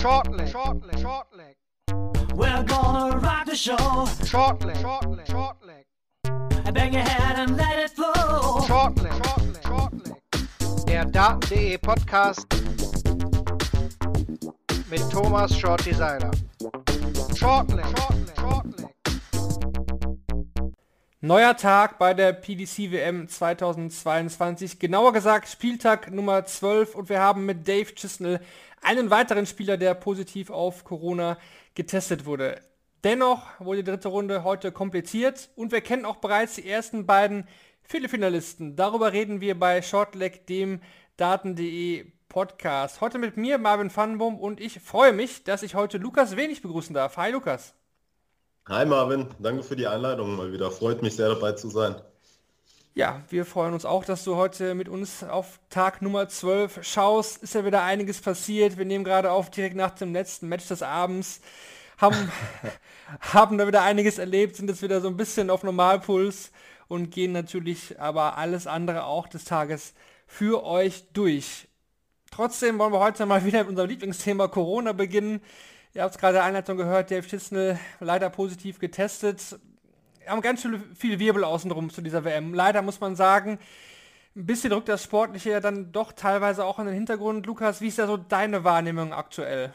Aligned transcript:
Shortleg, 0.00 0.50
shortleg, 0.50 0.98
shortleg. 0.98 1.54
We're 2.34 2.62
gonna 2.64 3.18
rock 3.18 3.44
the 3.44 3.54
show. 3.54 3.76
Shortleg, 3.76 4.76
shortleg, 4.76 5.26
shortleg. 5.26 6.72
Bang 6.72 6.94
your 6.94 7.02
head 7.02 7.38
and 7.38 7.58
let 7.58 7.78
it 7.78 7.90
flow. 7.90 8.60
Shortleg, 8.66 9.12
shortleg, 9.20 9.62
shortleg. 9.62 10.86
Der 10.86 11.04
Daten.de 11.04 11.76
Podcast 11.76 12.46
mit 14.88 15.02
Thomas 15.10 15.52
Shorty 15.54 15.92
Seiler. 15.92 16.30
Shortleg, 17.34 17.84
shortleg, 17.84 18.36
shortleg. 18.36 18.79
Neuer 21.22 21.54
Tag 21.54 21.98
bei 21.98 22.14
der 22.14 22.32
PDC 22.32 22.92
WM 22.92 23.28
2022, 23.28 24.78
genauer 24.78 25.12
gesagt 25.12 25.50
Spieltag 25.50 26.10
Nummer 26.10 26.46
12 26.46 26.94
und 26.94 27.10
wir 27.10 27.20
haben 27.20 27.44
mit 27.44 27.68
Dave 27.68 27.94
Chisnell 27.94 28.40
einen 28.80 29.10
weiteren 29.10 29.44
Spieler, 29.44 29.76
der 29.76 29.92
positiv 29.92 30.48
auf 30.48 30.82
Corona 30.82 31.36
getestet 31.74 32.24
wurde. 32.24 32.62
Dennoch 33.04 33.42
wurde 33.58 33.82
die 33.82 33.90
dritte 33.90 34.08
Runde 34.08 34.44
heute 34.44 34.72
kompliziert 34.72 35.50
und 35.56 35.72
wir 35.72 35.82
kennen 35.82 36.06
auch 36.06 36.16
bereits 36.16 36.54
die 36.54 36.66
ersten 36.66 37.04
beiden 37.04 37.46
Viertelfinalisten. 37.82 38.74
Darüber 38.74 39.12
reden 39.12 39.42
wir 39.42 39.60
bei 39.60 39.82
Shortleg, 39.82 40.46
dem 40.46 40.80
Daten.de 41.18 42.06
Podcast. 42.30 43.02
Heute 43.02 43.18
mit 43.18 43.36
mir 43.36 43.58
Marvin 43.58 43.94
Vandenboom 43.94 44.38
und 44.38 44.58
ich 44.58 44.80
freue 44.80 45.12
mich, 45.12 45.44
dass 45.44 45.62
ich 45.62 45.74
heute 45.74 45.98
Lukas 45.98 46.36
Wenig 46.36 46.62
begrüßen 46.62 46.94
darf. 46.94 47.18
Hi 47.18 47.30
Lukas. 47.30 47.74
Hi 48.70 48.86
Marvin, 48.86 49.26
danke 49.40 49.64
für 49.64 49.74
die 49.74 49.88
Einladung 49.88 50.36
mal 50.36 50.52
wieder. 50.52 50.70
Freut 50.70 51.02
mich 51.02 51.16
sehr 51.16 51.28
dabei 51.28 51.50
zu 51.50 51.68
sein. 51.70 51.96
Ja, 52.94 53.20
wir 53.28 53.44
freuen 53.44 53.74
uns 53.74 53.84
auch, 53.84 54.04
dass 54.04 54.22
du 54.22 54.36
heute 54.36 54.76
mit 54.76 54.88
uns 54.88 55.24
auf 55.24 55.58
Tag 55.70 56.02
Nummer 56.02 56.28
12 56.28 56.78
schaust. 56.84 57.42
Ist 57.42 57.56
ja 57.56 57.64
wieder 57.64 57.82
einiges 57.82 58.20
passiert. 58.20 58.78
Wir 58.78 58.84
nehmen 58.84 59.02
gerade 59.02 59.32
auf 59.32 59.50
direkt 59.50 59.74
nach 59.74 59.90
dem 59.90 60.12
letzten 60.12 60.46
Match 60.46 60.68
des 60.68 60.84
Abends. 60.84 61.40
Haben, 61.98 62.30
haben 63.20 63.58
da 63.58 63.66
wieder 63.66 63.82
einiges 63.82 64.18
erlebt, 64.18 64.54
sind 64.54 64.70
jetzt 64.70 64.82
wieder 64.82 65.00
so 65.00 65.08
ein 65.08 65.16
bisschen 65.16 65.50
auf 65.50 65.64
Normalpuls 65.64 66.52
und 66.86 67.10
gehen 67.10 67.32
natürlich 67.32 67.98
aber 67.98 68.38
alles 68.38 68.68
andere 68.68 69.02
auch 69.02 69.26
des 69.26 69.46
Tages 69.46 69.94
für 70.28 70.64
euch 70.64 71.06
durch. 71.12 71.66
Trotzdem 72.30 72.78
wollen 72.78 72.92
wir 72.92 73.00
heute 73.00 73.26
mal 73.26 73.44
wieder 73.44 73.58
mit 73.58 73.70
unserem 73.70 73.90
Lieblingsthema 73.90 74.46
Corona 74.46 74.92
beginnen. 74.92 75.42
Ihr 75.92 76.02
habt 76.02 76.14
es 76.14 76.20
gerade 76.20 76.42
Einleitung 76.42 76.76
gehört, 76.76 77.10
Dave 77.10 77.28
Schisnell 77.28 77.78
leider 77.98 78.30
positiv 78.30 78.78
getestet. 78.78 79.58
Wir 80.20 80.28
haben 80.28 80.40
ganz 80.40 80.62
viel, 80.62 80.80
viel 80.94 81.18
Wirbel 81.18 81.42
außenrum 81.42 81.90
zu 81.90 82.00
dieser 82.00 82.24
WM. 82.24 82.54
Leider 82.54 82.80
muss 82.82 83.00
man 83.00 83.16
sagen, 83.16 83.58
ein 84.36 84.46
bisschen 84.46 84.72
rückt 84.72 84.88
das 84.88 85.02
Sportliche 85.02 85.50
ja 85.50 85.60
dann 85.60 85.90
doch 85.90 86.12
teilweise 86.12 86.64
auch 86.64 86.78
in 86.78 86.86
den 86.86 86.94
Hintergrund. 86.94 87.44
Lukas, 87.46 87.80
wie 87.80 87.88
ist 87.88 87.98
da 87.98 88.06
so 88.06 88.16
deine 88.16 88.62
Wahrnehmung 88.62 89.12
aktuell? 89.12 89.74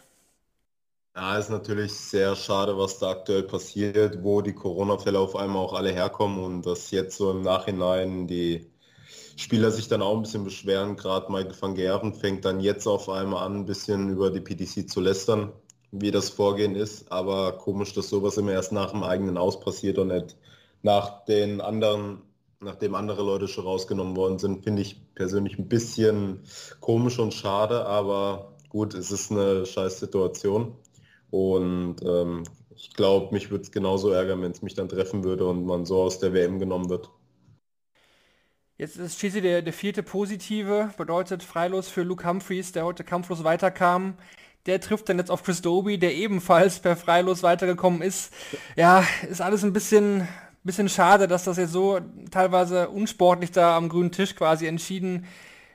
Ja, 1.18 1.38
ist 1.38 1.50
natürlich 1.50 1.94
sehr 1.94 2.36
schade, 2.38 2.78
was 2.78 3.00
da 3.00 3.10
aktuell 3.10 3.44
passiert, 3.44 4.24
wo 4.24 4.42
die 4.42 4.54
Corona-Fälle 4.54 5.20
auf 5.20 5.36
einmal 5.36 5.64
auch 5.64 5.74
alle 5.74 5.92
herkommen 5.92 6.42
und 6.42 6.66
dass 6.66 6.92
jetzt 6.92 7.18
so 7.18 7.32
im 7.32 7.42
Nachhinein 7.42 8.28
die 8.28 8.72
Spieler 9.36 9.70
sich 9.70 9.90
dann 9.90 10.02
auch 10.02 10.16
ein 10.16 10.22
bisschen 10.22 10.46
beschweren. 10.46 10.96
Gerade 10.96 11.30
Michael 11.30 11.56
van 11.60 11.76
Gerven 11.76 12.14
fängt 12.14 12.46
dann 12.46 12.62
jetzt 12.62 12.88
auf 12.88 13.10
einmal 13.10 13.46
an, 13.46 13.58
ein 13.58 13.66
bisschen 13.66 14.10
über 14.10 14.30
die 14.32 14.40
PDC 14.40 14.90
zu 14.90 15.02
lästern 15.02 15.52
wie 16.02 16.12
das 16.12 16.30
Vorgehen 16.30 16.76
ist, 16.76 17.12
aber 17.12 17.54
komisch, 17.54 17.94
dass 17.94 18.10
sowas 18.10 18.38
immer 18.38 18.52
erst 18.52 18.72
nach 18.72 18.92
dem 18.92 19.04
eigenen 19.04 19.38
Aus 19.38 19.60
passiert 19.60 19.98
und 19.98 20.10
nicht 20.10 20.38
nach 20.84 21.26
den 21.26 21.62
anderen, 21.62 22.22
nachdem 22.60 22.96
andere 22.96 23.24
Leute 23.24 23.48
schon 23.48 23.66
rausgenommen 23.66 24.16
worden 24.16 24.40
sind, 24.40 24.64
finde 24.64 24.82
ich 24.82 25.14
persönlich 25.16 25.58
ein 25.58 25.68
bisschen 25.68 26.42
komisch 26.80 27.20
und 27.20 27.34
schade, 27.34 27.86
aber 27.86 28.54
gut, 28.70 28.94
es 28.94 29.12
ist 29.12 29.32
eine 29.32 29.66
scheiß 29.66 30.00
Situation 30.00 30.76
und 31.32 31.98
ähm, 32.04 32.44
ich 32.76 32.94
glaube, 32.94 33.34
mich 33.34 33.50
würde 33.52 33.64
es 33.64 33.72
genauso 33.72 34.12
ärgern, 34.12 34.42
wenn 34.42 34.52
es 34.52 34.62
mich 34.62 34.74
dann 34.74 34.90
treffen 34.90 35.24
würde 35.24 35.48
und 35.48 35.66
man 35.66 35.86
so 35.86 36.02
aus 36.02 36.20
der 36.20 36.34
WM 36.34 36.60
genommen 36.60 36.90
wird. 36.90 37.10
Jetzt 38.78 38.98
ist 38.98 39.18
schließlich 39.18 39.42
der, 39.42 39.62
der 39.62 39.72
vierte 39.72 40.04
Positive, 40.04 40.94
bedeutet 40.98 41.44
freilos 41.44 41.88
für 41.88 42.04
Luke 42.04 42.28
Humphreys, 42.28 42.74
der 42.74 42.84
heute 42.84 43.06
kampflos 43.06 43.46
weiterkam 43.46 44.16
der 44.66 44.82
trifft 44.82 45.10
dann 45.10 45.18
jetzt 45.20 45.32
auf 45.32 45.44
Chris 45.44 45.62
Doby, 45.62 45.98
der 45.98 46.16
ebenfalls 46.16 46.80
per 46.80 46.96
Freilos 46.96 47.44
weitergekommen 47.44 48.02
ist. 48.02 48.34
Ja, 48.76 49.06
ist 49.30 49.42
alles 49.42 49.64
ein 49.64 49.74
bisschen, 49.74 50.28
bisschen 50.64 50.90
schade, 50.90 51.28
dass 51.28 51.44
das 51.44 51.58
jetzt 51.58 51.72
so 51.72 52.00
teilweise 52.32 52.90
unsportlich 52.90 53.52
da 53.52 53.78
am 53.78 53.90
grünen 53.90 54.12
Tisch 54.12 54.36
quasi 54.36 54.66
entschieden 54.66 55.26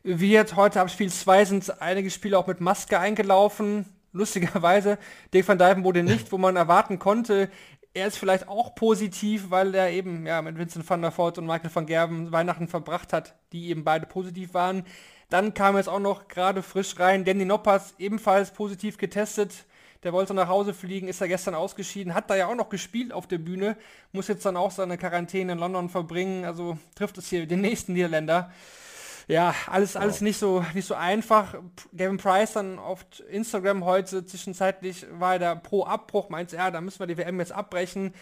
wird. 0.02 0.56
Heute 0.56 0.80
ab 0.80 0.90
Spiel 0.90 1.10
2 1.10 1.44
sind 1.44 1.80
einige 1.80 2.10
Spieler 2.10 2.38
auch 2.38 2.46
mit 2.46 2.60
Maske 2.60 2.98
eingelaufen. 2.98 3.86
Lustigerweise, 4.12 4.98
Dick 5.32 5.46
van 5.46 5.58
Dijven 5.58 5.84
wurde 5.84 6.02
nicht, 6.02 6.32
wo 6.32 6.38
man 6.38 6.56
erwarten 6.56 6.98
konnte. 6.98 7.48
Er 7.94 8.06
ist 8.06 8.18
vielleicht 8.18 8.48
auch 8.48 8.74
positiv, 8.74 9.50
weil 9.50 9.74
er 9.74 9.90
eben 9.90 10.26
ja, 10.26 10.42
mit 10.42 10.58
Vincent 10.58 10.88
van 10.88 11.02
der 11.02 11.16
Voort 11.16 11.38
und 11.38 11.46
Michael 11.46 11.70
van 11.72 11.86
Gerben 11.86 12.32
Weihnachten 12.32 12.66
verbracht 12.68 13.12
hat, 13.12 13.34
die 13.52 13.68
eben 13.68 13.84
beide 13.84 14.06
positiv 14.06 14.54
waren. 14.54 14.84
Dann 15.30 15.54
kam 15.54 15.76
jetzt 15.76 15.88
auch 15.88 16.00
noch 16.00 16.26
gerade 16.26 16.62
frisch 16.62 16.98
rein 16.98 17.24
Danny 17.24 17.44
Noppers, 17.44 17.94
ebenfalls 17.98 18.50
positiv 18.50 18.98
getestet. 18.98 19.64
Der 20.02 20.12
wollte 20.12 20.34
nach 20.34 20.48
Hause 20.48 20.74
fliegen, 20.74 21.08
ist 21.08 21.20
er 21.20 21.28
gestern 21.28 21.54
ausgeschieden, 21.54 22.14
hat 22.14 22.30
da 22.30 22.34
ja 22.34 22.46
auch 22.46 22.54
noch 22.54 22.68
gespielt 22.68 23.12
auf 23.12 23.26
der 23.26 23.38
Bühne, 23.38 23.76
muss 24.12 24.28
jetzt 24.28 24.44
dann 24.46 24.56
auch 24.56 24.70
seine 24.70 24.96
Quarantäne 24.96 25.52
in 25.52 25.58
London 25.58 25.91
verbringen, 25.91 26.46
also 26.46 26.78
trifft 26.94 27.18
es 27.18 27.28
hier 27.28 27.46
den 27.46 27.60
nächsten 27.60 27.92
Niederländer. 27.92 28.50
Ja, 29.28 29.54
alles, 29.66 29.96
alles 29.96 30.22
nicht 30.22 30.38
so, 30.38 30.64
nicht 30.74 30.86
so 30.86 30.94
einfach. 30.94 31.54
Gavin 31.94 32.16
Price 32.16 32.54
dann 32.54 32.78
auf 32.78 33.04
Instagram 33.30 33.84
heute 33.84 34.24
zwischenzeitlich 34.24 35.06
war 35.12 35.34
er 35.34 35.38
da 35.38 35.54
pro 35.54 35.84
Abbruch, 35.84 36.30
meint 36.30 36.50
ja, 36.50 36.70
da 36.70 36.80
müssen 36.80 36.98
wir 36.98 37.06
die 37.06 37.18
WM 37.18 37.38
jetzt 37.38 37.52
abbrechen 37.52 38.14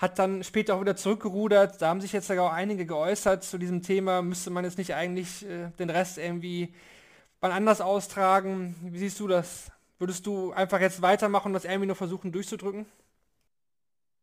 hat 0.00 0.18
dann 0.18 0.42
später 0.44 0.74
auch 0.76 0.80
wieder 0.80 0.96
zurückgerudert. 0.96 1.82
Da 1.82 1.88
haben 1.90 2.00
sich 2.00 2.12
jetzt 2.12 2.28
sogar 2.28 2.46
auch 2.46 2.54
einige 2.54 2.86
geäußert 2.86 3.44
zu 3.44 3.58
diesem 3.58 3.82
Thema. 3.82 4.22
Müsste 4.22 4.50
man 4.50 4.64
jetzt 4.64 4.78
nicht 4.78 4.94
eigentlich 4.94 5.46
äh, 5.46 5.70
den 5.78 5.90
Rest 5.90 6.18
irgendwie 6.18 6.74
wann 7.40 7.52
anders 7.52 7.80
austragen? 7.82 8.76
Wie 8.82 8.98
siehst 8.98 9.20
du 9.20 9.28
das? 9.28 9.70
Würdest 9.98 10.26
du 10.26 10.52
einfach 10.52 10.80
jetzt 10.80 11.02
weitermachen 11.02 11.48
und 11.48 11.52
das 11.54 11.64
irgendwie 11.64 11.86
nur 11.86 11.96
versuchen 11.96 12.32
durchzudrücken? 12.32 12.86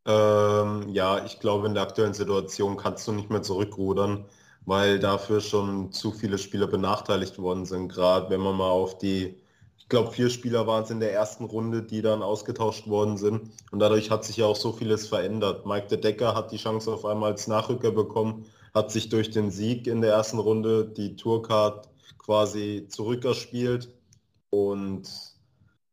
Ähm, 0.06 0.90
ja, 0.90 1.24
ich 1.26 1.40
glaube, 1.40 1.68
in 1.68 1.74
der 1.76 1.84
aktuellen 1.84 2.14
Situation 2.14 2.78
kannst 2.78 3.08
du 3.08 3.12
nicht 3.12 3.30
mehr 3.30 3.42
zurückrudern, 3.44 4.26
weil 4.66 5.00
dafür 5.00 5.42
schon 5.42 5.92
zu 5.92 6.12
viele 6.12 6.38
Spieler 6.38 6.68
benachteiligt 6.68 7.38
worden 7.40 7.66
sind. 7.66 7.90
Gerade 7.90 8.30
wenn 8.30 8.42
man 8.42 8.56
mal 8.58 8.70
auf 8.70 8.98
die 8.98 9.38
ich 9.88 9.90
glaube, 9.90 10.12
vier 10.12 10.30
Spieler 10.30 10.68
waren 10.68 10.84
es 10.84 10.90
in 10.90 11.00
der 11.00 11.14
ersten 11.14 11.46
Runde, 11.46 11.82
die 11.82 12.02
dann 12.02 12.22
ausgetauscht 12.22 12.90
worden 12.90 13.16
sind. 13.16 13.52
Und 13.72 13.80
dadurch 13.80 14.12
hat 14.12 14.26
sich 14.26 14.36
ja 14.36 14.46
auch 14.46 14.58
so 14.58 14.74
vieles 14.74 15.08
verändert. 15.08 15.66
Mike 15.66 15.88
de 15.88 15.98
Decker 15.98 16.36
hat 16.36 16.52
die 16.52 16.58
Chance 16.58 16.92
auf 16.92 17.06
einmal 17.06 17.32
als 17.32 17.48
Nachrücker 17.48 17.92
bekommen, 17.92 18.44
hat 18.74 18.92
sich 18.92 19.08
durch 19.08 19.30
den 19.32 19.50
Sieg 19.50 19.88
in 19.88 20.02
der 20.02 20.12
ersten 20.12 20.40
Runde 20.40 20.84
die 20.90 21.16
Tourcard 21.16 21.88
quasi 22.18 22.88
zurückerspielt. 22.90 23.88
Und 24.50 25.10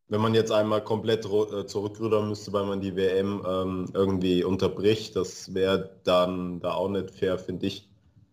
wenn 0.09 0.21
man 0.21 0.34
jetzt 0.34 0.50
einmal 0.50 0.82
komplett 0.82 1.25
äh, 1.25 1.65
zurückrudern 1.65 2.28
müsste, 2.28 2.53
weil 2.53 2.66
man 2.66 2.81
die 2.81 2.97
WM 2.97 3.44
ähm, 3.47 3.91
irgendwie 3.94 4.43
unterbricht, 4.43 5.15
das 5.15 5.55
wäre 5.55 6.00
dann 6.03 6.59
da 6.59 6.72
auch 6.75 6.88
nicht 6.88 7.12
fair, 7.12 7.38
finde 7.38 7.66
ich. 7.66 7.88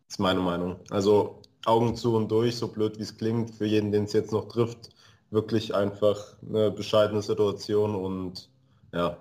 Das 0.07 0.15
ist 0.15 0.19
meine 0.19 0.39
Meinung. 0.39 0.77
Also 0.89 1.43
Augen 1.65 1.95
zu 1.95 2.15
und 2.15 2.31
durch, 2.31 2.55
so 2.55 2.67
blöd 2.67 2.97
wie 2.97 3.03
es 3.03 3.15
klingt, 3.15 3.51
für 3.53 3.67
jeden, 3.67 3.91
den 3.91 4.05
es 4.05 4.13
jetzt 4.13 4.31
noch 4.31 4.47
trifft, 4.47 4.89
wirklich 5.31 5.73
einfach 5.73 6.35
eine 6.47 6.71
bescheidene 6.71 7.21
Situation 7.21 7.95
und 7.95 8.49
ja, 8.93 9.17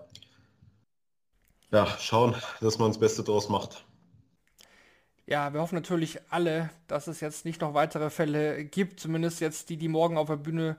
ja, 1.72 1.86
schauen, 1.98 2.34
dass 2.60 2.78
man 2.78 2.90
das 2.90 2.98
Beste 2.98 3.22
draus 3.22 3.48
macht. 3.48 3.84
Ja, 5.26 5.52
wir 5.52 5.60
hoffen 5.60 5.76
natürlich 5.76 6.18
alle, 6.30 6.70
dass 6.88 7.06
es 7.06 7.20
jetzt 7.20 7.44
nicht 7.44 7.60
noch 7.60 7.74
weitere 7.74 8.10
Fälle 8.10 8.64
gibt, 8.64 8.98
zumindest 8.98 9.40
jetzt 9.40 9.70
die, 9.70 9.76
die 9.76 9.86
morgen 9.86 10.18
auf 10.18 10.26
der 10.26 10.36
Bühne 10.36 10.76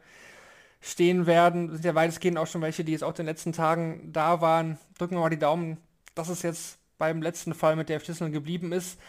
stehen 0.82 1.26
werden. 1.26 1.68
Das 1.68 1.78
sind 1.78 1.86
ja 1.86 1.96
weitestgehend 1.96 2.38
auch 2.38 2.48
schon 2.48 2.62
welche, 2.62 2.84
die 2.84 2.92
jetzt 2.92 3.04
auch 3.04 3.12
in 3.12 3.16
den 3.18 3.28
letzten 3.28 3.54
Tagen 3.54 4.12
da 4.12 4.42
waren. 4.42 4.78
Drücken 4.98 5.16
wir 5.16 5.22
mal 5.22 5.30
die 5.30 5.40
Daumen, 5.40 5.78
dass 6.16 6.28
es 6.28 6.42
jetzt 6.42 6.80
beim 6.98 7.22
letzten 7.22 7.54
Fall 7.54 7.78
mit 7.78 7.88
der 7.88 8.02
Schlüssel 8.02 8.30
geblieben 8.30 8.74
ist 8.74 9.00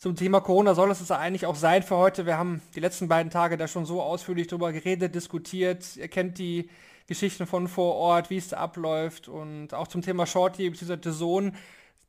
zum 0.00 0.16
Thema 0.16 0.40
Corona 0.40 0.74
soll 0.74 0.90
es 0.90 1.10
eigentlich 1.10 1.44
auch 1.44 1.54
sein 1.54 1.82
für 1.82 1.98
heute. 1.98 2.24
Wir 2.24 2.38
haben 2.38 2.62
die 2.74 2.80
letzten 2.80 3.06
beiden 3.06 3.30
Tage 3.30 3.58
da 3.58 3.68
schon 3.68 3.84
so 3.84 4.00
ausführlich 4.00 4.46
drüber 4.46 4.72
geredet, 4.72 5.14
diskutiert. 5.14 5.94
Ihr 5.96 6.08
kennt 6.08 6.38
die 6.38 6.70
Geschichten 7.06 7.46
von 7.46 7.68
vor 7.68 7.96
Ort, 7.96 8.30
wie 8.30 8.38
es 8.38 8.48
da 8.48 8.56
abläuft 8.56 9.28
und 9.28 9.74
auch 9.74 9.88
zum 9.88 10.00
Thema 10.00 10.24
Shorty 10.24 10.70
bzw. 10.70 11.10
Sohn. 11.10 11.54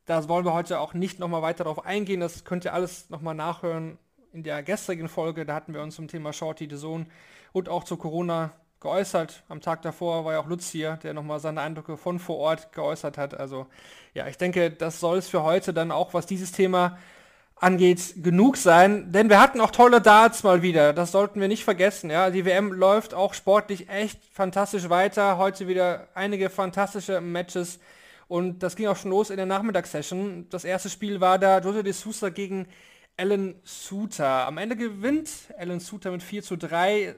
Da 0.06 0.26
wollen 0.26 0.46
wir 0.46 0.54
heute 0.54 0.80
auch 0.80 0.94
nicht 0.94 1.18
nochmal 1.18 1.42
weiter 1.42 1.64
darauf 1.64 1.84
eingehen. 1.84 2.20
Das 2.20 2.44
könnt 2.44 2.64
ihr 2.64 2.72
alles 2.72 3.10
nochmal 3.10 3.34
nachhören 3.34 3.98
in 4.32 4.42
der 4.42 4.62
gestrigen 4.62 5.10
Folge. 5.10 5.44
Da 5.44 5.54
hatten 5.54 5.74
wir 5.74 5.82
uns 5.82 5.96
zum 5.96 6.08
Thema 6.08 6.32
Shorty, 6.32 6.68
The 6.70 6.76
Sohn 6.76 7.06
und 7.52 7.68
auch 7.68 7.84
zu 7.84 7.98
Corona 7.98 8.52
geäußert. 8.80 9.42
Am 9.50 9.60
Tag 9.60 9.82
davor 9.82 10.24
war 10.24 10.32
ja 10.32 10.40
auch 10.40 10.48
Lutz 10.48 10.70
hier, 10.70 10.96
der 11.02 11.12
nochmal 11.12 11.40
seine 11.40 11.60
Eindrücke 11.60 11.98
von 11.98 12.18
vor 12.18 12.38
Ort 12.38 12.72
geäußert 12.72 13.18
hat. 13.18 13.34
Also 13.34 13.66
ja, 14.14 14.28
ich 14.28 14.38
denke, 14.38 14.70
das 14.70 14.98
soll 14.98 15.18
es 15.18 15.28
für 15.28 15.42
heute 15.42 15.74
dann 15.74 15.90
auch, 15.90 16.14
was 16.14 16.24
dieses 16.24 16.52
Thema 16.52 16.96
angeht, 17.62 18.14
genug 18.16 18.56
sein, 18.56 19.12
denn 19.12 19.30
wir 19.30 19.40
hatten 19.40 19.60
auch 19.60 19.70
tolle 19.70 20.00
Darts 20.00 20.42
mal 20.42 20.62
wieder, 20.62 20.92
das 20.92 21.12
sollten 21.12 21.40
wir 21.40 21.46
nicht 21.46 21.62
vergessen, 21.62 22.10
ja, 22.10 22.28
die 22.30 22.44
WM 22.44 22.72
läuft 22.72 23.14
auch 23.14 23.34
sportlich 23.34 23.88
echt 23.88 24.18
fantastisch 24.32 24.88
weiter, 24.88 25.38
heute 25.38 25.68
wieder 25.68 26.08
einige 26.14 26.50
fantastische 26.50 27.20
Matches. 27.20 27.78
Und 28.26 28.64
das 28.64 28.74
ging 28.74 28.88
auch 28.88 28.96
schon 28.96 29.12
los 29.12 29.30
in 29.30 29.36
der 29.36 29.46
Nachmittagssession, 29.46 30.48
das 30.50 30.64
erste 30.64 30.90
Spiel 30.90 31.20
war 31.20 31.38
da 31.38 31.60
Jose 31.60 31.84
de 31.84 31.92
Sousa 31.92 32.30
gegen 32.30 32.66
Alan 33.16 33.54
Suter, 33.62 34.44
am 34.48 34.58
Ende 34.58 34.74
gewinnt 34.74 35.30
Alan 35.56 35.78
Suter 35.78 36.10
mit 36.10 36.24
4 36.24 36.42
zu 36.42 36.56
3, 36.56 37.14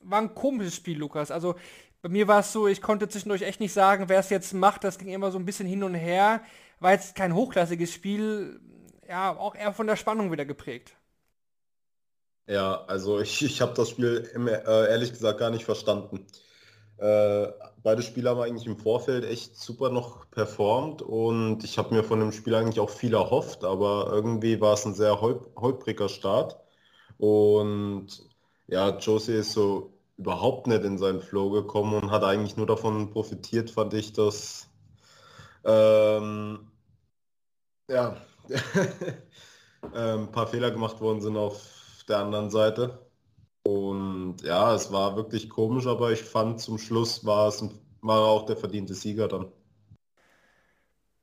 war 0.00 0.20
ein 0.20 0.34
komisches 0.34 0.76
Spiel, 0.76 0.98
Lukas, 0.98 1.30
also 1.30 1.54
bei 2.02 2.10
mir 2.10 2.28
war 2.28 2.40
es 2.40 2.52
so, 2.52 2.66
ich 2.66 2.82
konnte 2.82 3.08
zwischendurch 3.08 3.40
echt 3.40 3.60
nicht 3.60 3.72
sagen, 3.72 4.10
wer 4.10 4.20
es 4.20 4.28
jetzt 4.28 4.52
macht, 4.52 4.84
das 4.84 4.98
ging 4.98 5.08
immer 5.08 5.30
so 5.30 5.38
ein 5.38 5.46
bisschen 5.46 5.66
hin 5.66 5.82
und 5.82 5.94
her, 5.94 6.42
war 6.78 6.92
jetzt 6.92 7.14
kein 7.14 7.34
hochklassiges 7.34 7.90
Spiel, 7.90 8.60
ja, 9.08 9.36
auch 9.36 9.54
eher 9.54 9.72
von 9.72 9.86
der 9.86 9.96
Spannung 9.96 10.32
wieder 10.32 10.44
geprägt. 10.44 10.96
Ja, 12.46 12.84
also 12.86 13.20
ich, 13.20 13.42
ich 13.42 13.60
habe 13.60 13.72
das 13.74 13.90
Spiel 13.90 14.28
äh, 14.36 14.90
ehrlich 14.90 15.12
gesagt 15.12 15.38
gar 15.38 15.50
nicht 15.50 15.64
verstanden. 15.64 16.26
Äh, 16.98 17.48
beide 17.82 18.02
Spieler 18.02 18.30
haben 18.30 18.40
eigentlich 18.42 18.66
im 18.66 18.78
Vorfeld 18.78 19.24
echt 19.24 19.56
super 19.56 19.90
noch 19.90 20.30
performt 20.30 21.02
und 21.02 21.64
ich 21.64 21.78
habe 21.78 21.94
mir 21.94 22.04
von 22.04 22.20
dem 22.20 22.32
Spiel 22.32 22.54
eigentlich 22.54 22.80
auch 22.80 22.90
viel 22.90 23.14
erhofft, 23.14 23.64
aber 23.64 24.08
irgendwie 24.12 24.60
war 24.60 24.74
es 24.74 24.84
ein 24.86 24.94
sehr 24.94 25.20
holpriger 25.20 26.08
Start. 26.08 26.58
Und 27.18 28.08
ja, 28.68 28.98
Josie 28.98 29.34
ist 29.34 29.52
so 29.52 29.92
überhaupt 30.18 30.66
nicht 30.68 30.84
in 30.84 30.98
seinen 30.98 31.20
Flow 31.20 31.50
gekommen 31.50 31.94
und 31.94 32.10
hat 32.10 32.24
eigentlich 32.24 32.56
nur 32.56 32.66
davon 32.66 33.10
profitiert, 33.10 33.70
fand 33.70 33.94
ich, 33.94 34.12
dass 34.12 34.68
ähm, 35.64 36.70
ja, 37.88 38.16
ein 39.92 40.30
paar 40.32 40.46
Fehler 40.46 40.70
gemacht 40.70 41.00
worden 41.00 41.20
sind 41.20 41.36
auf 41.36 42.04
der 42.08 42.18
anderen 42.18 42.50
Seite. 42.50 42.98
Und 43.64 44.38
ja, 44.42 44.74
es 44.74 44.92
war 44.92 45.16
wirklich 45.16 45.48
komisch, 45.48 45.86
aber 45.86 46.10
ich 46.12 46.22
fand 46.22 46.60
zum 46.60 46.78
Schluss 46.78 47.24
war 47.24 47.48
es 47.48 47.62
war 48.00 48.18
auch 48.18 48.46
der 48.46 48.56
verdiente 48.56 48.94
Sieger 48.94 49.28
dann. 49.28 49.46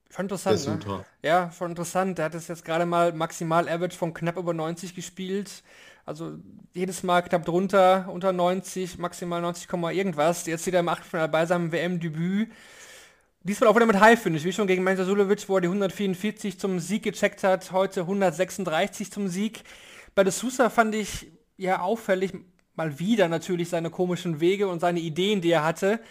Schon 0.09 0.25
interessant, 0.25 0.87
ne? 0.87 1.05
Ja, 1.21 1.51
schon 1.51 1.71
interessant. 1.71 2.17
Der 2.17 2.25
hat 2.25 2.33
es 2.33 2.47
jetzt 2.47 2.65
gerade 2.65 2.85
mal 2.85 3.13
maximal 3.13 3.69
Average 3.69 3.97
von 3.97 4.13
knapp 4.13 4.37
über 4.37 4.53
90 4.53 4.95
gespielt. 4.95 5.63
Also 6.05 6.39
jedes 6.73 7.03
Mal 7.03 7.21
knapp 7.21 7.45
drunter, 7.45 8.09
unter 8.11 8.33
90, 8.33 8.97
maximal 8.97 9.41
90, 9.41 9.71
irgendwas. 9.91 10.47
Jetzt 10.47 10.65
wieder 10.65 10.79
im 10.79 10.89
Achtelfinale 10.89 11.29
bei 11.29 11.45
seinem 11.45 11.71
WM-Debüt. 11.71 12.49
Diesmal 13.43 13.69
auch 13.69 13.75
wieder 13.75 13.85
mit 13.85 14.01
High 14.01 14.21
Finish, 14.21 14.43
wie 14.43 14.51
schon 14.51 14.67
gegen 14.67 14.83
Mensa 14.83 15.05
Sulovic, 15.05 15.47
wo 15.47 15.55
er 15.55 15.61
die 15.61 15.69
144 15.69 16.59
zum 16.59 16.77
Sieg 16.81 17.03
gecheckt 17.03 17.41
hat, 17.45 17.71
heute 17.71 18.01
136 18.01 19.13
zum 19.13 19.29
Sieg. 19.29 19.63
Bei 20.13 20.25
De 20.25 20.33
Sousa 20.33 20.69
fand 20.69 20.93
ich 20.93 21.31
ja 21.55 21.79
auffällig, 21.79 22.33
mal 22.75 22.99
wieder 22.99 23.29
natürlich 23.29 23.69
seine 23.69 23.91
komischen 23.91 24.41
Wege 24.41 24.67
und 24.67 24.81
seine 24.81 24.99
Ideen, 24.99 25.39
die 25.39 25.51
er 25.51 25.63
hatte. 25.63 26.01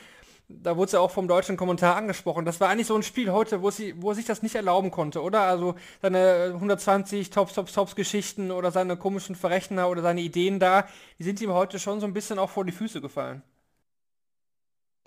Da 0.49 0.79
wurde 0.79 0.87
es 0.87 0.93
ja 0.93 1.01
auch 1.01 1.11
vom 1.11 1.29
deutschen 1.29 1.59
Kommentar 1.59 1.97
angesprochen. 1.97 2.47
Das 2.47 2.61
war 2.61 2.71
eigentlich 2.71 2.87
so 2.87 2.97
ein 2.97 3.03
Spiel 3.03 3.31
heute, 3.31 3.61
wo, 3.61 3.71
sie, 3.71 3.95
wo 4.01 4.09
er 4.09 4.15
sich 4.15 4.25
das 4.25 4.43
nicht 4.43 4.55
erlauben 4.55 4.91
konnte, 4.91 5.23
oder? 5.23 5.43
Also 5.43 5.75
seine 6.01 6.53
120 6.55 7.29
Tops, 7.29 7.53
Tops, 7.53 7.75
Tops 7.75 7.95
Geschichten 7.95 8.51
oder 8.51 8.71
seine 8.71 8.97
komischen 8.97 9.35
Verrechner 9.35 9.91
oder 9.91 10.01
seine 10.01 10.23
Ideen 10.23 10.59
da, 10.61 10.89
die 11.19 11.25
sind 11.25 11.43
ihm 11.43 11.53
heute 11.53 11.79
schon 11.79 12.01
so 12.01 12.07
ein 12.07 12.15
bisschen 12.15 12.39
auch 12.39 12.49
vor 12.49 12.65
die 12.65 12.73
Füße 12.73 13.03
gefallen. 13.03 13.43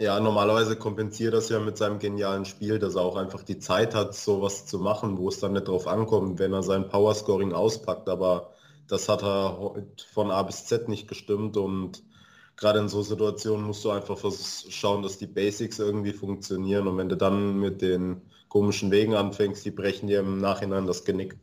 Ja, 0.02 0.20
normalerweise 0.20 0.78
kompensiert 0.78 1.36
das 1.36 1.50
ja 1.50 1.60
mit 1.60 1.78
seinem 1.78 2.00
genialen 2.00 2.44
Spiel, 2.46 2.80
dass 2.80 2.96
er 2.96 3.04
auch 3.04 3.16
einfach 3.18 3.44
die 3.44 3.60
Zeit 3.60 3.94
hat, 3.94 4.16
sowas 4.16 4.66
zu 4.66 4.80
machen, 4.80 5.20
wo 5.20 5.30
es 5.30 5.40
dann 5.40 5.54
nicht 5.54 5.68
drauf 5.68 5.86
ankommt, 5.86 6.40
wenn 6.40 6.54
er 6.54 6.64
sein 6.64 6.90
Powerscoring 6.90 7.54
auspackt. 7.54 8.10
Aber 8.10 8.50
das 8.88 9.08
hat 9.08 9.22
er 9.22 9.76
von 10.12 10.32
A 10.32 10.42
bis 10.42 10.66
Z 10.66 10.90
nicht 10.90 11.08
gestimmt 11.08 11.56
und 11.56 12.02
gerade 12.58 12.80
in 12.80 12.90
so 12.90 13.04
Situationen 13.04 13.64
musst 13.64 13.86
du 13.86 13.92
einfach 13.92 14.18
schauen, 14.72 15.04
dass 15.04 15.20
die 15.20 15.28
Basics 15.28 15.78
irgendwie 15.78 16.14
funktionieren 16.14 16.88
und 16.88 16.98
wenn 16.98 17.10
du 17.10 17.16
dann 17.16 17.60
mit 17.60 17.84
den 17.84 18.24
komischen 18.50 18.90
Wegen 18.90 19.14
anfängst, 19.14 19.64
die 19.66 19.72
brechen 19.72 20.08
dir 20.08 20.22
im 20.22 20.40
Nachhinein 20.40 20.88
das 20.88 21.06
Genick. 21.06 21.38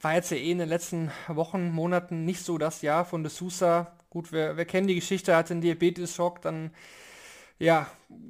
War 0.00 0.14
jetzt 0.14 0.30
ja 0.30 0.38
eh 0.38 0.50
in 0.50 0.60
den 0.60 0.70
letzten 0.70 1.10
Wochen, 1.28 1.70
Monaten 1.72 2.24
nicht 2.24 2.42
so 2.42 2.56
das 2.56 2.80
Jahr 2.80 3.04
von 3.04 3.22
De 3.22 3.30
Sousa 3.30 3.97
gut, 4.10 4.32
wir, 4.32 4.56
wir 4.56 4.64
kennen 4.64 4.88
die 4.88 4.94
Geschichte, 4.94 5.32
er 5.32 5.38
hatte 5.38 5.54
einen 5.54 5.60
Diabetes-Schock, 5.60 6.42
dann 6.42 6.70
ja, 7.58 7.88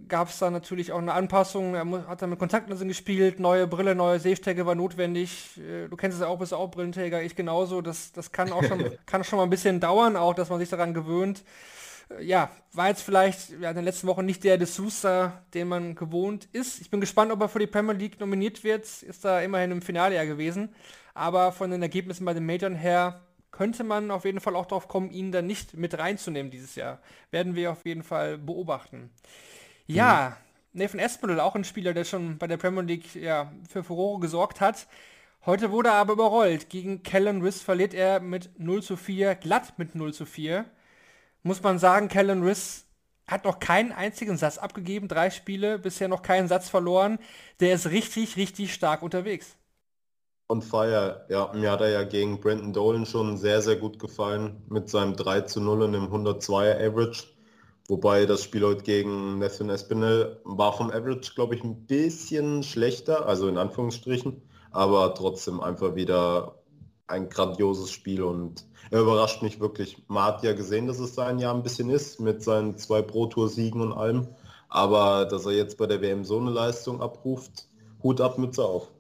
gab 0.09 0.31
es 0.31 0.39
da 0.39 0.51
natürlich 0.51 0.93
auch 0.93 0.99
eine 0.99 1.13
Anpassung. 1.13 1.75
Er 1.75 2.09
hat 2.09 2.23
dann 2.23 2.31
mit 2.31 2.39
Kontaktlinsen 2.39 2.89
gespielt, 2.89 3.41
neue 3.41 3.67
Brille, 3.67 3.95
neue 3.95 4.19
Sehstärke 4.19 4.65
war 4.65 4.75
notwendig. 4.75 5.59
Äh, 5.59 5.89
du 5.89 5.97
kennst 5.97 6.17
es 6.17 6.23
ja 6.23 6.29
auch, 6.29 6.39
bist 6.39 6.55
auch 6.55 6.71
Brillenträger, 6.71 7.23
ich 7.23 7.37
genauso. 7.37 7.83
Das, 7.83 8.13
das 8.13 8.33
kann 8.33 8.53
auch 8.53 8.65
schon, 8.65 8.91
kann 9.07 9.25
schon 9.25 9.37
mal 9.37 9.43
ein 9.43 9.51
bisschen 9.51 9.81
dauern, 9.81 10.17
auch, 10.17 10.35
dass 10.35 10.49
man 10.49 10.59
sich 10.59 10.71
daran 10.71 10.95
gewöhnt. 10.95 11.45
Äh, 12.09 12.25
ja, 12.25 12.51
war 12.73 12.89
jetzt 12.89 13.03
vielleicht 13.03 13.51
ja, 13.61 13.69
in 13.69 13.77
den 13.77 13.85
letzten 13.85 14.07
Wochen 14.07 14.25
nicht 14.25 14.45
der 14.45 14.57
De 14.57 14.67
Sousa, 14.67 15.43
den 15.53 15.69
man 15.69 15.95
gewohnt 15.95 16.49
ist. 16.53 16.81
Ich 16.81 16.91
bin 16.91 17.01
gespannt, 17.01 17.31
ob 17.31 17.41
er 17.43 17.51
für 17.51 17.59
die 17.59 17.67
Premier 17.67 17.95
League 17.95 18.19
nominiert 18.21 18.65
wird. 18.65 18.85
Ist 19.03 19.25
da 19.27 19.43
immerhin 19.43 19.73
im 19.73 19.83
Finale 19.83 20.15
ja 20.15 20.25
gewesen. 20.25 20.75
Aber 21.13 21.53
von 21.53 21.71
den 21.71 21.83
Ergebnissen 21.83 22.25
bei 22.25 22.33
den 22.33 22.47
Majors 22.47 22.79
her 22.79 23.28
könnte 23.59 23.83
man 23.83 24.13
auf 24.13 24.25
jeden 24.25 24.39
Fall 24.39 24.55
auch 24.55 24.67
darauf 24.67 24.87
kommen, 24.87 25.11
ihn 25.11 25.33
dann 25.33 25.49
nicht 25.49 25.77
mit 25.77 25.99
reinzunehmen 25.99 26.53
dieses 26.53 26.77
Jahr. 26.77 27.01
Werden 27.33 27.57
wir 27.57 27.73
auf 27.73 27.85
jeden 27.85 28.05
Fall 28.05 28.39
beobachten. 28.39 29.11
Ja, 29.89 30.37
mhm. 30.75 30.79
Nathan 30.79 31.01
Espinel, 31.01 31.41
auch 31.41 31.57
ein 31.57 31.65
Spieler, 31.65 31.93
der 31.93 32.05
schon 32.05 32.39
bei 32.39 32.47
der 32.47 32.57
Premier 32.57 32.83
League 32.83 33.17
ja, 33.17 33.51
für 33.69 33.83
Furore 33.83 34.21
gesorgt 34.21 34.61
hat. 34.61 34.87
Heute 35.45 35.73
wurde 35.73 35.89
er 35.89 35.97
aber 35.97 36.13
überrollt. 36.13 36.71
Gegen 36.71 37.03
Kellen 37.03 37.43
Riss 37.43 37.61
verliert 37.61 37.95
er 37.95 38.21
mit 38.21 38.61
0 38.61 38.81
zu 38.81 38.97
4, 38.97 39.35
glatt 39.35 39.77
mit 39.77 39.97
0 39.97 40.15
zu 40.15 40.25
4. 40.25 40.65
Muss 41.43 41.61
man 41.61 41.81
sagen, 41.81 42.07
Kellen 42.07 42.45
Riss 42.45 42.87
hat 43.27 43.45
noch 43.45 43.59
keinen 43.59 43.91
einzigen 43.91 44.37
Satz 44.37 44.59
abgegeben, 44.59 45.09
drei 45.09 45.31
Spiele, 45.31 45.81
bisher 45.81 46.07
noch 46.07 46.23
keinen 46.23 46.47
Satz 46.47 46.69
verloren. 46.69 47.19
Der 47.59 47.75
ist 47.75 47.91
richtig, 47.91 48.37
richtig 48.37 48.73
stark 48.73 49.03
unterwegs. 49.03 49.58
On 50.51 50.63
fire, 50.63 51.27
ja, 51.29 51.53
mir 51.53 51.71
hat 51.71 51.83
er 51.83 51.91
ja 51.91 52.05
gegen 52.05 52.41
Brandon 52.41 52.73
Dolan 52.73 53.05
schon 53.05 53.37
sehr, 53.37 53.61
sehr 53.61 53.77
gut 53.77 53.99
gefallen 53.99 54.63
mit 54.71 54.89
seinem 54.89 55.15
3 55.15 55.43
zu 55.43 55.61
0 55.61 55.83
und 55.83 55.93
dem 55.93 56.07
102er 56.07 56.75
Average. 56.77 57.25
Wobei 57.87 58.25
das 58.25 58.45
Spiel 58.45 58.65
heute 58.65 58.83
gegen 58.83 59.39
Nathan 59.41 59.69
Espinel 59.69 60.41
war 60.45 60.73
vom 60.73 60.91
Average, 60.91 61.35
glaube 61.35 61.55
ich, 61.55 61.63
ein 61.63 61.85
bisschen 61.85 62.63
schlechter, 62.63 63.27
also 63.27 63.47
in 63.47 63.59
Anführungsstrichen, 63.59 64.41
aber 64.71 65.15
trotzdem 65.15 65.61
einfach 65.61 65.95
wieder 65.97 66.55
ein 67.09 67.29
grandioses 67.29 67.91
Spiel 67.91 68.23
und 68.23 68.65
er 68.91 69.03
überrascht 69.03 69.43
mich 69.43 69.61
wirklich. 69.61 70.03
Man 70.09 70.25
hat 70.25 70.43
ja 70.43 70.55
gesehen, 70.55 70.87
dass 70.87 70.99
es 70.99 71.15
sein 71.15 71.39
Jahr 71.39 71.55
ein 71.55 71.63
bisschen 71.63 71.91
ist 71.91 72.21
mit 72.21 72.43
seinen 72.43 72.79
zwei 72.79 73.03
Pro-Tour-Siegen 73.03 73.83
und 73.83 73.93
allem, 73.93 74.29
aber 74.71 75.27
dass 75.27 75.45
er 75.45 75.53
jetzt 75.53 75.77
bei 75.77 75.87
der 75.87 76.01
WM 76.01 76.25
so 76.25 76.39
eine 76.39 76.51
Leistung 76.51 77.03
abruft, 77.03 77.69
Hut 78.03 78.23
ab, 78.23 78.39
Mütze 78.39 78.65
auf. 78.65 78.91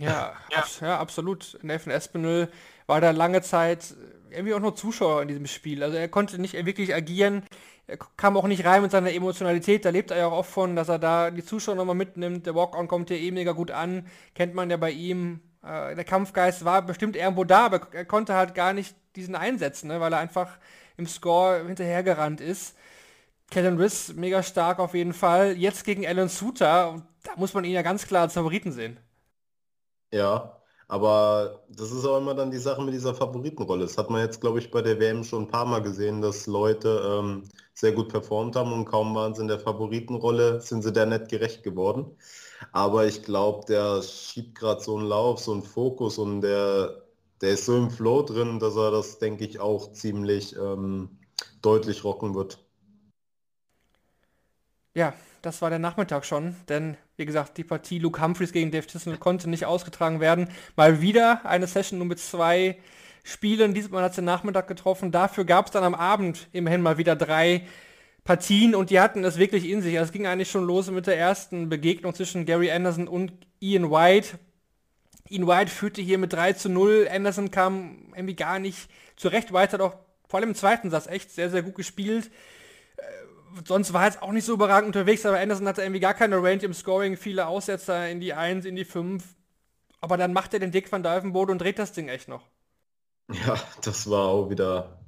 Ja, 0.00 0.32
ja. 0.50 0.58
Abs 0.58 0.80
ja 0.80 0.98
absolut. 0.98 1.58
Nathan 1.62 1.92
Espinel 1.92 2.48
war 2.86 3.00
da 3.00 3.10
lange 3.10 3.42
Zeit 3.42 3.94
irgendwie 4.30 4.54
auch 4.54 4.60
nur 4.60 4.76
Zuschauer 4.76 5.22
in 5.22 5.28
diesem 5.28 5.46
Spiel. 5.46 5.82
Also 5.82 5.96
er 5.96 6.08
konnte 6.08 6.40
nicht 6.40 6.54
wirklich 6.64 6.94
agieren. 6.94 7.42
Er 7.86 7.98
kam 8.16 8.36
auch 8.36 8.46
nicht 8.46 8.64
rein 8.64 8.82
mit 8.82 8.90
seiner 8.90 9.12
Emotionalität. 9.12 9.84
Da 9.84 9.90
lebt 9.90 10.10
er 10.10 10.18
ja 10.18 10.26
auch 10.28 10.38
oft 10.38 10.50
von, 10.50 10.76
dass 10.76 10.88
er 10.88 10.98
da 10.98 11.30
die 11.30 11.44
Zuschauer 11.44 11.74
nochmal 11.74 11.96
mitnimmt. 11.96 12.46
Der 12.46 12.54
Walk-On 12.54 12.88
kommt 12.88 13.10
ja 13.10 13.16
eh 13.16 13.30
mega 13.30 13.52
gut 13.52 13.70
an. 13.70 14.06
Kennt 14.34 14.54
man 14.54 14.70
ja 14.70 14.76
bei 14.76 14.90
ihm. 14.92 15.40
Äh, 15.64 15.94
der 15.94 16.04
Kampfgeist 16.04 16.64
war 16.64 16.82
bestimmt 16.82 17.16
irgendwo 17.16 17.44
da, 17.44 17.66
aber 17.66 17.88
er 17.92 18.04
konnte 18.04 18.34
halt 18.34 18.54
gar 18.54 18.72
nicht 18.72 18.94
diesen 19.16 19.34
einsetzen, 19.34 19.88
ne, 19.88 20.00
weil 20.00 20.12
er 20.12 20.20
einfach 20.20 20.58
im 20.96 21.06
Score 21.06 21.64
hinterhergerannt 21.66 22.40
ist. 22.40 22.76
Kellen 23.50 23.78
Riss 23.78 24.14
mega 24.14 24.42
stark 24.42 24.78
auf 24.78 24.94
jeden 24.94 25.12
Fall. 25.12 25.56
Jetzt 25.56 25.84
gegen 25.84 26.06
Alan 26.06 26.28
Suter. 26.28 27.02
Da 27.24 27.32
muss 27.36 27.52
man 27.52 27.64
ihn 27.64 27.72
ja 27.72 27.82
ganz 27.82 28.06
klar 28.06 28.22
als 28.22 28.34
Favoriten 28.34 28.72
sehen. 28.72 28.98
Ja, 30.12 30.60
aber 30.88 31.62
das 31.68 31.92
ist 31.92 32.04
auch 32.04 32.18
immer 32.18 32.34
dann 32.34 32.50
die 32.50 32.58
Sache 32.58 32.82
mit 32.82 32.94
dieser 32.94 33.14
Favoritenrolle. 33.14 33.84
Das 33.84 33.96
hat 33.96 34.10
man 34.10 34.22
jetzt, 34.22 34.40
glaube 34.40 34.58
ich, 34.58 34.70
bei 34.70 34.82
der 34.82 34.98
WM 34.98 35.22
schon 35.22 35.44
ein 35.44 35.48
paar 35.48 35.64
Mal 35.64 35.82
gesehen, 35.82 36.20
dass 36.20 36.46
Leute 36.46 37.00
ähm, 37.06 37.44
sehr 37.74 37.92
gut 37.92 38.08
performt 38.08 38.56
haben 38.56 38.72
und 38.72 38.86
kaum 38.86 39.14
waren 39.14 39.34
sie 39.34 39.42
in 39.42 39.48
der 39.48 39.60
Favoritenrolle, 39.60 40.60
sind 40.60 40.82
sie 40.82 40.92
der 40.92 41.06
nicht 41.06 41.28
gerecht 41.28 41.62
geworden. 41.62 42.16
Aber 42.72 43.06
ich 43.06 43.22
glaube, 43.22 43.66
der 43.66 44.02
schiebt 44.02 44.56
gerade 44.58 44.82
so 44.82 44.96
einen 44.96 45.06
Lauf, 45.06 45.38
so 45.40 45.52
einen 45.52 45.62
Fokus 45.62 46.18
und 46.18 46.40
der, 46.42 47.02
der 47.40 47.50
ist 47.50 47.66
so 47.66 47.76
im 47.76 47.90
Flow 47.90 48.22
drin, 48.22 48.58
dass 48.58 48.76
er 48.76 48.90
das, 48.90 49.18
denke 49.18 49.44
ich, 49.44 49.60
auch 49.60 49.92
ziemlich 49.92 50.56
ähm, 50.56 51.18
deutlich 51.62 52.04
rocken 52.04 52.34
wird. 52.34 52.58
Ja, 54.94 55.14
das 55.42 55.62
war 55.62 55.70
der 55.70 55.78
Nachmittag 55.78 56.24
schon, 56.24 56.56
denn 56.68 56.96
wie 57.20 57.26
gesagt, 57.26 57.58
die 57.58 57.64
Partie 57.64 57.98
Luke 57.98 58.20
Humphreys 58.20 58.50
gegen 58.50 58.70
Dave 58.70 58.86
Tissel 58.86 59.18
konnte 59.18 59.48
nicht 59.48 59.66
ausgetragen 59.66 60.20
werden. 60.20 60.48
Mal 60.74 61.00
wieder 61.00 61.44
eine 61.44 61.66
Session 61.66 61.98
nur 61.98 62.08
mit 62.08 62.18
zwei 62.18 62.78
Spielen. 63.22 63.74
Diesmal 63.74 64.02
hat 64.02 64.16
den 64.16 64.24
Nachmittag 64.24 64.66
getroffen. 64.66 65.12
Dafür 65.12 65.44
gab 65.44 65.66
es 65.66 65.72
dann 65.72 65.84
am 65.84 65.94
Abend 65.94 66.48
immerhin 66.52 66.80
mal 66.80 66.96
wieder 66.96 67.14
drei 67.16 67.66
Partien 68.24 68.74
und 68.74 68.90
die 68.90 69.00
hatten 69.00 69.22
es 69.22 69.36
wirklich 69.36 69.68
in 69.68 69.82
sich. 69.82 69.98
Also 69.98 70.08
es 70.08 70.12
ging 70.12 70.26
eigentlich 70.26 70.50
schon 70.50 70.64
los 70.64 70.90
mit 70.90 71.06
der 71.06 71.18
ersten 71.18 71.68
Begegnung 71.68 72.14
zwischen 72.14 72.46
Gary 72.46 72.70
Anderson 72.70 73.06
und 73.06 73.32
Ian 73.60 73.90
White. 73.90 74.38
Ian 75.28 75.46
White 75.46 75.70
führte 75.70 76.00
hier 76.00 76.16
mit 76.16 76.32
3 76.32 76.54
zu 76.54 76.70
0. 76.70 77.06
Anderson 77.12 77.50
kam 77.50 78.12
irgendwie 78.14 78.34
gar 78.34 78.58
nicht 78.58 78.88
zurecht. 79.16 79.52
White 79.52 79.74
hat 79.74 79.80
auch 79.82 79.94
vor 80.26 80.40
allem 80.40 80.50
im 80.50 80.54
zweiten 80.54 80.90
Satz 80.90 81.06
echt 81.06 81.30
sehr, 81.30 81.50
sehr 81.50 81.62
gut 81.62 81.74
gespielt. 81.74 82.30
Sonst 83.66 83.92
war 83.92 84.06
es 84.06 84.20
auch 84.22 84.32
nicht 84.32 84.44
so 84.44 84.54
überragend 84.54 84.86
unterwegs, 84.86 85.26
aber 85.26 85.38
Anderson 85.38 85.66
hatte 85.66 85.82
irgendwie 85.82 86.00
gar 86.00 86.14
keine 86.14 86.42
Range 86.42 86.62
im 86.62 86.74
Scoring, 86.74 87.16
viele 87.16 87.46
Aussetzer 87.46 88.08
in 88.08 88.20
die 88.20 88.32
1, 88.32 88.64
in 88.64 88.76
die 88.76 88.84
5. 88.84 89.24
Aber 90.00 90.16
dann 90.16 90.32
macht 90.32 90.54
er 90.54 90.60
den 90.60 90.70
Dick 90.70 90.90
van 90.90 91.02
Dijvenbode 91.02 91.52
und 91.52 91.60
dreht 91.60 91.78
das 91.78 91.92
Ding 91.92 92.08
echt 92.08 92.28
noch. 92.28 92.42
Ja, 93.46 93.54
das 93.82 94.10
war 94.10 94.28
auch 94.28 94.50
wieder 94.50 95.00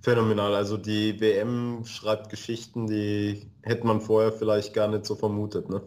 phänomenal. 0.00 0.54
Also 0.54 0.76
die 0.76 1.20
WM 1.20 1.84
schreibt 1.84 2.30
Geschichten, 2.30 2.86
die 2.86 3.50
hätte 3.62 3.86
man 3.86 4.00
vorher 4.00 4.32
vielleicht 4.32 4.74
gar 4.74 4.88
nicht 4.88 5.04
so 5.04 5.14
vermutet. 5.14 5.68
Ne? 5.68 5.82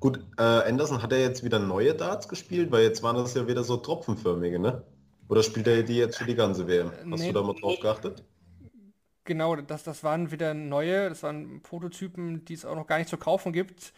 Gut, 0.00 0.20
äh, 0.38 0.42
Anderson 0.42 1.02
hat 1.02 1.12
er 1.12 1.20
jetzt 1.20 1.42
wieder 1.42 1.58
neue 1.58 1.94
Darts 1.94 2.28
gespielt, 2.28 2.70
weil 2.70 2.84
jetzt 2.84 3.02
waren 3.02 3.16
das 3.16 3.34
ja 3.34 3.48
wieder 3.48 3.64
so 3.64 3.76
tropfenförmige, 3.78 4.58
ne? 4.58 4.82
Oder 5.28 5.42
spielt 5.42 5.66
er 5.66 5.82
die 5.82 5.96
jetzt 5.96 6.18
für 6.18 6.24
die 6.24 6.36
ganze 6.36 6.66
WM? 6.68 6.90
Hast 7.10 7.20
nee, 7.20 7.28
du 7.28 7.34
da 7.34 7.42
mal 7.42 7.54
drauf 7.54 7.80
geachtet? 7.80 8.22
Genau, 9.28 9.56
das, 9.56 9.82
das 9.84 10.02
waren 10.04 10.30
wieder 10.30 10.54
neue, 10.54 11.10
das 11.10 11.22
waren 11.22 11.60
Prototypen, 11.60 12.46
die 12.46 12.54
es 12.54 12.64
auch 12.64 12.74
noch 12.74 12.86
gar 12.86 12.96
nicht 12.96 13.10
zu 13.10 13.18
kaufen 13.18 13.52
gibt. 13.52 13.92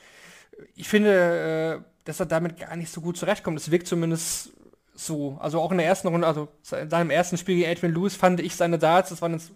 Ich 0.75 0.89
finde, 0.89 1.81
äh, 1.81 1.91
dass 2.05 2.19
er 2.19 2.27
damit 2.27 2.59
gar 2.59 2.75
nicht 2.75 2.91
so 2.93 3.01
gut 3.01 3.17
zurechtkommt. 3.17 3.57
Es 3.57 3.71
wirkt 3.71 3.87
zumindest 3.87 4.53
so. 4.93 5.39
Also 5.41 5.61
auch 5.61 5.71
in 5.71 5.79
der 5.79 5.87
ersten 5.87 6.09
Runde, 6.09 6.27
also 6.27 6.49
in 6.77 6.91
seinem 6.91 7.11
ersten 7.11 7.39
Spiel 7.39 7.59
gegen 7.59 7.71
Adrian 7.71 7.95
Lewis 7.95 8.17
fand 8.17 8.41
ich 8.41 8.57
seine 8.57 8.77
Darts, 8.79 9.11
das 9.11 9.23
waren 9.23 9.35
jetzt, 9.35 9.53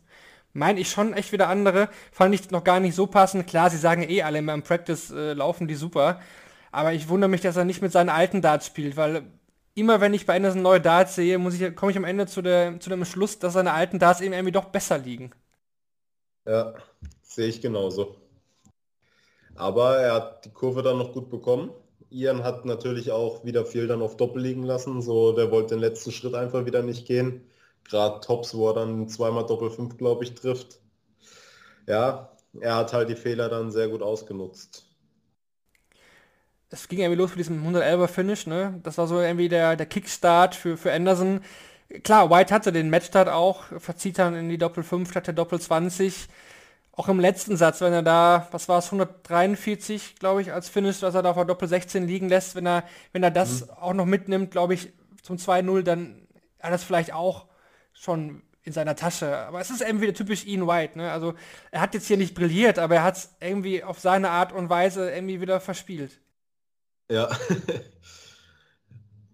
meine 0.52 0.78
ich 0.78 0.90
schon 0.90 1.12
echt 1.12 1.32
wieder 1.32 1.48
andere, 1.48 1.88
fand 2.12 2.32
ich 2.36 2.52
noch 2.52 2.62
gar 2.62 2.78
nicht 2.78 2.94
so 2.94 3.08
passend. 3.08 3.48
Klar, 3.48 3.68
sie 3.70 3.76
sagen 3.76 4.08
eh 4.08 4.22
alle 4.22 4.38
immer 4.38 4.54
im 4.54 4.62
Practice 4.62 5.10
äh, 5.10 5.32
laufen 5.32 5.66
die 5.66 5.74
super. 5.74 6.20
Aber 6.70 6.92
ich 6.92 7.08
wundere 7.08 7.30
mich, 7.30 7.40
dass 7.40 7.56
er 7.56 7.64
nicht 7.64 7.82
mit 7.82 7.90
seinen 7.90 8.10
alten 8.10 8.42
Darts 8.42 8.66
spielt, 8.66 8.96
weil 8.96 9.24
immer 9.74 10.00
wenn 10.00 10.14
ich 10.14 10.26
bei 10.26 10.36
Anderson 10.36 10.62
neue 10.62 10.80
Darts 10.80 11.16
sehe, 11.16 11.38
muss 11.38 11.60
ich, 11.60 11.74
komme 11.74 11.90
ich 11.90 11.98
am 11.98 12.04
Ende 12.04 12.26
zu, 12.26 12.42
der, 12.42 12.78
zu 12.80 12.90
dem 12.90 13.04
Schluss, 13.04 13.40
dass 13.40 13.54
seine 13.54 13.72
alten 13.72 13.98
Darts 13.98 14.20
eben 14.20 14.34
irgendwie 14.34 14.52
doch 14.52 14.66
besser 14.66 14.98
liegen. 14.98 15.32
Ja, 16.46 16.74
sehe 17.22 17.48
ich 17.48 17.60
genauso. 17.60 18.16
Aber 19.56 19.98
er 19.98 20.14
hat 20.14 20.44
die 20.44 20.50
Kurve 20.50 20.82
dann 20.82 20.98
noch 20.98 21.12
gut 21.12 21.30
bekommen. 21.30 21.70
Ian 22.10 22.44
hat 22.44 22.64
natürlich 22.64 23.10
auch 23.10 23.44
wieder 23.44 23.64
viel 23.64 23.86
dann 23.86 24.02
auf 24.02 24.16
Doppel 24.16 24.42
liegen 24.42 24.62
lassen. 24.62 25.02
So, 25.02 25.32
der 25.32 25.50
wollte 25.50 25.74
den 25.74 25.80
letzten 25.80 26.12
Schritt 26.12 26.34
einfach 26.34 26.66
wieder 26.66 26.82
nicht 26.82 27.06
gehen. 27.06 27.42
Gerade 27.84 28.20
Tops, 28.20 28.54
wo 28.54 28.68
er 28.68 28.74
dann 28.74 29.08
zweimal 29.08 29.46
Doppel 29.46 29.70
5, 29.70 29.96
glaube 29.96 30.24
ich, 30.24 30.34
trifft. 30.34 30.80
Ja, 31.86 32.30
er 32.60 32.76
hat 32.76 32.92
halt 32.92 33.08
die 33.08 33.16
Fehler 33.16 33.48
dann 33.48 33.70
sehr 33.70 33.88
gut 33.88 34.02
ausgenutzt. 34.02 34.86
Es 36.70 36.88
ging 36.88 36.98
irgendwie 37.00 37.18
los 37.18 37.30
mit 37.30 37.38
diesem 37.38 37.62
111er 37.62 38.08
Finish, 38.08 38.46
ne? 38.46 38.80
Das 38.82 38.98
war 38.98 39.06
so 39.06 39.20
irgendwie 39.20 39.48
der, 39.48 39.76
der 39.76 39.86
Kickstart 39.86 40.54
für, 40.54 40.76
für 40.76 40.92
Anderson. 40.92 41.40
Klar, 42.02 42.30
White 42.30 42.54
hatte 42.54 42.72
den 42.72 42.90
Matchstart 42.90 43.28
auch, 43.28 43.64
verzieht 43.78 44.18
dann 44.18 44.34
in 44.34 44.48
die 44.48 44.58
Doppel 44.58 44.82
5 44.82 45.10
statt 45.10 45.26
der 45.26 45.34
Doppel 45.34 45.60
20 45.60 46.28
auch 46.96 47.08
im 47.08 47.18
letzten 47.18 47.56
Satz, 47.56 47.80
wenn 47.80 47.92
er 47.92 48.02
da, 48.02 48.48
was 48.52 48.68
war 48.68 48.78
es, 48.78 48.86
143, 48.86 50.16
glaube 50.16 50.42
ich, 50.42 50.52
als 50.52 50.68
Finish, 50.68 51.02
was 51.02 51.14
er 51.14 51.22
da 51.22 51.34
vor 51.34 51.44
Doppel 51.44 51.68
16 51.68 52.06
liegen 52.06 52.28
lässt, 52.28 52.54
wenn 52.54 52.66
er, 52.66 52.84
wenn 53.12 53.22
er 53.22 53.32
das 53.32 53.62
mhm. 53.62 53.70
auch 53.70 53.94
noch 53.94 54.06
mitnimmt, 54.06 54.52
glaube 54.52 54.74
ich, 54.74 54.92
zum 55.22 55.36
2-0, 55.36 55.82
dann 55.82 56.26
hat 56.60 56.68
er 56.68 56.70
das 56.70 56.84
vielleicht 56.84 57.12
auch 57.12 57.46
schon 57.92 58.42
in 58.62 58.72
seiner 58.72 58.94
Tasche. 58.94 59.36
Aber 59.36 59.60
es 59.60 59.70
ist 59.70 59.82
irgendwie 59.82 60.06
wieder 60.06 60.14
typisch 60.14 60.46
Ian 60.46 60.66
White, 60.66 60.96
ne? 60.96 61.10
Also 61.10 61.34
er 61.70 61.80
hat 61.80 61.94
jetzt 61.94 62.06
hier 62.06 62.16
nicht 62.16 62.34
brilliert, 62.34 62.78
aber 62.78 62.96
er 62.96 63.02
hat 63.02 63.16
es 63.16 63.34
irgendwie 63.40 63.82
auf 63.82 63.98
seine 63.98 64.30
Art 64.30 64.52
und 64.52 64.70
Weise 64.70 65.10
irgendwie 65.10 65.40
wieder 65.40 65.60
verspielt. 65.60 66.20
Ja. 67.10 67.28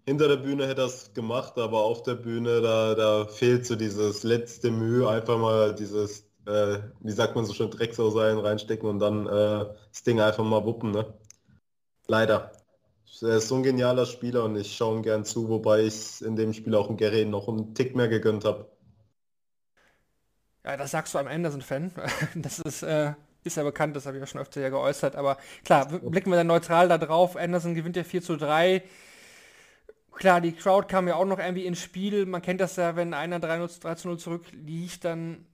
Hinter 0.05 0.27
der 0.27 0.37
Bühne 0.37 0.67
hätte 0.67 0.81
er 0.81 0.87
es 0.87 1.13
gemacht, 1.13 1.57
aber 1.57 1.83
auf 1.83 2.03
der 2.03 2.15
Bühne, 2.15 2.61
da, 2.61 2.95
da 2.95 3.27
fehlt 3.27 3.65
so 3.65 3.75
dieses 3.75 4.23
letzte 4.23 4.71
Mühe, 4.71 5.07
einfach 5.07 5.37
mal 5.37 5.75
dieses 5.75 6.31
äh, 6.45 6.79
wie 7.01 7.11
sagt 7.11 7.35
man 7.35 7.45
so 7.45 7.53
schön, 7.53 7.69
Drecksau-Seilen 7.69 8.39
reinstecken 8.39 8.89
und 8.89 8.99
dann 8.99 9.27
äh, 9.27 9.65
das 9.91 10.03
Ding 10.03 10.19
einfach 10.19 10.43
mal 10.43 10.65
wuppen, 10.65 10.91
ne? 10.91 11.13
Leider. 12.07 12.51
Er 13.21 13.37
ist 13.37 13.49
so 13.49 13.55
ein 13.55 13.63
genialer 13.63 14.07
Spieler 14.07 14.45
und 14.45 14.55
ich 14.55 14.75
schaue 14.75 14.97
ihm 14.97 15.03
gern 15.03 15.25
zu, 15.25 15.47
wobei 15.47 15.81
ich 15.81 16.23
in 16.23 16.35
dem 16.35 16.53
Spiel 16.53 16.73
auch 16.73 16.89
ein 16.89 16.97
Gary 16.97 17.25
noch 17.25 17.47
einen 17.47 17.75
Tick 17.75 17.95
mehr 17.95 18.07
gegönnt 18.07 18.45
habe. 18.45 18.67
Ja, 20.65 20.75
das 20.77 20.91
sagst 20.91 21.13
du 21.13 21.19
am 21.19 21.27
Ende, 21.27 21.51
sind 21.51 21.63
Fan. 21.63 21.91
Das 22.35 22.57
ist, 22.59 22.81
äh, 22.81 23.13
ist 23.43 23.57
ja 23.57 23.63
bekannt, 23.63 23.95
das 23.95 24.07
habe 24.07 24.17
ich 24.17 24.21
ja 24.21 24.27
schon 24.27 24.41
öfter 24.41 24.61
ja 24.61 24.69
geäußert. 24.69 25.15
Aber 25.15 25.37
klar, 25.63 25.85
blicken 25.85 26.31
wir 26.31 26.37
dann 26.37 26.47
neutral 26.47 26.87
da 26.87 26.97
drauf. 26.97 27.35
Anderson 27.35 27.75
gewinnt 27.75 27.95
ja 27.95 28.03
4 28.03 28.23
zu 28.23 28.37
3. 28.37 28.81
Klar, 30.11 30.41
die 30.41 30.51
Crowd 30.51 30.87
kam 30.87 31.07
ja 31.07 31.15
auch 31.15 31.25
noch 31.25 31.39
irgendwie 31.39 31.65
ins 31.65 31.81
Spiel. 31.81 32.25
Man 32.25 32.41
kennt 32.41 32.61
das 32.61 32.75
ja, 32.75 32.95
wenn 32.95 33.13
einer 33.13 33.39
3, 33.39 33.67
3 33.67 33.95
zu 33.95 34.07
0 34.09 34.19
zurückliegt, 34.19 35.05
dann 35.05 35.45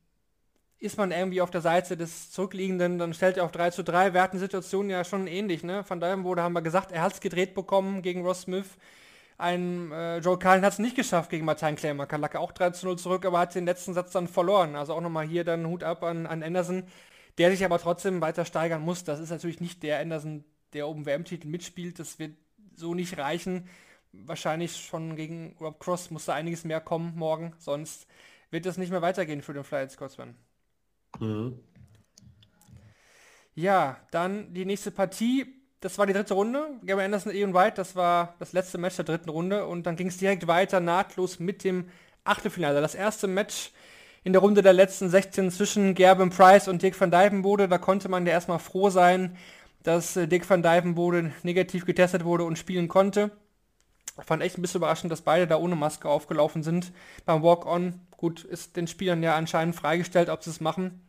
ist 0.79 0.97
man 0.97 1.11
irgendwie 1.11 1.41
auf 1.41 1.49
der 1.49 1.61
Seite 1.61 1.97
des 1.97 2.31
Zurückliegenden, 2.31 2.99
dann 2.99 3.13
stellt 3.13 3.37
er 3.37 3.45
auf 3.45 3.51
3 3.51 3.71
zu 3.71 3.83
3. 3.83 4.13
Wir 4.13 4.21
hatten 4.21 4.37
Situationen 4.37 4.89
ja 4.89 5.03
schon 5.03 5.25
ähnlich, 5.27 5.63
ne? 5.63 5.83
Von 5.83 5.99
daher 5.99 6.23
wurde, 6.23 6.43
haben 6.43 6.53
wir 6.53 6.61
gesagt, 6.61 6.91
er 6.91 7.01
hat 7.01 7.13
es 7.13 7.19
gedreht 7.19 7.55
bekommen 7.55 8.01
gegen 8.01 8.23
Ross 8.23 8.41
Smith. 8.41 8.67
Ein 9.39 9.91
äh, 9.91 10.17
Joe 10.17 10.37
Cullen 10.37 10.63
hat 10.63 10.73
es 10.73 10.79
nicht 10.79 10.95
geschafft 10.95 11.29
gegen 11.29 11.45
Martin 11.45 11.75
Klemmer. 11.75 12.05
Kalacke 12.05 12.39
auch 12.39 12.51
3 12.51 12.71
zu 12.71 12.87
0 12.87 12.97
zurück, 12.97 13.25
aber 13.25 13.39
hat 13.39 13.55
den 13.55 13.65
letzten 13.65 13.93
Satz 13.93 14.11
dann 14.11 14.27
verloren. 14.27 14.75
Also 14.75 14.93
auch 14.93 15.01
nochmal 15.01 15.27
hier 15.27 15.43
dann 15.43 15.67
Hut 15.67 15.83
ab 15.83 16.03
an, 16.03 16.25
an 16.27 16.43
Anderson, 16.43 16.83
der 17.37 17.51
sich 17.51 17.63
aber 17.63 17.79
trotzdem 17.79 18.21
weiter 18.21 18.45
steigern 18.45 18.81
muss. 18.81 19.03
Das 19.03 19.19
ist 19.19 19.29
natürlich 19.29 19.61
nicht 19.61 19.83
der 19.83 19.99
Anderson, 19.99 20.43
der 20.73 20.87
oben 20.87 21.05
WM-Titel 21.05 21.47
mitspielt. 21.47 21.99
Das 21.99 22.19
wird 22.19 22.35
so 22.75 22.93
nicht 22.93 23.17
reichen. 23.17 23.67
Wahrscheinlich 24.11 24.75
schon 24.75 25.15
gegen 25.15 25.55
Rob 25.59 25.79
Cross 25.79 26.11
muss 26.11 26.25
da 26.25 26.33
einiges 26.33 26.63
mehr 26.63 26.81
kommen 26.81 27.13
morgen. 27.15 27.53
Sonst 27.59 28.07
wird 28.49 28.65
das 28.65 28.77
nicht 28.77 28.91
mehr 28.91 29.01
weitergehen 29.01 29.41
für 29.41 29.53
den 29.53 29.63
Flyers 29.63 29.93
Scotsman. 29.93 30.35
Mhm. 31.19 31.59
Ja, 33.55 33.97
dann 34.11 34.53
die 34.53 34.65
nächste 34.65 34.91
Partie. 34.91 35.45
Das 35.79 35.97
war 35.97 36.05
die 36.05 36.13
dritte 36.13 36.33
Runde. 36.33 36.79
Gary 36.83 37.03
Anderson, 37.03 37.33
Ian 37.33 37.53
White, 37.53 37.75
das 37.75 37.95
war 37.95 38.35
das 38.39 38.53
letzte 38.53 38.77
Match 38.77 38.95
der 38.95 39.05
dritten 39.05 39.29
Runde. 39.29 39.65
Und 39.65 39.85
dann 39.85 39.95
ging 39.95 40.07
es 40.07 40.17
direkt 40.17 40.47
weiter, 40.47 40.79
nahtlos 40.79 41.39
mit 41.39 41.63
dem 41.63 41.89
Achtelfinale. 42.23 42.81
Das 42.81 42.95
erste 42.95 43.27
Match 43.27 43.71
in 44.23 44.33
der 44.33 44.41
Runde 44.41 44.61
der 44.61 44.73
letzten 44.73 45.09
16 45.09 45.51
zwischen 45.51 45.95
Gerben 45.95 46.29
Price 46.29 46.67
und 46.67 46.81
Dick 46.81 46.99
van 46.99 47.11
Dijvenbode. 47.11 47.67
Da 47.67 47.77
konnte 47.77 48.09
man 48.09 48.25
ja 48.25 48.33
erstmal 48.33 48.59
froh 48.59 48.89
sein, 48.89 49.37
dass 49.83 50.17
äh, 50.17 50.27
Dick 50.27 50.49
van 50.49 50.61
Dijvenbode 50.61 51.31
negativ 51.43 51.85
getestet 51.85 52.25
wurde 52.25 52.43
und 52.43 52.57
spielen 52.57 52.87
konnte. 52.87 53.31
Fand 54.25 54.41
echt 54.41 54.57
ein 54.57 54.61
bisschen 54.61 54.79
überraschend, 54.79 55.11
dass 55.11 55.21
beide 55.21 55.47
da 55.47 55.57
ohne 55.57 55.75
Maske 55.75 56.09
aufgelaufen 56.09 56.63
sind 56.63 56.91
beim 57.25 57.43
Walk-On. 57.43 57.99
Gut, 58.17 58.43
ist 58.43 58.75
den 58.75 58.87
Spielern 58.87 59.21
ja 59.21 59.35
anscheinend 59.35 59.75
freigestellt, 59.75 60.29
ob 60.29 60.43
sie 60.43 60.49
es 60.49 60.59
machen. 60.59 61.01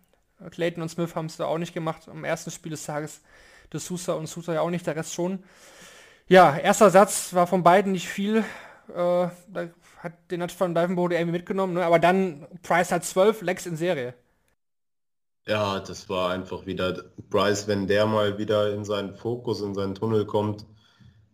Clayton 0.50 0.82
und 0.82 0.88
Smith 0.88 1.14
haben 1.14 1.26
es 1.26 1.36
da 1.36 1.46
auch 1.46 1.58
nicht 1.58 1.74
gemacht. 1.74 2.08
Am 2.08 2.24
ersten 2.24 2.50
Spiel 2.50 2.70
des 2.70 2.84
Tages 2.84 3.22
De 3.72 3.80
Sousa 3.80 4.14
und 4.14 4.28
Sousa 4.28 4.54
ja 4.54 4.60
auch 4.60 4.70
nicht, 4.70 4.86
der 4.86 4.96
Rest 4.96 5.14
schon. 5.14 5.42
Ja, 6.26 6.56
erster 6.56 6.90
Satz 6.90 7.34
war 7.34 7.46
von 7.46 7.62
beiden 7.62 7.92
nicht 7.92 8.08
viel. 8.08 8.44
Äh, 8.88 8.92
da 8.94 9.68
hat 9.98 10.12
den 10.30 10.42
hat 10.42 10.52
von 10.52 10.74
Divenbode 10.74 11.16
irgendwie 11.16 11.38
mitgenommen, 11.38 11.74
ne? 11.74 11.84
aber 11.84 11.98
dann 11.98 12.46
Price 12.62 12.92
hat 12.92 13.04
12 13.04 13.42
Legs 13.42 13.66
in 13.66 13.76
Serie. 13.76 14.14
Ja, 15.46 15.80
das 15.80 16.08
war 16.08 16.30
einfach 16.30 16.66
wieder 16.66 17.04
Bryce, 17.30 17.66
wenn 17.68 17.86
der 17.86 18.06
mal 18.06 18.38
wieder 18.38 18.72
in 18.72 18.84
seinen 18.84 19.14
Fokus, 19.14 19.60
in 19.60 19.74
seinen 19.74 19.94
Tunnel 19.94 20.26
kommt, 20.26 20.66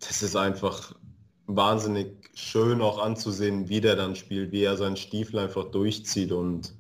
das 0.01 0.23
ist 0.23 0.37
einfach 0.37 0.95
wahnsinnig 1.47 2.31
schön 2.35 2.81
auch 2.81 2.99
anzusehen, 2.99 3.69
wie 3.69 3.81
der 3.81 3.97
dann 3.97 4.17
spielt, 4.17 4.53
wie 4.53 4.65
er 4.65 4.77
seinen 4.77 4.97
Stiefel 4.97 5.39
einfach 5.39 5.65
durchzieht 5.71 6.33
und 6.33 6.75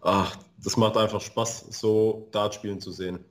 ach, 0.00 0.36
das 0.62 0.76
macht 0.76 0.96
einfach 0.96 1.20
Spaß, 1.20 1.66
so 1.70 2.28
Dart 2.32 2.54
spielen 2.54 2.80
zu 2.80 2.90
sehen. 2.90 3.24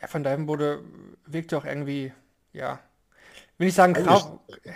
Ja, 0.00 0.08
von 0.08 0.22
Dijvenbode 0.22 0.82
wirkt 1.26 1.52
auch 1.54 1.64
irgendwie, 1.64 2.12
ja, 2.52 2.80
will 3.58 3.68
ich 3.68 3.74
sagen, 3.74 3.92
Kraft. 3.92 4.30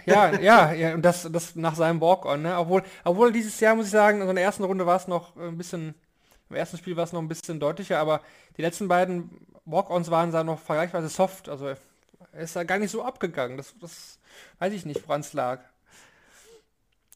Ja, 0.04 0.38
ja, 0.38 0.72
ja, 0.72 0.94
und 0.94 1.02
das, 1.02 1.28
das 1.30 1.56
nach 1.56 1.74
seinem 1.74 2.00
Walk-On, 2.00 2.42
ne? 2.42 2.58
Obwohl, 2.58 2.82
obwohl 3.04 3.32
dieses 3.32 3.58
Jahr, 3.60 3.74
muss 3.74 3.86
ich 3.86 3.92
sagen, 3.92 4.20
in 4.20 4.34
der 4.34 4.44
ersten 4.44 4.64
Runde 4.64 4.86
war 4.86 4.96
es 4.96 5.08
noch 5.08 5.36
ein 5.36 5.56
bisschen, 5.56 5.94
im 6.50 6.56
ersten 6.56 6.76
Spiel 6.76 6.96
war 6.96 7.04
es 7.04 7.12
noch 7.12 7.22
ein 7.22 7.28
bisschen 7.28 7.58
deutlicher, 7.58 7.98
aber 7.98 8.20
die 8.56 8.62
letzten 8.62 8.88
beiden 8.88 9.30
Walk-Ons 9.64 10.10
waren 10.10 10.30
da 10.30 10.44
noch 10.44 10.60
vergleichsweise 10.60 11.08
soft, 11.08 11.48
also 11.48 11.74
er 12.34 12.42
ist 12.44 12.56
da 12.56 12.64
gar 12.64 12.78
nicht 12.78 12.90
so 12.90 13.02
abgegangen. 13.02 13.56
Das, 13.56 13.74
das 13.80 14.18
weiß 14.58 14.72
ich 14.72 14.84
nicht, 14.86 15.06
woran 15.06 15.20
es 15.20 15.32
lag. 15.32 15.60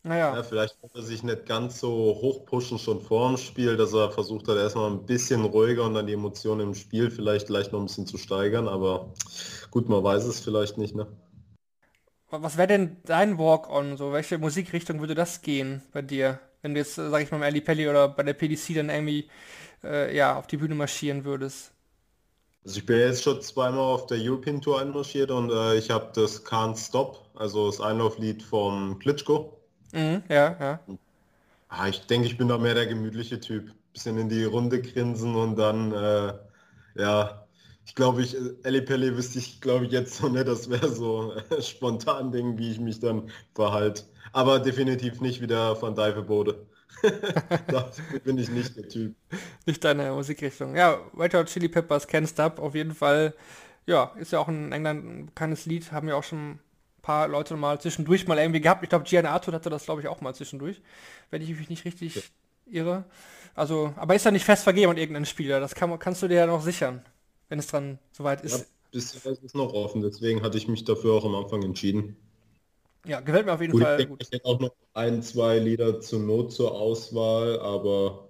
Naja. 0.05 0.35
Ja, 0.37 0.43
vielleicht 0.43 0.81
wollte 0.83 0.99
er 0.99 1.03
sich 1.03 1.23
nicht 1.23 1.47
ganz 1.47 1.81
so 1.81 1.91
hochpushen 1.91 2.79
schon 2.79 3.01
vor 3.01 3.29
dem 3.29 3.37
Spiel, 3.37 3.77
dass 3.77 3.93
er 3.95 4.11
versucht 4.11 4.47
hat, 4.49 4.57
erstmal 4.57 4.91
ein 4.91 5.07
bisschen 5.07 5.45
ruhiger 5.45 5.85
und 5.85 5.95
dann 5.95 6.07
die 6.07 6.13
Emotionen 6.15 6.61
im 6.69 6.75
Spiel 6.75 7.11
vielleicht 7.11 7.47
gleich 7.49 7.73
noch 7.73 7.81
ein 7.81 7.87
bisschen 7.87 8.07
zu 8.07 8.19
steigern, 8.19 8.69
aber 8.69 9.13
gut, 9.71 9.89
man 9.89 10.03
weiß 10.05 10.25
es 10.25 10.41
vielleicht 10.41 10.79
nicht, 10.79 10.95
ne? 10.95 11.07
Was 12.31 12.57
wäre 12.59 12.69
denn 12.69 12.99
dein 13.05 13.39
Walk-on? 13.39 13.97
So, 13.97 14.13
welche 14.13 14.39
Musikrichtung 14.39 15.01
würde 15.01 15.15
das 15.15 15.41
gehen 15.43 15.83
bei 15.93 16.03
dir? 16.03 16.41
Wenn 16.63 16.75
du 16.75 16.81
jetzt, 16.81 16.97
sag 16.97 17.23
ich 17.23 17.31
mal, 17.31 17.39
im 17.39 17.43
Ali 17.43 17.61
Pelli 17.61 17.89
oder 17.89 18.09
bei 18.09 18.23
der 18.23 18.35
PDC 18.35 18.75
dann 18.75 18.91
irgendwie 18.91 19.31
äh, 19.85 20.15
ja, 20.17 20.37
auf 20.39 20.47
die 20.49 20.59
Bühne 20.59 20.75
marschieren 20.77 21.25
würdest? 21.25 21.73
Also 22.65 22.79
ich 22.79 22.87
bin 22.87 22.99
jetzt 22.99 23.25
schon 23.25 23.43
zweimal 23.43 23.81
auf 23.81 24.07
der 24.07 24.19
European 24.21 24.61
Tour 24.61 24.81
einmarschiert 24.81 25.33
und 25.33 25.51
äh, 25.51 25.77
ich 25.77 25.91
habe 25.91 26.13
das 26.15 26.45
Can't 26.47 26.77
Stop, 26.79 27.29
also 27.35 27.67
das 27.67 27.81
Einlauflied 27.81 28.45
vom 28.45 28.97
Klitschko. 29.01 29.59
Mhm, 29.93 30.23
ja, 30.29 30.57
ja. 30.61 30.81
Ah, 31.69 31.89
ich 31.89 32.07
denke, 32.07 32.27
ich 32.27 32.39
bin 32.39 32.49
da 32.49 32.59
mehr 32.59 32.75
der 32.75 32.87
gemütliche 32.87 33.41
Typ. 33.41 33.75
Bisschen 33.93 34.19
in 34.19 34.29
die 34.29 34.45
Runde 34.45 34.81
grinsen 34.83 35.35
und 35.35 35.57
dann, 35.57 35.93
äh, 35.93 36.35
ja, 36.95 37.47
ich 37.85 37.95
glaube, 37.95 38.23
ich, 38.23 38.37
Ellie 38.65 38.83
Pelli 38.83 39.17
wüsste 39.17 39.39
ich, 39.39 39.61
glaube 39.61 39.87
ich, 39.87 39.93
jetzt 39.93 40.17
so 40.17 40.29
nicht, 40.29 40.47
das 40.47 40.69
wäre 40.71 40.89
so 40.91 41.33
äh, 41.35 41.63
spontan 41.63 42.33
Ding, 42.33 42.59
wie 42.59 42.71
ich 42.71 42.81
mich 42.81 43.01
dann 43.01 43.31
verhalte. 43.55 44.05
Aber 44.33 44.61
definitiv 44.61 45.21
nicht 45.21 45.41
wie 45.41 45.47
der 45.47 45.81
Van 45.81 45.95
Dijvenbode. 45.95 46.67
da 47.69 47.91
bin 48.25 48.39
ich 48.39 48.51
nicht 48.51 48.77
der 48.77 48.89
Typ. 48.89 49.15
Nicht 49.67 49.85
deine 49.85 50.13
Musikrichtung. 50.13 50.77
Ja, 50.77 51.01
Red 51.17 51.35
Hot 51.35 51.47
Chili 51.47 51.69
Peppers, 51.69 52.09
Can't 52.09 52.29
Stop, 52.29 52.59
auf 52.59 52.75
jeden 52.75 52.95
Fall. 52.95 53.35
Ja, 53.87 54.13
ist 54.19 54.33
ja 54.33 54.39
auch 54.39 54.49
in 54.49 54.73
England 54.73 55.05
ein 55.05 55.27
bekanntes 55.27 55.67
Lied, 55.67 55.93
haben 55.93 56.09
ja 56.09 56.15
auch 56.15 56.25
schon 56.25 56.51
ein 56.53 56.61
paar 57.03 57.29
Leute 57.29 57.57
mal 57.57 57.81
zwischendurch 57.81 58.27
mal 58.27 58.39
irgendwie 58.39 58.61
gehabt. 58.61 58.83
Ich 58.83 58.89
glaube, 58.89 59.05
Gian 59.05 59.27
Arthur 59.27 59.55
hatte 59.55 59.71
das, 59.71 59.85
glaube 59.85 60.01
ich, 60.01 60.09
auch 60.09 60.21
mal 60.21 60.35
zwischendurch, 60.35 60.83
wenn 61.31 61.43
ich 61.43 61.57
mich 61.57 61.71
nicht 61.71 61.85
richtig 61.85 62.17
ja. 62.17 62.23
irre. 62.67 63.05
Also, 63.55 63.93
aber 63.97 64.15
ist 64.15 64.25
ja 64.25 64.31
nicht 64.31 64.45
fest 64.45 64.65
vergeben 64.65 64.91
an 64.91 64.99
irgendeinen 64.99 65.27
Spieler. 65.27 65.61
Das 65.61 65.75
kann, 65.75 65.99
kannst 65.99 66.23
du 66.23 66.29
dir 66.29 66.37
ja 66.37 66.47
noch 66.47 66.63
sichern, 66.63 67.03
wenn 67.49 67.59
es 67.59 67.67
dran 67.67 67.99
soweit 68.13 68.43
ist. 68.43 68.59
Ja, 68.59 68.65
bisher 68.93 69.33
ist 69.33 69.43
es 69.43 69.55
noch 69.55 69.73
offen, 69.73 70.03
deswegen 70.03 70.43
hatte 70.43 70.59
ich 70.59 70.69
mich 70.69 70.85
dafür 70.85 71.15
auch 71.15 71.25
am 71.25 71.35
Anfang 71.35 71.63
entschieden. 71.63 72.17
Ja, 73.07 73.21
gefällt 73.21 73.47
mir 73.47 73.53
auf 73.53 73.61
jeden 73.61 73.73
gut, 73.73 73.83
Fall. 73.83 74.01
Ich, 74.01 74.07
denke, 74.07 74.23
ich 74.23 74.31
hätte 74.31 74.45
auch 74.45 74.61
noch 74.61 74.75
ein, 74.95 75.23
zwei 75.23 75.59
Lieder 75.59 76.01
zur 76.01 76.21
Not 76.21 76.53
zur 76.53 76.73
Auswahl, 76.73 77.61
aber 77.61 78.29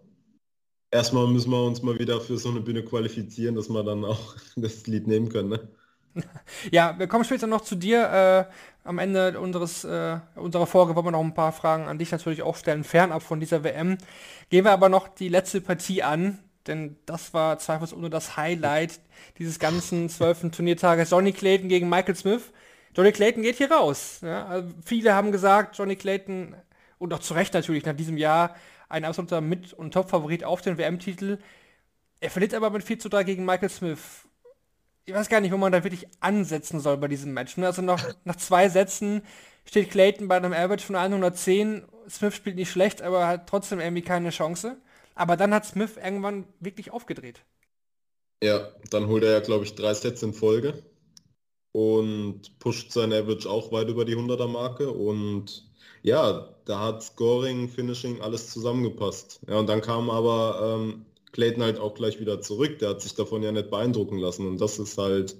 erstmal 0.91 1.27
müssen 1.27 1.51
wir 1.51 1.65
uns 1.65 1.83
mal 1.83 1.99
wieder 1.99 2.21
für 2.21 2.39
so 2.39 2.51
eine 2.51 2.61
Bühne 2.61 2.85
qualifizieren, 2.85 3.55
dass 3.55 3.69
wir 3.69 3.83
dann 3.83 4.05
auch 4.05 4.37
das 4.57 4.87
Lied 4.87 5.07
nehmen 5.07 5.29
können. 5.29 5.49
Ne? 5.51 5.69
Ja, 6.71 6.99
wir 6.99 7.07
kommen 7.07 7.25
später 7.25 7.47
noch 7.47 7.61
zu 7.61 7.77
dir. 7.77 8.49
Äh, 8.49 8.53
am 8.85 8.99
Ende 8.99 9.39
unseres, 9.39 9.85
äh, 9.85 10.19
unserer 10.35 10.67
Folge 10.67 10.97
wollen 10.97 11.07
wir 11.07 11.11
noch 11.11 11.21
ein 11.21 11.35
paar 11.35 11.53
Fragen 11.53 11.87
an 11.87 11.99
dich 11.99 12.11
natürlich 12.11 12.43
auch 12.43 12.57
stellen, 12.57 12.85
fernab 12.85 13.23
von 13.23 13.39
dieser 13.39 13.63
WM. 13.63 13.99
Gehen 14.49 14.65
wir 14.65 14.73
aber 14.73 14.89
noch 14.89 15.09
die 15.09 15.29
letzte 15.29 15.61
Partie 15.61 16.03
an, 16.03 16.39
denn 16.67 16.97
das 17.07 17.35
war 17.35 17.59
zweifelsohne 17.59 18.11
das 18.11 18.37
Highlight 18.37 19.01
dieses 19.39 19.59
ganzen 19.59 20.09
zwölften 20.09 20.53
Turniertages. 20.53 21.11
Johnny 21.11 21.33
Clayton 21.33 21.69
gegen 21.69 21.89
Michael 21.89 22.17
Smith. 22.17 22.53
Johnny 22.99 23.13
Clayton 23.13 23.45
geht 23.45 23.59
hier 23.59 23.71
raus. 23.71 24.19
Ja? 24.23 24.47
Also 24.47 24.75
viele 24.85 25.15
haben 25.15 25.31
gesagt, 25.31 25.79
Johnny 25.79 25.95
Clayton, 25.95 26.57
und 26.99 27.15
auch 27.15 27.21
zu 27.21 27.33
Recht 27.33 27.55
natürlich 27.55 27.85
nach 27.85 27.95
diesem 27.95 28.17
Jahr, 28.17 28.57
ein 28.89 29.05
absoluter 29.05 29.41
Mit- 29.41 29.73
und 29.73 29.95
Top-Favorit 29.95 30.43
auf 30.43 30.63
den 30.63 30.79
WM-Titel. 30.79 31.39
Er 32.19 32.31
verliert 32.31 32.55
aber 32.55 32.71
mit 32.71 32.83
4 32.83 32.99
zu 32.99 33.09
3 33.09 33.23
gegen 33.23 33.45
Michael 33.45 33.69
Smith. 33.69 34.01
Ich 35.05 35.15
weiß 35.15 35.29
gar 35.29 35.41
nicht, 35.41 35.53
wo 35.53 35.57
man 35.57 35.71
da 35.71 35.85
wirklich 35.85 36.09
ansetzen 36.19 36.81
soll 36.81 36.97
bei 36.97 37.07
diesem 37.07 37.33
Match. 37.33 37.57
Ne? 37.57 37.67
Also 37.67 37.83
noch, 37.83 38.03
nach 38.25 38.35
zwei 38.35 38.69
Sätzen 38.69 39.23
steht 39.65 39.93
Clayton 39.93 40.27
bei 40.27 40.37
einem 40.37 40.53
Average 40.53 40.85
von 40.85 40.97
110. 40.97 41.85
Smith 42.11 42.35
spielt 42.35 42.57
nicht 42.57 42.73
schlecht, 42.73 43.01
aber 43.01 43.29
hat 43.29 43.49
trotzdem 43.49 43.79
irgendwie 43.79 44.03
keine 44.03 44.31
Chance. 44.31 44.77
Aber 45.15 45.37
dann 45.37 45.55
hat 45.55 45.67
Smith 45.67 45.93
irgendwann 46.03 46.49
wirklich 46.59 46.91
aufgedreht. 46.91 47.45
Ja, 48.43 48.73
dann 48.91 49.07
holt 49.07 49.23
er 49.23 49.31
ja, 49.31 49.41
glaube 49.41 49.65
ich, 49.65 49.77
drei 49.77 49.95
Sets 49.95 50.25
in 50.25 50.33
Folge 50.33 50.83
und 51.73 52.59
pusht 52.59 52.93
sein 52.93 53.13
Average 53.13 53.49
auch 53.49 53.73
weit 53.73 53.89
über 53.89 54.05
die 54.05 54.17
100er 54.17 54.49
Marke 54.49 54.91
und 54.91 55.69
ja, 56.03 56.49
da 56.65 56.81
hat 56.81 57.03
Scoring, 57.03 57.69
Finishing, 57.69 58.21
alles 58.21 58.51
zusammengepasst. 58.51 59.41
Ja, 59.49 59.59
und 59.59 59.69
dann 59.69 59.81
kam 59.81 60.11
aber 60.11 60.79
ähm, 60.81 61.05
Clayton 61.33 61.63
halt 61.63 61.79
auch 61.79 61.95
gleich 61.95 62.21
wieder 62.21 62.41
zurück. 62.41 62.79
Der 62.79 62.91
hat 62.91 63.03
sich 63.03 63.15
davon 63.15 63.43
ja 63.43 63.53
nicht 63.53 63.71
beeindrucken 63.71 64.19
lassen. 64.19 64.47
Und 64.47 64.61
das 64.61 64.79
ist 64.79 64.97
halt, 64.99 65.37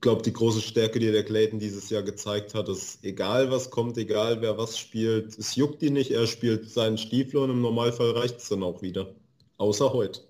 glaube 0.00 0.22
die 0.22 0.32
große 0.32 0.60
Stärke, 0.60 0.98
die 0.98 1.12
der 1.12 1.24
Clayton 1.24 1.58
dieses 1.58 1.90
Jahr 1.90 2.02
gezeigt 2.02 2.54
hat, 2.54 2.68
ist 2.68 3.04
egal 3.04 3.50
was 3.50 3.70
kommt, 3.70 3.96
egal 3.98 4.40
wer 4.42 4.58
was 4.58 4.78
spielt, 4.78 5.38
es 5.38 5.56
juckt 5.56 5.82
ihn 5.82 5.94
nicht, 5.94 6.10
er 6.10 6.26
spielt 6.26 6.68
seinen 6.70 6.98
Stiefel 6.98 7.38
und 7.38 7.50
im 7.50 7.60
Normalfall 7.62 8.10
reicht 8.12 8.38
es 8.38 8.48
dann 8.48 8.62
auch 8.62 8.82
wieder. 8.82 9.14
Außer 9.58 9.92
heute. 9.92 10.22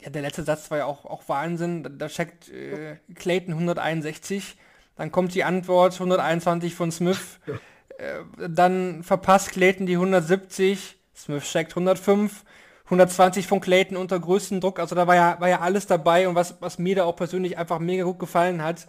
Ja, 0.00 0.10
der 0.10 0.22
letzte 0.22 0.44
Satz 0.44 0.70
war 0.70 0.78
ja 0.78 0.84
auch, 0.86 1.04
auch 1.04 1.28
Wahnsinn. 1.28 1.98
Da 1.98 2.08
checkt 2.08 2.48
äh, 2.50 2.96
Clayton 3.14 3.54
161, 3.54 4.56
dann 4.96 5.10
kommt 5.10 5.34
die 5.34 5.44
Antwort 5.44 5.94
121 5.94 6.74
von 6.74 6.92
Smith. 6.92 7.38
Äh, 7.98 8.20
dann 8.48 9.02
verpasst 9.02 9.50
Clayton 9.50 9.86
die 9.86 9.94
170, 9.94 10.96
Smith 11.16 11.42
checkt 11.42 11.72
105, 11.72 12.44
120 12.84 13.48
von 13.48 13.60
Clayton 13.60 13.96
unter 13.96 14.20
größten 14.20 14.60
Druck. 14.60 14.78
Also 14.78 14.94
da 14.94 15.08
war 15.08 15.16
ja, 15.16 15.40
war 15.40 15.48
ja 15.48 15.58
alles 15.62 15.88
dabei 15.88 16.28
und 16.28 16.36
was, 16.36 16.60
was 16.60 16.78
mir 16.78 16.94
da 16.94 17.04
auch 17.06 17.16
persönlich 17.16 17.58
einfach 17.58 17.80
mega 17.80 18.04
gut 18.04 18.20
gefallen 18.20 18.62
hat, 18.62 18.86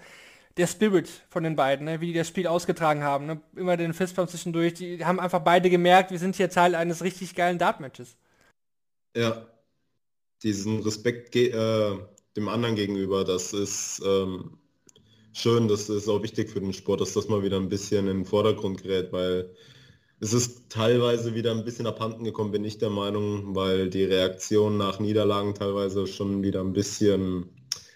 der 0.57 0.67
Spirit 0.67 1.09
von 1.29 1.43
den 1.43 1.55
beiden, 1.55 1.85
ne? 1.85 2.01
wie 2.01 2.07
die 2.07 2.13
das 2.13 2.27
Spiel 2.27 2.45
ausgetragen 2.45 3.03
haben. 3.03 3.25
Ne? 3.25 3.41
Immer 3.55 3.77
den 3.77 3.95
Fistbump 3.95 4.29
zwischendurch. 4.29 4.75
Die 4.75 5.03
haben 5.03 5.19
einfach 5.19 5.39
beide 5.39 5.71
gemerkt, 5.71 6.11
wir 6.11 6.19
sind 6.19 6.35
hier 6.35 6.51
Teil 6.51 6.75
eines 6.75 7.03
richtig 7.03 7.33
geilen 7.33 7.57
Dart-Matches. 7.57 8.15
Ja, 9.15 9.47
diesen 10.43 10.81
Respekt 10.81 11.35
äh, 11.35 11.97
dem 12.35 12.47
anderen 12.47 12.75
gegenüber, 12.75 13.23
das 13.23 13.53
ist 13.53 14.01
ähm, 14.05 14.57
schön, 15.33 15.67
das 15.67 15.89
ist 15.89 16.07
auch 16.07 16.23
wichtig 16.23 16.49
für 16.49 16.61
den 16.61 16.73
Sport, 16.73 17.01
dass 17.01 17.13
das 17.13 17.27
mal 17.27 17.43
wieder 17.43 17.57
ein 17.57 17.69
bisschen 17.69 18.07
in 18.07 18.17
den 18.19 18.25
Vordergrund 18.25 18.83
gerät, 18.83 19.11
weil 19.11 19.53
es 20.19 20.33
ist 20.33 20.69
teilweise 20.69 21.33
wieder 21.35 21.51
ein 21.51 21.63
bisschen 21.63 21.87
abhanden 21.87 22.23
gekommen, 22.23 22.51
bin 22.51 22.65
ich 22.65 22.77
der 22.77 22.89
Meinung, 22.89 23.55
weil 23.55 23.89
die 23.89 24.03
Reaktionen 24.03 24.77
nach 24.77 24.99
Niederlagen 24.99 25.55
teilweise 25.55 26.07
schon 26.07 26.43
wieder 26.43 26.61
ein 26.61 26.73
bisschen 26.73 27.49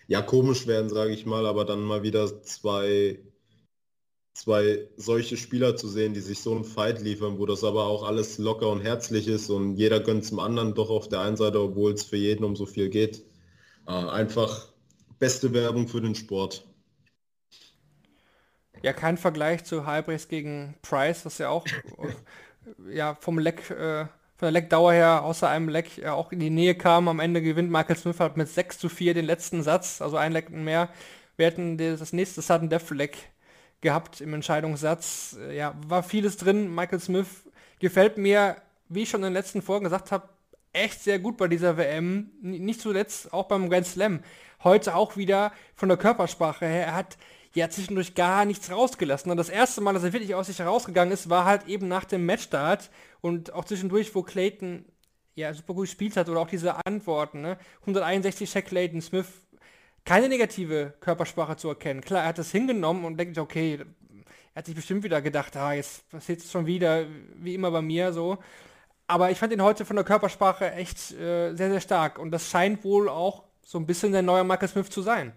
ja 0.07 0.21
komisch 0.21 0.67
werden, 0.67 0.89
sage 0.89 1.13
ich 1.13 1.25
mal, 1.25 1.45
aber 1.45 1.65
dann 1.65 1.81
mal 1.83 2.03
wieder 2.03 2.41
zwei 2.43 3.19
zwei 4.33 4.87
solche 4.97 5.37
Spieler 5.37 5.75
zu 5.75 5.87
sehen, 5.87 6.13
die 6.13 6.19
sich 6.19 6.41
so 6.41 6.53
einen 6.55 6.65
Fight 6.65 7.01
liefern, 7.01 7.37
wo 7.37 7.45
das 7.45 7.63
aber 7.63 7.85
auch 7.85 8.03
alles 8.03 8.37
locker 8.37 8.69
und 8.69 8.81
herzlich 8.81 9.27
ist 9.27 9.49
und 9.49 9.77
jeder 9.77 9.99
gönnt 9.99 10.25
zum 10.25 10.39
anderen 10.39 10.73
doch 10.73 10.89
auf 10.89 11.07
der 11.07 11.21
einen 11.21 11.37
Seite, 11.37 11.61
obwohl 11.61 11.93
es 11.93 12.03
für 12.03 12.17
jeden 12.17 12.43
um 12.43 12.55
so 12.55 12.65
viel 12.65 12.89
geht. 12.89 13.23
Äh, 13.87 13.91
einfach 13.91 14.69
beste 15.19 15.53
Werbung 15.53 15.87
für 15.87 16.01
den 16.01 16.15
Sport. 16.15 16.65
Ja, 18.81 18.91
kein 18.91 19.17
Vergleich 19.17 19.63
zu 19.63 19.85
Halbrechts 19.85 20.27
gegen 20.27 20.75
Price, 20.81 21.25
was 21.25 21.37
ja 21.37 21.49
auch 21.49 21.65
ja, 22.91 23.15
vom 23.15 23.39
Leck, 23.39 23.69
äh, 23.69 24.05
von 24.35 24.47
der 24.47 24.51
Leckdauer 24.51 24.93
her 24.93 25.23
außer 25.23 25.47
einem 25.47 25.69
Leck 25.69 25.97
ja 25.97 26.13
auch 26.13 26.31
in 26.31 26.39
die 26.39 26.49
Nähe 26.49 26.75
kam. 26.75 27.07
Am 27.07 27.19
Ende 27.19 27.41
gewinnt 27.41 27.71
Michael 27.71 27.95
Smith 27.95 28.19
halt 28.19 28.35
mit 28.35 28.49
6 28.49 28.79
zu 28.79 28.89
4 28.89 29.13
den 29.13 29.25
letzten 29.25 29.63
Satz, 29.63 30.01
also 30.01 30.17
ein 30.17 30.33
Leck 30.33 30.49
mehr. 30.49 30.89
Wir 31.37 31.45
hätten 31.45 31.77
das 31.77 32.13
nächste 32.13 32.41
Sudden 32.41 32.69
Death 32.69 32.89
Leck 32.91 33.32
gehabt 33.83 34.19
im 34.21 34.33
Entscheidungssatz. 34.33 35.37
Äh, 35.39 35.57
ja, 35.57 35.75
war 35.87 36.01
vieles 36.01 36.37
drin. 36.37 36.73
Michael 36.73 36.99
Smith 36.99 37.27
gefällt 37.79 38.17
mir, 38.17 38.55
wie 38.89 39.03
ich 39.03 39.09
schon 39.09 39.21
in 39.21 39.25
den 39.25 39.33
letzten 39.33 39.61
Folgen 39.61 39.83
gesagt 39.83 40.11
habe, 40.11 40.29
echt 40.71 41.03
sehr 41.03 41.19
gut 41.19 41.37
bei 41.37 41.47
dieser 41.47 41.77
WM. 41.77 42.31
Nicht 42.41 42.81
zuletzt 42.81 43.31
auch 43.31 43.45
beim 43.45 43.69
Grand 43.69 43.85
Slam. 43.85 44.21
Heute 44.63 44.95
auch 44.95 45.17
wieder 45.17 45.51
von 45.75 45.89
der 45.89 45.97
Körpersprache 45.97 46.65
her. 46.65 46.87
Er 46.87 46.95
hat 46.95 47.17
ja 47.53 47.69
zwischendurch 47.69 48.15
gar 48.15 48.45
nichts 48.45 48.71
rausgelassen. 48.71 49.29
Und 49.29 49.37
das 49.37 49.49
erste 49.49 49.81
Mal, 49.81 49.93
dass 49.93 50.03
er 50.03 50.13
wirklich 50.13 50.33
aus 50.33 50.47
sich 50.47 50.59
herausgegangen 50.59 51.13
ist, 51.13 51.29
war 51.29 51.45
halt 51.45 51.67
eben 51.67 51.87
nach 51.87 52.05
dem 52.05 52.25
Matchstart 52.25 52.89
und 53.21 53.53
auch 53.53 53.65
zwischendurch, 53.65 54.15
wo 54.15 54.23
Clayton 54.23 54.85
ja 55.35 55.53
super 55.53 55.73
gut 55.73 55.85
gespielt 55.85 56.17
hat 56.17 56.29
oder 56.29 56.39
auch 56.39 56.47
diese 56.47 56.85
Antworten. 56.85 57.41
Ne? 57.41 57.57
161 57.81 58.51
Check 58.51 58.65
Clayton 58.67 59.01
Smith 59.01 59.27
keine 60.05 60.29
negative 60.29 60.93
Körpersprache 60.99 61.55
zu 61.55 61.69
erkennen. 61.69 62.01
Klar, 62.01 62.23
er 62.23 62.29
hat 62.29 62.37
das 62.37 62.51
hingenommen 62.51 63.05
und 63.05 63.17
denkt, 63.17 63.37
okay, 63.37 63.79
er 64.53 64.59
hat 64.59 64.65
sich 64.65 64.75
bestimmt 64.75 65.03
wieder 65.03 65.21
gedacht, 65.21 65.55
ah, 65.55 65.73
jetzt 65.73 66.07
passiert 66.09 66.39
es 66.39 66.51
schon 66.51 66.65
wieder, 66.65 67.05
wie 67.35 67.55
immer 67.55 67.71
bei 67.71 67.81
mir 67.81 68.13
so. 68.13 68.37
Aber 69.07 69.31
ich 69.31 69.37
fand 69.37 69.53
ihn 69.53 69.61
heute 69.61 69.85
von 69.85 69.95
der 69.95 70.05
Körpersprache 70.05 70.71
echt 70.71 71.11
äh, 71.11 71.53
sehr, 71.55 71.69
sehr 71.69 71.81
stark. 71.81 72.19
Und 72.19 72.31
das 72.31 72.49
scheint 72.49 72.83
wohl 72.83 73.09
auch 73.09 73.43
so 73.65 73.77
ein 73.77 73.85
bisschen 73.85 74.11
der 74.11 74.21
neue 74.21 74.43
Michael 74.43 74.69
Smith 74.69 74.89
zu 74.89 75.01
sein. 75.01 75.33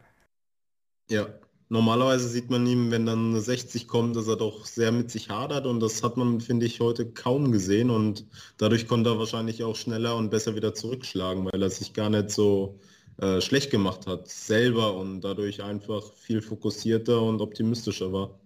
Ja, 1.08 1.26
normalerweise 1.68 2.28
sieht 2.28 2.50
man 2.50 2.66
ihm, 2.66 2.90
wenn 2.90 3.06
dann 3.06 3.30
eine 3.30 3.40
60 3.40 3.88
kommt, 3.88 4.16
dass 4.16 4.28
er 4.28 4.36
doch 4.36 4.66
sehr 4.66 4.92
mit 4.92 5.10
sich 5.10 5.30
hadert. 5.30 5.66
Und 5.66 5.80
das 5.80 6.02
hat 6.02 6.16
man, 6.16 6.40
finde 6.40 6.66
ich, 6.66 6.80
heute 6.80 7.10
kaum 7.10 7.52
gesehen. 7.52 7.90
Und 7.90 8.26
dadurch 8.58 8.86
konnte 8.86 9.10
er 9.10 9.18
wahrscheinlich 9.18 9.64
auch 9.64 9.76
schneller 9.76 10.16
und 10.16 10.30
besser 10.30 10.54
wieder 10.54 10.74
zurückschlagen, 10.74 11.44
weil 11.44 11.62
er 11.62 11.70
sich 11.70 11.92
gar 11.92 12.10
nicht 12.10 12.30
so 12.30 12.78
äh, 13.18 13.40
schlecht 13.40 13.70
gemacht 13.70 14.06
hat, 14.06 14.28
selber 14.28 14.94
und 14.94 15.22
dadurch 15.22 15.62
einfach 15.62 16.12
viel 16.14 16.42
fokussierter 16.42 17.22
und 17.22 17.40
optimistischer 17.40 18.12
war. 18.12 18.38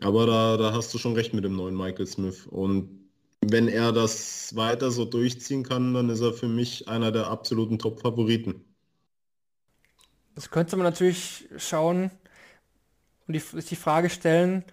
Aber 0.00 0.26
da, 0.26 0.56
da 0.56 0.72
hast 0.72 0.92
du 0.94 0.98
schon 0.98 1.14
recht 1.14 1.34
mit 1.34 1.44
dem 1.44 1.56
neuen 1.56 1.76
Michael 1.76 2.06
Smith. 2.06 2.46
Und 2.46 3.08
wenn 3.40 3.68
er 3.68 3.92
das 3.92 4.54
weiter 4.54 4.90
so 4.90 5.04
durchziehen 5.04 5.62
kann, 5.62 5.94
dann 5.94 6.08
ist 6.10 6.20
er 6.20 6.32
für 6.32 6.48
mich 6.48 6.88
einer 6.88 7.12
der 7.12 7.28
absoluten 7.28 7.78
Top-Favoriten. 7.78 8.64
Das 10.34 10.50
könnte 10.50 10.76
man 10.76 10.84
natürlich 10.84 11.48
schauen 11.56 12.12
und 13.26 13.34
die, 13.34 13.42
die 13.60 13.76
Frage 13.76 14.08
stellen, 14.08 14.64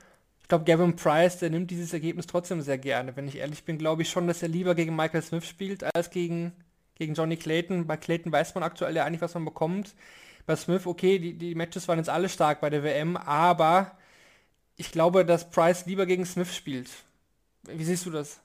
ich 0.42 0.48
glaube, 0.48 0.64
Gavin 0.64 0.96
Price, 0.96 1.40
der 1.40 1.50
nimmt 1.50 1.72
dieses 1.72 1.92
Ergebnis 1.92 2.28
trotzdem 2.28 2.62
sehr 2.62 2.78
gerne. 2.78 3.16
Wenn 3.16 3.28
ich 3.28 3.38
ehrlich 3.38 3.64
bin, 3.64 3.80
glaube 3.80 4.04
ich 4.04 4.10
schon, 4.10 4.28
dass 4.28 4.44
er 4.44 4.48
lieber 4.48 4.76
gegen 4.76 4.96
Michael 4.96 5.24
Smith 5.24 5.46
spielt, 5.46 5.84
als 5.96 6.12
gegen 6.12 6.54
gegen 6.96 7.14
Johnny 7.14 7.38
Clayton. 7.38 7.88
Bei 7.88 7.98
Clayton 7.98 8.32
weiß 8.32 8.56
man 8.56 8.64
aktuell 8.64 8.96
ja 8.96 9.06
eigentlich, 9.06 9.22
was 9.22 9.34
man 9.34 9.46
bekommt. 9.46 9.96
Bei 10.46 10.56
Smith, 10.56 10.86
okay, 10.86 11.20
die, 11.20 11.34
die 11.34 11.56
Matches 11.56 11.88
waren 11.88 12.00
jetzt 12.00 12.10
alle 12.10 12.30
stark 12.30 12.62
bei 12.62 12.70
der 12.70 12.84
WM, 12.84 13.18
aber 13.18 13.98
ich 14.78 14.92
glaube, 14.92 15.26
dass 15.26 15.50
Price 15.50 15.86
lieber 15.86 16.06
gegen 16.06 16.26
Smith 16.26 16.54
spielt. 16.56 16.90
Wie 17.64 17.84
siehst 17.84 18.06
du 18.06 18.12
das? 18.12 18.40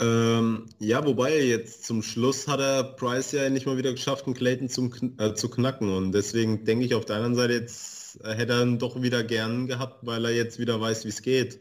Ähm, 0.00 0.66
ja, 0.78 1.04
wobei 1.06 1.38
jetzt 1.42 1.84
zum 1.84 2.02
Schluss 2.02 2.48
hat 2.48 2.60
er 2.60 2.82
Price 2.82 3.32
ja 3.32 3.48
nicht 3.50 3.66
mal 3.66 3.76
wieder 3.76 3.92
geschafft, 3.92 4.26
einen 4.26 4.34
Clayton 4.34 4.68
zum, 4.68 4.92
äh, 5.18 5.34
zu 5.34 5.48
knacken. 5.48 5.88
Und 5.90 6.12
deswegen 6.12 6.64
denke 6.64 6.84
ich 6.84 6.94
auf 6.94 7.04
der 7.04 7.16
anderen 7.16 7.34
Seite 7.34 7.54
jetzt 7.54 8.02
hätte 8.24 8.52
er 8.54 8.62
ihn 8.62 8.78
doch 8.78 9.00
wieder 9.00 9.24
gern 9.24 9.66
gehabt, 9.66 10.04
weil 10.06 10.24
er 10.24 10.32
jetzt 10.32 10.58
wieder 10.58 10.80
weiß, 10.80 11.04
wie 11.04 11.08
es 11.08 11.22
geht. 11.22 11.60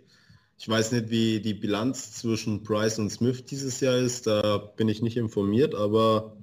Ich 0.62 0.70
weiß 0.70 0.92
nicht, 0.92 1.10
wie 1.10 1.40
die 1.40 1.56
Bilanz 1.56 2.12
zwischen 2.12 2.62
Price 2.62 3.00
und 3.00 3.10
Smith 3.10 3.46
dieses 3.46 3.80
Jahr 3.80 3.98
ist, 3.98 4.28
da 4.28 4.58
bin 4.58 4.90
ich 4.90 5.02
nicht 5.02 5.18
informiert, 5.18 5.74
aber 5.74 6.38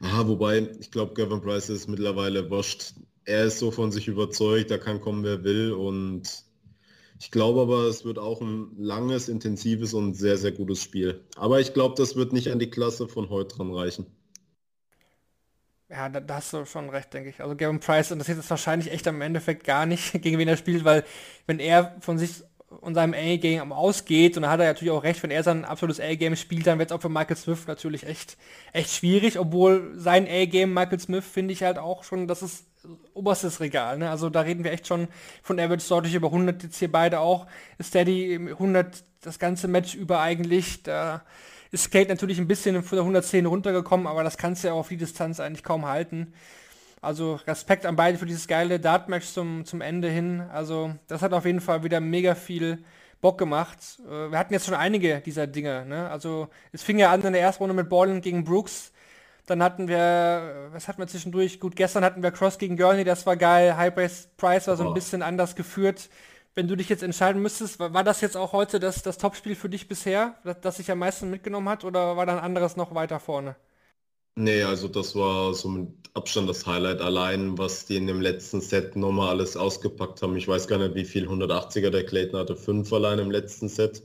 aha, 0.00 0.26
wobei, 0.26 0.68
ich 0.80 0.90
glaube, 0.90 1.14
Gavin 1.14 1.40
Price 1.40 1.68
ist 1.68 1.86
mittlerweile 1.86 2.50
wurscht. 2.50 2.94
Er 3.26 3.44
ist 3.44 3.60
so 3.60 3.70
von 3.70 3.92
sich 3.92 4.08
überzeugt, 4.08 4.72
da 4.72 4.76
kann 4.76 5.00
kommen, 5.00 5.22
wer 5.22 5.44
will 5.44 5.72
und 5.72 6.46
ich 7.20 7.30
glaube 7.30 7.60
aber, 7.60 7.82
es 7.82 8.04
wird 8.04 8.18
auch 8.18 8.40
ein 8.40 8.72
langes, 8.76 9.28
intensives 9.28 9.94
und 9.94 10.14
sehr, 10.14 10.36
sehr 10.36 10.50
gutes 10.50 10.82
Spiel. 10.82 11.24
Aber 11.36 11.60
ich 11.60 11.72
glaube, 11.74 11.94
das 11.96 12.16
wird 12.16 12.32
nicht 12.32 12.50
an 12.50 12.58
die 12.58 12.70
Klasse 12.70 13.06
von 13.06 13.30
heute 13.30 13.54
dran 13.54 13.72
reichen. 13.72 14.06
Ja, 15.88 16.08
da, 16.08 16.18
da, 16.18 16.34
hast 16.34 16.52
du 16.54 16.64
schon 16.64 16.90
recht, 16.90 17.14
denke 17.14 17.30
ich. 17.30 17.40
Also 17.40 17.54
Gavin 17.54 17.78
Price 17.78 18.10
interessiert 18.10 18.40
es 18.40 18.50
wahrscheinlich 18.50 18.90
echt 18.90 19.06
am 19.06 19.20
Endeffekt 19.20 19.62
gar 19.62 19.86
nicht, 19.86 20.10
gegen 20.22 20.38
wen 20.38 20.48
er 20.48 20.56
spielt, 20.56 20.84
weil 20.84 21.04
wenn 21.46 21.60
er 21.60 21.96
von 22.00 22.18
sich 22.18 22.42
und 22.80 22.94
seinem 22.94 23.14
A-Game 23.14 23.72
ausgeht, 23.72 24.36
und 24.36 24.42
da 24.42 24.50
hat 24.50 24.60
er 24.60 24.66
natürlich 24.66 24.92
auch 24.92 25.02
recht, 25.02 25.22
wenn 25.22 25.30
er 25.30 25.42
sein 25.42 25.64
absolutes 25.64 26.00
A-Game 26.00 26.36
spielt, 26.36 26.66
dann 26.66 26.78
wird 26.78 26.90
es 26.90 26.96
auch 26.96 27.00
für 27.00 27.08
Michael 27.08 27.36
Smith 27.36 27.66
natürlich 27.66 28.06
echt, 28.06 28.36
echt 28.72 28.90
schwierig, 28.90 29.38
obwohl 29.38 29.92
sein 29.94 30.26
A-Game 30.28 30.74
Michael 30.74 31.00
Smith 31.00 31.24
finde 31.24 31.52
ich 31.52 31.62
halt 31.62 31.78
auch 31.78 32.04
schon, 32.04 32.28
das 32.28 32.42
ist 32.42 32.66
oberstes 33.14 33.60
Regal, 33.60 33.98
ne? 33.98 34.10
Also 34.10 34.30
da 34.30 34.42
reden 34.42 34.64
wir 34.64 34.72
echt 34.72 34.86
schon 34.86 35.08
von 35.42 35.58
Average 35.58 35.88
deutlich 35.88 36.14
über 36.14 36.28
100, 36.28 36.62
jetzt 36.62 36.78
hier 36.78 36.92
beide 36.92 37.20
auch. 37.20 37.46
Steady 37.82 38.34
100 38.34 39.04
das 39.20 39.38
ganze 39.38 39.66
Match 39.66 39.94
über 39.94 40.20
eigentlich, 40.20 40.82
da 40.84 41.22
ist 41.70 41.84
Skate 41.84 42.08
natürlich 42.08 42.38
ein 42.38 42.48
bisschen 42.48 42.82
von 42.82 42.96
der 42.96 43.02
110 43.02 43.46
runtergekommen, 43.46 44.06
aber 44.06 44.22
das 44.24 44.38
kannst 44.38 44.62
du 44.62 44.68
ja 44.68 44.74
auch 44.74 44.80
auf 44.80 44.88
die 44.88 44.96
Distanz 44.96 45.40
eigentlich 45.40 45.64
kaum 45.64 45.86
halten. 45.86 46.32
Also 47.00 47.34
Respekt 47.46 47.86
an 47.86 47.96
beide 47.96 48.18
für 48.18 48.26
dieses 48.26 48.48
geile 48.48 48.80
Dart-Match 48.80 49.26
zum, 49.26 49.64
zum 49.64 49.80
Ende 49.80 50.08
hin. 50.08 50.42
Also 50.52 50.94
das 51.06 51.22
hat 51.22 51.32
auf 51.32 51.44
jeden 51.44 51.60
Fall 51.60 51.84
wieder 51.84 52.00
mega 52.00 52.34
viel 52.34 52.84
Bock 53.20 53.38
gemacht. 53.38 53.78
Äh, 54.06 54.30
wir 54.30 54.38
hatten 54.38 54.52
jetzt 54.52 54.66
schon 54.66 54.74
einige 54.74 55.20
dieser 55.20 55.46
Dinge. 55.46 55.84
Ne? 55.86 56.08
Also 56.10 56.48
es 56.72 56.82
fing 56.82 56.98
ja 56.98 57.12
an 57.12 57.22
in 57.22 57.32
der 57.32 57.42
ersten 57.42 57.62
Runde 57.62 57.74
mit 57.74 57.88
Ballen 57.88 58.20
gegen 58.20 58.44
Brooks. 58.44 58.92
Dann 59.46 59.62
hatten 59.62 59.88
wir, 59.88 60.68
was 60.72 60.88
hatten 60.88 61.00
wir 61.00 61.06
zwischendurch? 61.06 61.58
Gut, 61.58 61.74
gestern 61.74 62.04
hatten 62.04 62.22
wir 62.22 62.30
Cross 62.30 62.58
gegen 62.58 62.76
Gurney, 62.76 63.04
das 63.04 63.24
war 63.24 63.36
geil. 63.36 63.76
High 63.78 63.94
Price 64.36 64.66
war 64.68 64.76
so 64.76 64.82
ein 64.82 64.90
oh. 64.90 64.94
bisschen 64.94 65.22
anders 65.22 65.56
geführt. 65.56 66.10
Wenn 66.54 66.68
du 66.68 66.76
dich 66.76 66.90
jetzt 66.90 67.02
entscheiden 67.02 67.40
müsstest, 67.40 67.78
war, 67.78 67.94
war 67.94 68.04
das 68.04 68.20
jetzt 68.20 68.36
auch 68.36 68.52
heute 68.52 68.78
das, 68.78 69.02
das 69.02 69.16
Topspiel 69.16 69.54
für 69.54 69.70
dich 69.70 69.88
bisher, 69.88 70.34
das, 70.44 70.60
das 70.60 70.76
sich 70.76 70.90
am 70.90 70.98
meisten 70.98 71.30
mitgenommen 71.30 71.68
hat, 71.68 71.84
oder 71.84 72.16
war 72.16 72.26
da 72.26 72.36
ein 72.36 72.44
anderes 72.44 72.76
noch 72.76 72.94
weiter 72.94 73.20
vorne? 73.20 73.56
Nee, 74.40 74.62
also 74.62 74.86
das 74.86 75.16
war 75.16 75.52
so 75.52 75.68
mit 75.68 75.88
Abstand 76.14 76.48
das 76.48 76.64
Highlight 76.64 77.00
allein, 77.00 77.58
was 77.58 77.86
die 77.86 77.96
in 77.96 78.06
dem 78.06 78.20
letzten 78.20 78.60
Set 78.60 78.94
nochmal 78.94 79.30
alles 79.30 79.56
ausgepackt 79.56 80.22
haben. 80.22 80.36
Ich 80.36 80.46
weiß 80.46 80.68
gar 80.68 80.78
nicht, 80.78 80.94
wie 80.94 81.04
viel 81.04 81.28
180er 81.28 81.90
der 81.90 82.06
Clayton 82.06 82.38
hatte. 82.38 82.54
Fünf 82.54 82.92
allein 82.92 83.18
im 83.18 83.32
letzten 83.32 83.68
Set. 83.68 84.00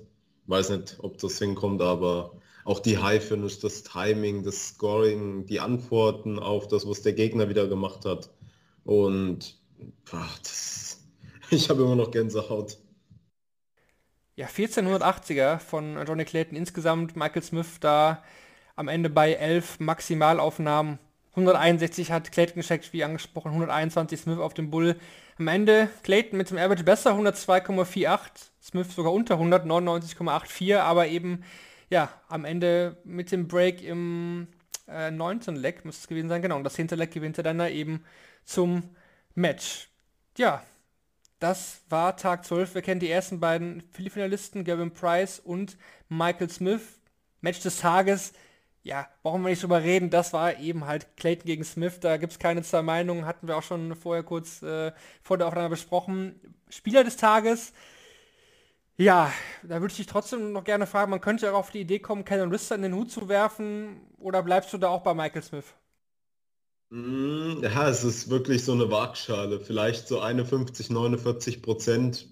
Weiß 0.48 0.72
nicht, 0.72 0.98
ob 1.02 1.20
das 1.20 1.38
hinkommt, 1.38 1.84
aber 1.84 2.32
auch 2.66 2.80
die 2.80 2.98
High 2.98 3.24
Finish, 3.24 3.60
das 3.60 3.84
Timing, 3.84 4.42
das 4.42 4.70
Scoring, 4.70 5.46
die 5.46 5.60
Antworten 5.60 6.40
auf 6.40 6.68
das, 6.68 6.90
was 6.90 7.04
der 7.04 7.14
Gegner 7.14 7.48
wieder 7.48 7.68
gemacht 7.68 8.04
hat. 8.04 8.32
Und 8.86 9.60
ach, 10.12 10.40
das, 10.40 11.00
ich 11.52 11.70
habe 11.70 11.84
immer 11.84 11.96
noch 11.96 12.10
Gänsehaut. 12.10 12.80
Ja, 14.36 14.48
1480er 14.48 15.60
von 15.60 16.04
Johnny 16.08 16.26
Clayton 16.26 16.58
insgesamt. 16.58 17.16
Michael 17.16 17.44
Smith 17.44 17.80
da 17.80 18.24
am 18.76 18.88
Ende 18.88 19.10
bei 19.10 19.34
11 19.34 19.80
Maximalaufnahmen. 19.80 21.00
161 21.32 22.12
hat 22.12 22.32
Clayton 22.32 22.58
gescheckt, 22.58 22.94
wie 22.94 23.04
angesprochen, 23.04 23.50
121 23.50 24.20
Smith 24.20 24.38
auf 24.38 24.54
dem 24.54 24.70
Bull. 24.70 24.96
Am 25.40 25.48
Ende 25.48 25.90
Clayton 26.04 26.38
mit 26.38 26.52
dem 26.52 26.58
Average 26.58 26.84
besser, 26.84 27.14
102,48, 27.14 28.20
Smith 28.62 28.94
sogar 28.96 29.14
unter 29.14 29.36
100, 29.36 29.66
99,84, 29.66 30.78
aber 30.78 31.08
eben, 31.08 31.44
ja, 31.90 32.10
am 32.28 32.46
Ende 32.46 32.98
mit 33.04 33.32
dem 33.32 33.48
Break 33.48 33.82
im 33.82 34.48
äh, 34.88 35.10
9. 35.10 35.42
Leg 35.56 35.86
müsste 35.86 36.02
es 36.02 36.08
gewesen 36.08 36.30
sein, 36.30 36.42
genau, 36.44 36.58
und 36.58 36.64
das 36.64 36.76
10. 36.76 36.90
Leg 36.90 37.12
gewinnt 37.12 37.38
er 37.38 37.44
dann 37.44 37.58
da 37.58 37.68
eben 37.68 38.04
zum 38.46 38.84
Match. 39.34 39.90
Ja, 40.38 40.64
das 41.40 41.82
war 41.90 42.16
Tag 42.16 42.46
12. 42.46 42.76
Wir 42.76 42.82
kennen 42.84 43.00
die 43.00 43.10
ersten 43.10 43.40
beiden 43.40 43.84
Finalisten, 43.92 44.64
Gavin 44.64 44.92
Price 44.92 45.40
und 45.40 45.78
Michael 46.10 46.50
Smith. 46.50 47.00
Match 47.42 47.60
des 47.60 47.80
Tages 47.80 48.34
ja, 48.84 49.08
brauchen 49.24 49.42
wir 49.44 49.50
nicht 49.50 49.64
drüber 49.64 49.82
reden, 49.84 50.10
das 50.10 50.34
war 50.34 50.60
eben 50.60 50.86
halt 50.86 51.18
Clayton 51.18 51.46
gegen 51.46 51.64
Smith, 51.64 52.00
da 52.02 52.18
gibt 52.18 52.34
es 52.34 52.40
keine 52.40 52.64
zwei 52.64 52.82
Meinungen, 52.82 53.26
hatten 53.26 53.48
wir 53.48 53.58
auch 53.58 53.64
schon 53.64 53.96
vorher 53.96 54.24
kurz 54.24 54.62
äh, 54.62 54.92
vor 55.24 55.38
der 55.38 55.48
Aufnahme 55.48 55.70
besprochen. 55.70 56.40
Spieler 56.70 57.04
des 57.04 57.18
Tages, 57.18 57.74
ja, 58.98 59.32
da 59.64 59.82
würde 59.82 59.92
ich 59.92 59.98
dich 59.98 60.08
trotzdem 60.08 60.52
noch 60.52 60.64
gerne 60.64 60.86
fragen, 60.88 61.12
man 61.12 61.22
könnte 61.22 61.52
auch 61.52 61.58
auf 61.60 61.72
die 61.72 61.82
Idee 61.82 62.00
kommen, 62.00 62.26
Kellen 62.26 62.52
Rister 62.52 62.76
in 62.76 62.82
den 62.84 62.94
Hut 62.96 63.12
zu 63.12 63.28
werfen, 63.30 64.02
oder 64.20 64.44
bleibst 64.44 64.74
du 64.74 64.78
da 64.78 64.90
auch 64.90 65.02
bei 65.02 65.14
Michael 65.14 65.44
Smith? 65.44 65.66
Mm, 66.90 67.62
ja, 67.64 67.90
es 67.90 68.04
ist 68.04 68.30
wirklich 68.30 68.64
so 68.64 68.72
eine 68.74 68.90
Waagschale, 68.92 69.60
vielleicht 69.60 70.08
so 70.08 70.20
51, 70.22 70.90
49 70.90 71.62
Prozent. 71.62 72.28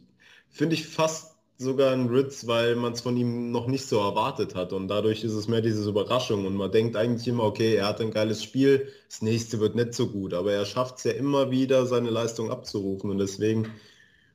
Finde 0.50 0.76
ich 0.76 0.88
fast 0.88 1.36
sogar 1.62 1.94
ein 1.94 2.08
Ritz, 2.08 2.48
weil 2.48 2.76
man 2.76 2.94
es 2.94 3.02
von 3.02 3.16
ihm 3.18 3.52
noch 3.52 3.68
nicht 3.68 3.86
so 3.86 4.00
erwartet 4.00 4.56
hat. 4.56 4.74
Und 4.74 4.88
dadurch 4.88 5.24
ist 5.24 5.34
es 5.34 5.48
mehr 5.48 5.62
diese 5.62 5.88
Überraschung. 5.90 6.46
Und 6.46 6.56
man 6.56 6.72
denkt 6.72 6.96
eigentlich 6.96 7.28
immer, 7.28 7.44
okay, 7.44 7.76
er 7.76 7.88
hat 7.88 8.02
ein 8.02 8.12
geiles 8.12 8.44
Spiel, 8.44 8.92
das 9.08 9.22
nächste 9.22 9.60
wird 9.60 9.76
nicht 9.76 9.94
so 9.94 10.08
gut. 10.08 10.34
Aber 10.34 10.52
er 10.52 10.66
schafft 10.66 10.98
es 10.98 11.04
ja 11.06 11.12
immer 11.12 11.52
wieder, 11.52 11.86
seine 11.86 12.10
Leistung 12.10 12.52
abzurufen. 12.52 13.10
Und 13.10 13.18
deswegen 13.18 13.70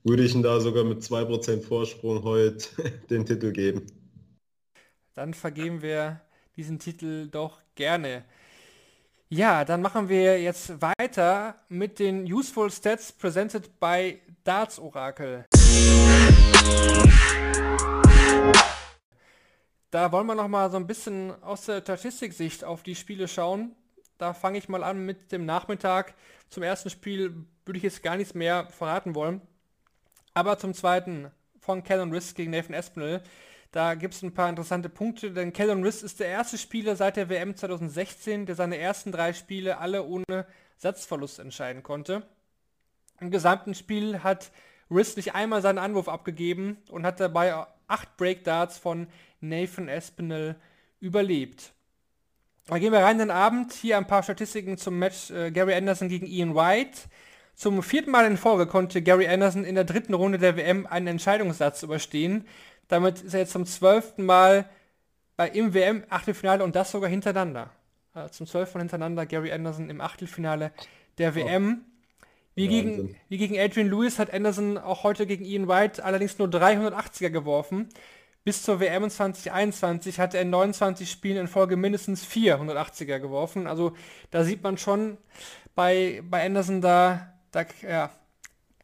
würde 0.05 0.25
ich 0.25 0.35
ihm 0.35 0.43
da 0.43 0.61
sogar 0.61 0.85
mit 0.85 1.03
2% 1.03 1.62
Vorsprung 1.62 2.23
heute 2.23 2.69
den 3.11 3.27
Titel 3.27 3.53
geben. 3.53 3.87
Dann 5.15 5.35
vergeben 5.35 5.83
wir 5.83 6.21
diesen 6.57 6.79
Titel 6.79 7.29
doch 7.29 7.61
gerne. 7.75 8.25
Ja, 9.29 9.65
dann 9.65 9.83
machen 9.83 10.09
wir 10.09 10.41
jetzt 10.41 10.75
weiter 10.81 11.57
mit 11.69 11.99
den 11.99 12.33
Useful 12.33 12.71
Stats 12.71 13.11
presented 13.11 13.81
by 13.81 14.21
Darts 14.45 14.79
Oracle. 14.79 15.45
Da 19.90 20.12
wollen 20.12 20.27
wir 20.27 20.35
noch 20.35 20.49
mal 20.49 20.71
so 20.71 20.77
ein 20.77 20.87
bisschen 20.87 21.42
aus 21.42 21.64
der 21.64 21.81
Statistiksicht 21.81 22.64
auf 22.64 22.83
die 22.83 22.95
Spiele 22.95 23.29
schauen. 23.29 23.75
Da 24.19 24.35
fange 24.35 24.59
ich 24.59 24.69
mal 24.69 24.85
an 24.85 25.07
mit 25.07 25.33
dem 25.33 25.47
Nachmittag. 25.47 26.14
Zum 26.51 26.62
ersten 26.62 26.90
Spiel 26.90 27.47
würde 27.64 27.79
ich 27.79 27.83
jetzt 27.83 28.03
gar 28.03 28.16
nichts 28.16 28.35
mehr 28.35 28.69
verraten 28.69 29.14
wollen. 29.14 29.40
Aber 30.35 30.59
zum 30.59 30.75
zweiten 30.75 31.31
von 31.61 31.83
Callum 31.83 32.12
Riss 32.12 32.35
gegen 32.35 32.51
Nathan 32.51 32.75
Espinel. 32.75 33.23
Da 33.73 33.95
gibt 33.95 34.14
es 34.14 34.23
ein 34.23 34.35
paar 34.35 34.49
interessante 34.49 34.88
Punkte, 34.88 35.33
denn 35.33 35.53
Callum 35.53 35.83
Riss 35.83 36.03
ist 36.03 36.21
der 36.21 36.29
erste 36.29 36.59
Spieler 36.59 36.95
seit 36.95 37.16
der 37.16 37.29
WM 37.29 37.57
2016, 37.57 38.47
der 38.47 38.55
seine 38.55 38.79
ersten 38.79 39.12
drei 39.12 39.33
Spiele 39.33 39.79
alle 39.79 40.05
ohne 40.05 40.47
Satzverlust 40.77 41.38
entscheiden 41.38 41.83
konnte. 41.83 42.23
Im 43.19 43.31
gesamten 43.31 43.75
Spiel 43.75 44.23
hat 44.23 44.51
Riss 44.90 45.16
nicht 45.16 45.35
einmal 45.35 45.62
seinen 45.62 45.79
Anwurf 45.79 46.09
abgegeben 46.09 46.79
und 46.90 47.05
hat 47.05 47.20
dabei 47.20 47.66
acht 47.88 48.16
Breakdarts 48.16 48.79
von 48.79 49.09
Nathan 49.40 49.88
Espinel 49.88 50.57
überlebt. 51.01 51.72
Dann 52.66 52.81
gehen 52.81 52.92
wir 52.92 53.01
rein 53.01 53.20
in 53.20 53.29
den 53.29 53.31
Abend. 53.31 53.72
Hier 53.72 53.96
ein 53.96 54.07
paar 54.07 54.22
Statistiken 54.22 54.77
zum 54.77 54.99
Match 54.99 55.31
äh, 55.31 55.51
Gary 55.51 55.75
Anderson 55.75 56.09
gegen 56.09 56.27
Ian 56.27 56.55
White. 56.55 56.99
Zum 57.55 57.83
vierten 57.83 58.11
Mal 58.11 58.27
in 58.27 58.37
Folge 58.37 58.66
konnte 58.66 59.03
Gary 59.03 59.27
Anderson 59.29 59.64
in 59.64 59.77
der 59.77 59.85
dritten 59.85 60.14
Runde 60.14 60.38
der 60.38 60.57
WM 60.57 60.87
einen 60.87 61.07
Entscheidungssatz 61.07 61.83
überstehen. 61.83 62.46
Damit 62.88 63.22
ist 63.22 63.35
er 63.35 63.40
jetzt 63.40 63.53
zum 63.53 63.64
zwölften 63.64 64.27
Mal 64.27 64.68
bei, 65.37 65.49
im 65.49 65.72
WM-Achtelfinale 65.72 66.62
und 66.62 66.77
das 66.77 66.90
sogar 66.90 67.09
hintereinander. 67.09 67.70
Also 68.12 68.35
zum 68.35 68.46
zwölften 68.46 68.79
Mal 68.79 68.83
hintereinander 68.83 69.27
Gary 69.27 69.53
Anderson 69.53 69.88
im 69.88 70.01
Achtelfinale 70.01 70.70
der 71.16 71.35
WM. 71.35 71.86
Wie 72.57 72.69
gegen, 72.69 73.14
wie 73.29 73.37
gegen 73.37 73.59
Adrian 73.59 73.90
Lewis 73.90 74.19
hat 74.19 74.33
Anderson 74.33 74.79
auch 74.79 75.05
heute 75.05 75.27
gegen 75.27 75.45
Ian 75.45 75.69
White 75.69 76.03
allerdings 76.03 76.38
nur 76.38 76.49
380er 76.49 77.29
geworfen. 77.29 77.90
Bis 78.45 78.62
zur 78.62 78.81
WM 78.81 79.11
2021 79.11 80.19
hat 80.19 80.33
er 80.33 80.40
in 80.40 80.49
29 80.49 81.11
Spielen 81.11 81.37
in 81.37 81.49
Folge 81.49 81.77
mindestens 81.77 82.25
480er 82.25 83.19
geworfen. 83.19 83.66
Also 83.66 83.92
da 84.31 84.42
sieht 84.42 84.62
man 84.62 84.79
schon 84.79 85.19
bei, 85.75 86.23
bei 86.25 86.47
Anderson 86.47 86.81
da, 86.81 87.35
da 87.51 87.66
ja, 87.87 88.11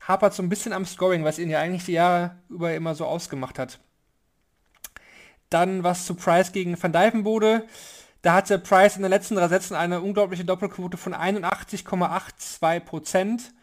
hapert 0.00 0.34
so 0.34 0.42
ein 0.42 0.50
bisschen 0.50 0.74
am 0.74 0.84
Scoring, 0.84 1.24
was 1.24 1.38
ihn 1.38 1.48
ja 1.48 1.60
eigentlich 1.60 1.86
die 1.86 1.92
Jahre 1.92 2.36
über 2.50 2.74
immer 2.74 2.94
so 2.94 3.06
ausgemacht 3.06 3.58
hat. 3.58 3.78
Dann 5.48 5.82
was 5.82 6.04
zu 6.04 6.14
Price 6.14 6.52
gegen 6.52 6.80
Van 6.82 6.92
Dijvenbode. 6.92 7.66
Da 8.20 8.34
hatte 8.34 8.58
Price 8.58 8.96
in 8.96 9.02
den 9.02 9.10
letzten 9.10 9.36
drei 9.36 9.48
Sätzen 9.48 9.76
eine 9.76 10.02
unglaubliche 10.02 10.44
Doppelquote 10.44 10.98
von 10.98 11.14
81,82 11.14 12.80
Prozent. 12.80 13.54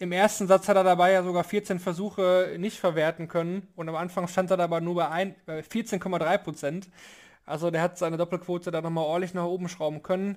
Im 0.00 0.12
ersten 0.12 0.46
Satz 0.46 0.68
hat 0.68 0.76
er 0.76 0.84
dabei 0.84 1.10
ja 1.10 1.24
sogar 1.24 1.42
14 1.42 1.80
Versuche 1.80 2.54
nicht 2.56 2.78
verwerten 2.78 3.26
können 3.26 3.66
und 3.74 3.88
am 3.88 3.96
Anfang 3.96 4.28
stand 4.28 4.50
er 4.50 4.56
dabei 4.56 4.78
nur 4.78 4.94
bei 4.94 5.34
14,3 5.46 6.38
Prozent. 6.38 6.88
Also 7.44 7.70
der 7.72 7.82
hat 7.82 7.98
seine 7.98 8.16
Doppelquote 8.16 8.70
da 8.70 8.80
nochmal 8.80 9.04
ordentlich 9.04 9.34
nach 9.34 9.44
oben 9.44 9.68
schrauben 9.68 10.02
können. 10.02 10.36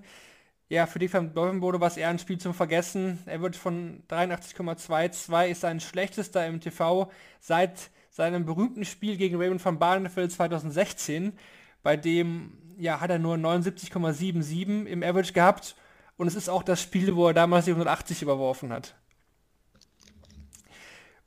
Ja, 0.69 0.87
für 0.87 0.97
die 0.97 1.13
Van 1.13 1.33
Dolphin 1.33 1.61
war 1.61 1.87
es 1.87 1.97
eher 1.97 2.09
ein 2.09 2.17
Spiel 2.17 2.39
zum 2.39 2.53
Vergessen. 2.55 3.19
Er 3.27 3.41
wird 3.41 3.55
von 3.55 4.01
83,22 4.09 5.47
ist 5.47 5.61
sein 5.61 5.79
schlechtester 5.79 6.47
im 6.47 6.59
TV 6.59 7.11
seit 7.39 7.91
seinem 8.09 8.45
berühmten 8.45 8.85
Spiel 8.85 9.17
gegen 9.17 9.35
Raymond 9.35 9.63
van 9.63 9.77
Barneveld 9.77 10.31
2016. 10.31 11.33
Bei 11.83 11.97
dem 11.97 12.57
ja, 12.77 12.99
hat 12.99 13.11
er 13.11 13.19
nur 13.19 13.35
79,77 13.35 14.85
im 14.85 15.03
Average 15.03 15.33
gehabt. 15.33 15.75
Und 16.17 16.27
es 16.27 16.35
ist 16.35 16.49
auch 16.49 16.63
das 16.63 16.81
Spiel, 16.81 17.15
wo 17.15 17.27
er 17.27 17.33
damals 17.33 17.65
die 17.65 17.71
180 17.71 18.21
überworfen 18.21 18.71
hat. 18.71 18.95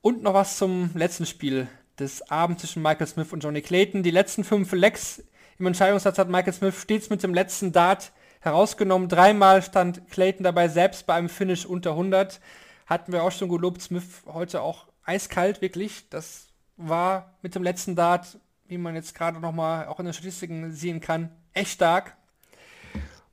Und 0.04 0.22
noch 0.22 0.34
was 0.34 0.58
zum 0.58 0.90
letzten 0.92 1.24
Spiel 1.24 1.66
des 1.98 2.30
Abends 2.30 2.60
zwischen 2.60 2.82
Michael 2.82 3.06
Smith 3.06 3.32
und 3.32 3.42
Johnny 3.42 3.62
Clayton. 3.62 4.02
Die 4.02 4.10
letzten 4.10 4.44
fünf 4.44 4.70
Lecks 4.72 5.24
im 5.58 5.64
Entscheidungssatz 5.64 6.18
hat 6.18 6.28
Michael 6.28 6.52
Smith 6.52 6.78
stets 6.78 7.08
mit 7.08 7.22
dem 7.22 7.32
letzten 7.32 7.72
Dart 7.72 8.12
herausgenommen. 8.40 9.08
Dreimal 9.08 9.62
stand 9.62 10.06
Clayton 10.10 10.44
dabei 10.44 10.68
selbst 10.68 11.06
bei 11.06 11.14
einem 11.14 11.30
Finish 11.30 11.64
unter 11.64 11.92
100. 11.92 12.38
Hatten 12.84 13.12
wir 13.12 13.22
auch 13.22 13.32
schon 13.32 13.48
gelobt. 13.48 13.80
Smith 13.80 14.04
heute 14.26 14.60
auch 14.60 14.88
eiskalt, 15.04 15.62
wirklich. 15.62 16.06
Das 16.10 16.48
war 16.76 17.38
mit 17.40 17.54
dem 17.54 17.62
letzten 17.62 17.96
Dart, 17.96 18.38
wie 18.66 18.76
man 18.76 18.94
jetzt 18.94 19.14
gerade 19.14 19.40
nochmal 19.40 19.86
auch 19.86 20.00
in 20.00 20.04
den 20.04 20.12
Statistiken 20.12 20.70
sehen 20.74 21.00
kann, 21.00 21.30
echt 21.54 21.70
stark. 21.70 22.14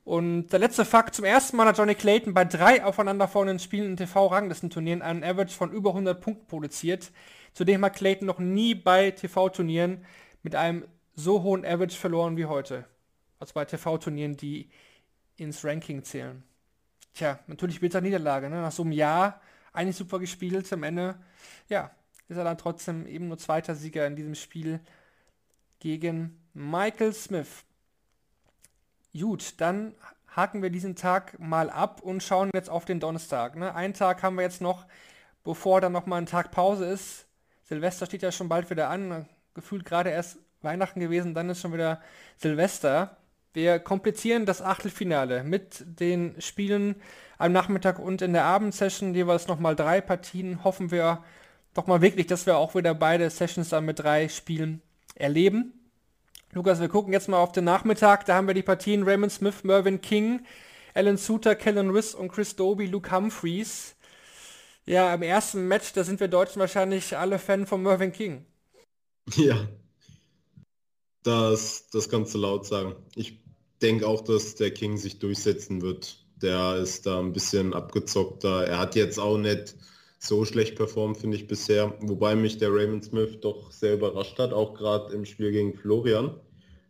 Und 0.04 0.48
der 0.48 0.60
letzte 0.60 0.84
Fakt, 0.84 1.14
zum 1.14 1.26
ersten 1.26 1.58
Mal 1.58 1.68
hat 1.68 1.78
Johnny 1.78 1.96
Clayton 1.96 2.34
bei 2.34 2.44
drei 2.44 2.84
aufeinanderfolgenden 2.84 3.60
Spielen 3.60 3.92
in 3.92 3.98
TV-Ranglistenturnieren 3.98 5.02
einen 5.02 5.24
Average 5.24 5.56
von 5.56 5.72
über 5.72 5.92
100 5.92 6.20
Punkten 6.20 6.48
produziert. 6.48 7.12
Zudem 7.54 7.86
hat 7.86 7.96
Clayton 7.96 8.26
noch 8.26 8.40
nie 8.40 8.74
bei 8.74 9.12
TV-Turnieren 9.12 10.06
mit 10.42 10.56
einem 10.56 10.88
so 11.14 11.44
hohen 11.44 11.66
Average 11.66 11.98
verloren 11.98 12.36
wie 12.36 12.46
heute. 12.46 12.86
Also 13.40 13.54
bei 13.54 13.66
TV-Turnieren, 13.66 14.38
die 14.38 14.70
ins 15.38 15.64
Ranking 15.64 16.04
zählen. 16.04 16.44
Tja, 17.14 17.40
natürlich 17.48 17.80
bitter 17.80 18.02
Niederlage. 18.02 18.50
Ne? 18.50 18.62
Nach 18.62 18.72
so 18.72 18.84
einem 18.84 18.94
Jahr 18.94 19.42
eigentlich 19.74 19.98
super 19.98 20.20
gespielt. 20.20 20.72
Am 20.74 20.84
Ende, 20.84 21.16
ja, 21.68 21.92
ist 22.28 22.38
er 22.38 22.44
dann 22.44 22.58
trotzdem 22.58 23.06
eben 23.06 23.28
nur 23.28 23.38
zweiter 23.38 23.76
Sieger 23.76 24.08
in 24.08 24.16
diesem 24.16 24.36
Spiel 24.36 24.80
gegen 25.80 26.40
Michael 26.54 27.14
Smith. 27.14 27.66
Gut, 29.18 29.56
dann 29.58 29.94
haken 30.36 30.62
wir 30.62 30.70
diesen 30.70 30.96
Tag 30.96 31.38
mal 31.40 31.70
ab 31.70 32.02
und 32.02 32.24
schauen 32.24 32.50
jetzt 32.54 32.70
auf 32.70 32.86
den 32.86 33.00
Donnerstag. 33.00 33.56
Ne? 33.58 33.76
Einen 33.76 33.94
Tag 33.94 34.24
haben 34.24 34.36
wir 34.38 34.44
jetzt 34.44 34.62
noch, 34.62 34.86
bevor 35.44 35.82
dann 35.82 35.92
nochmal 35.92 36.22
ein 36.22 36.28
Tag 36.28 36.52
Pause 36.52 36.86
ist. 36.86 37.26
Silvester 37.64 38.06
steht 38.06 38.22
ja 38.22 38.32
schon 38.32 38.50
bald 38.50 38.70
wieder 38.70 38.90
an. 38.90 39.28
Gefühlt 39.54 39.84
gerade 39.84 40.10
erst 40.10 40.38
Weihnachten 40.62 41.00
gewesen, 41.00 41.34
dann 41.34 41.50
ist 41.50 41.62
schon 41.62 41.74
wieder 41.74 42.02
Silvester. 42.38 43.18
Wir 43.54 43.80
komplizieren 43.80 44.46
das 44.46 44.62
Achtelfinale 44.62 45.44
mit 45.44 45.84
den 45.86 46.40
Spielen 46.40 46.96
am 47.38 47.52
Nachmittag 47.52 48.00
und 48.00 48.22
in 48.22 48.32
der 48.32 48.46
Abendsession 48.46 49.14
jeweils 49.14 49.48
nochmal 49.48 49.76
drei 49.76 50.00
Partien. 50.00 50.64
Hoffen 50.64 50.90
wir 50.92 51.24
doch 51.74 51.88
mal 51.88 52.02
wirklich, 52.02 52.28
dass 52.28 52.46
wir 52.46 52.56
auch 52.56 52.76
wieder 52.76 52.94
beide 52.94 53.30
Sessions 53.30 53.70
dann 53.70 53.84
mit 53.84 54.00
drei 54.00 54.30
Spielen 54.30 54.82
erleben. 55.16 55.81
Lukas, 56.54 56.82
wir 56.82 56.90
gucken 56.90 57.14
jetzt 57.14 57.30
mal 57.30 57.38
auf 57.38 57.54
den 57.54 57.64
Nachmittag. 57.64 58.26
Da 58.26 58.36
haben 58.36 58.48
wir 58.48 58.54
die 58.54 58.62
Partien 58.62 59.04
Raymond 59.04 59.32
Smith, 59.32 59.64
Mervyn 59.64 60.02
King, 60.02 60.46
Alan 60.94 61.18
Suter, 61.18 61.56
Kellen 61.56 61.92
Riss 61.92 62.14
und 62.14 62.30
Chris 62.30 62.56
Doby, 62.58 62.88
Luke 62.88 63.10
Humphreys. 63.12 63.96
Ja, 64.86 65.14
im 65.14 65.22
ersten 65.22 65.68
Match, 65.68 65.94
da 65.94 66.04
sind 66.04 66.20
wir 66.20 66.28
Deutschen 66.28 66.60
wahrscheinlich 66.60 67.18
alle 67.18 67.40
Fan 67.40 67.68
von 67.68 67.82
Mervyn 67.82 68.12
King. 68.12 68.46
Ja, 69.36 69.68
das, 71.24 71.88
das 71.92 72.10
kannst 72.10 72.34
du 72.34 72.40
laut 72.40 72.66
sagen. 72.66 72.96
Ich 73.16 73.40
denke 73.82 74.08
auch, 74.08 74.22
dass 74.22 74.56
der 74.56 74.72
King 74.72 74.98
sich 74.98 75.20
durchsetzen 75.20 75.82
wird. 75.82 76.26
Der 76.42 76.78
ist 76.78 77.06
da 77.06 77.20
ein 77.20 77.32
bisschen 77.32 77.74
abgezockter. 77.74 78.66
Er 78.68 78.80
hat 78.80 78.96
jetzt 78.96 79.20
auch 79.20 79.38
nicht 79.38 79.76
so 80.24 80.46
schlecht 80.46 80.76
performt, 80.76 81.18
finde 81.18 81.36
ich 81.36 81.48
bisher. 81.48 81.96
Wobei 82.02 82.36
mich 82.36 82.58
der 82.60 82.72
Raymond 82.72 83.06
Smith 83.06 83.40
doch 83.42 83.72
sehr 83.72 83.96
überrascht 83.96 84.38
hat, 84.38 84.54
auch 84.54 84.76
gerade 84.76 85.14
im 85.16 85.26
Spiel 85.26 85.52
gegen 85.52 85.74
Florian. 85.74 86.40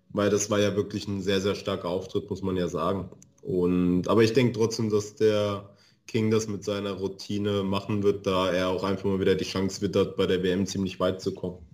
Weil 0.09 0.29
das 0.29 0.49
war 0.49 0.59
ja 0.59 0.75
wirklich 0.75 1.07
ein 1.07 1.21
sehr, 1.21 1.39
sehr 1.39 1.55
starker 1.55 1.87
Auftritt, 1.87 2.29
muss 2.29 2.41
man 2.41 2.57
ja 2.57 2.67
sagen. 2.67 3.09
Und, 3.41 4.09
aber 4.09 4.23
ich 4.23 4.33
denke 4.33 4.51
trotzdem, 4.51 4.89
dass 4.89 5.15
der 5.15 5.69
King 6.07 6.29
das 6.29 6.49
mit 6.49 6.65
seiner 6.65 6.91
Routine 6.91 7.63
machen 7.63 8.03
wird, 8.03 8.27
da 8.27 8.51
er 8.51 8.67
auch 8.67 8.83
einfach 8.83 9.05
mal 9.05 9.21
wieder 9.21 9.35
die 9.35 9.45
Chance 9.45 9.81
wittert, 9.81 10.17
bei 10.17 10.27
der 10.27 10.43
WM 10.43 10.65
ziemlich 10.65 10.99
weit 10.99 11.21
zu 11.21 11.33
kommen. 11.33 11.65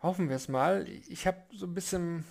Hoffen 0.00 0.28
wir 0.28 0.36
es 0.36 0.46
mal. 0.46 0.86
Ich 1.08 1.26
habe 1.26 1.38
so 1.52 1.66
ein 1.66 1.74
bisschen 1.74 2.24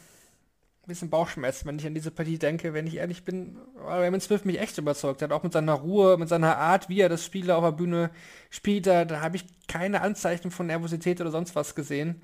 ein 0.85 0.87
bisschen 0.87 1.09
Bauchschmerzen, 1.09 1.65
wenn 1.65 1.79
ich 1.79 1.87
an 1.87 1.95
diese 1.95 2.11
Partie 2.11 2.37
denke, 2.37 2.73
wenn 2.73 2.85
ich 2.85 2.97
ehrlich 2.97 3.25
bin, 3.25 3.57
Raymond 3.75 4.21
Smith 4.21 4.45
mich 4.45 4.59
echt 4.59 4.77
überzeugt 4.77 5.23
hat, 5.23 5.31
auch 5.31 5.41
mit 5.41 5.51
seiner 5.51 5.73
Ruhe, 5.73 6.17
mit 6.17 6.29
seiner 6.29 6.57
Art, 6.57 6.89
wie 6.89 7.01
er 7.01 7.09
das 7.09 7.25
Spiel 7.25 7.49
auf 7.49 7.63
der 7.63 7.71
Bühne 7.71 8.11
spielt, 8.51 8.85
da, 8.85 9.03
da 9.03 9.21
habe 9.21 9.35
ich 9.37 9.45
keine 9.67 10.01
Anzeichen 10.01 10.51
von 10.51 10.67
Nervosität 10.67 11.19
oder 11.21 11.31
sonst 11.31 11.55
was 11.55 11.73
gesehen. 11.73 12.21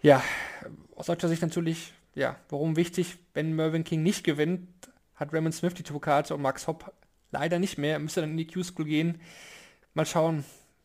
Ja, 0.00 0.22
aus 0.94 1.06
deutscher 1.06 1.28
Sicht 1.28 1.42
natürlich, 1.42 1.92
ja, 2.14 2.36
warum 2.48 2.76
wichtig, 2.76 3.18
wenn 3.34 3.56
Mervyn 3.56 3.84
King 3.84 4.04
nicht 4.04 4.22
gewinnt, 4.22 4.68
hat 5.16 5.32
Raymond 5.32 5.54
Smith 5.54 5.74
die 5.74 5.82
Tourkarte 5.82 6.34
und 6.34 6.42
Max 6.42 6.68
Hopp 6.68 6.92
leider 7.32 7.58
nicht 7.58 7.78
mehr, 7.78 7.94
er 7.94 7.98
müsste 7.98 8.20
dann 8.20 8.30
in 8.30 8.36
die 8.36 8.46
Q-School 8.46 8.84
gehen. 8.84 9.20
Mal 9.94 10.06
schauen, 10.06 10.44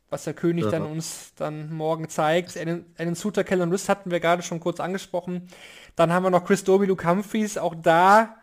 was 0.09 0.23
der 0.23 0.33
König 0.33 0.65
ja. 0.65 0.71
dann 0.71 0.83
uns 0.83 1.33
dann 1.35 1.73
morgen 1.73 2.09
zeigt. 2.09 2.57
Einen 2.57 3.15
Suter, 3.15 3.43
Kellen 3.43 3.71
Riss 3.71 3.89
hatten 3.89 4.11
wir 4.11 4.19
gerade 4.19 4.43
schon 4.43 4.59
kurz 4.59 4.79
angesprochen. 4.79 5.47
Dann 5.95 6.13
haben 6.13 6.23
wir 6.23 6.29
noch 6.29 6.45
Chris 6.45 6.63
Doby, 6.63 6.85
Luke 6.85 7.07
Humphries. 7.07 7.57
Auch 7.57 7.75
da 7.75 8.37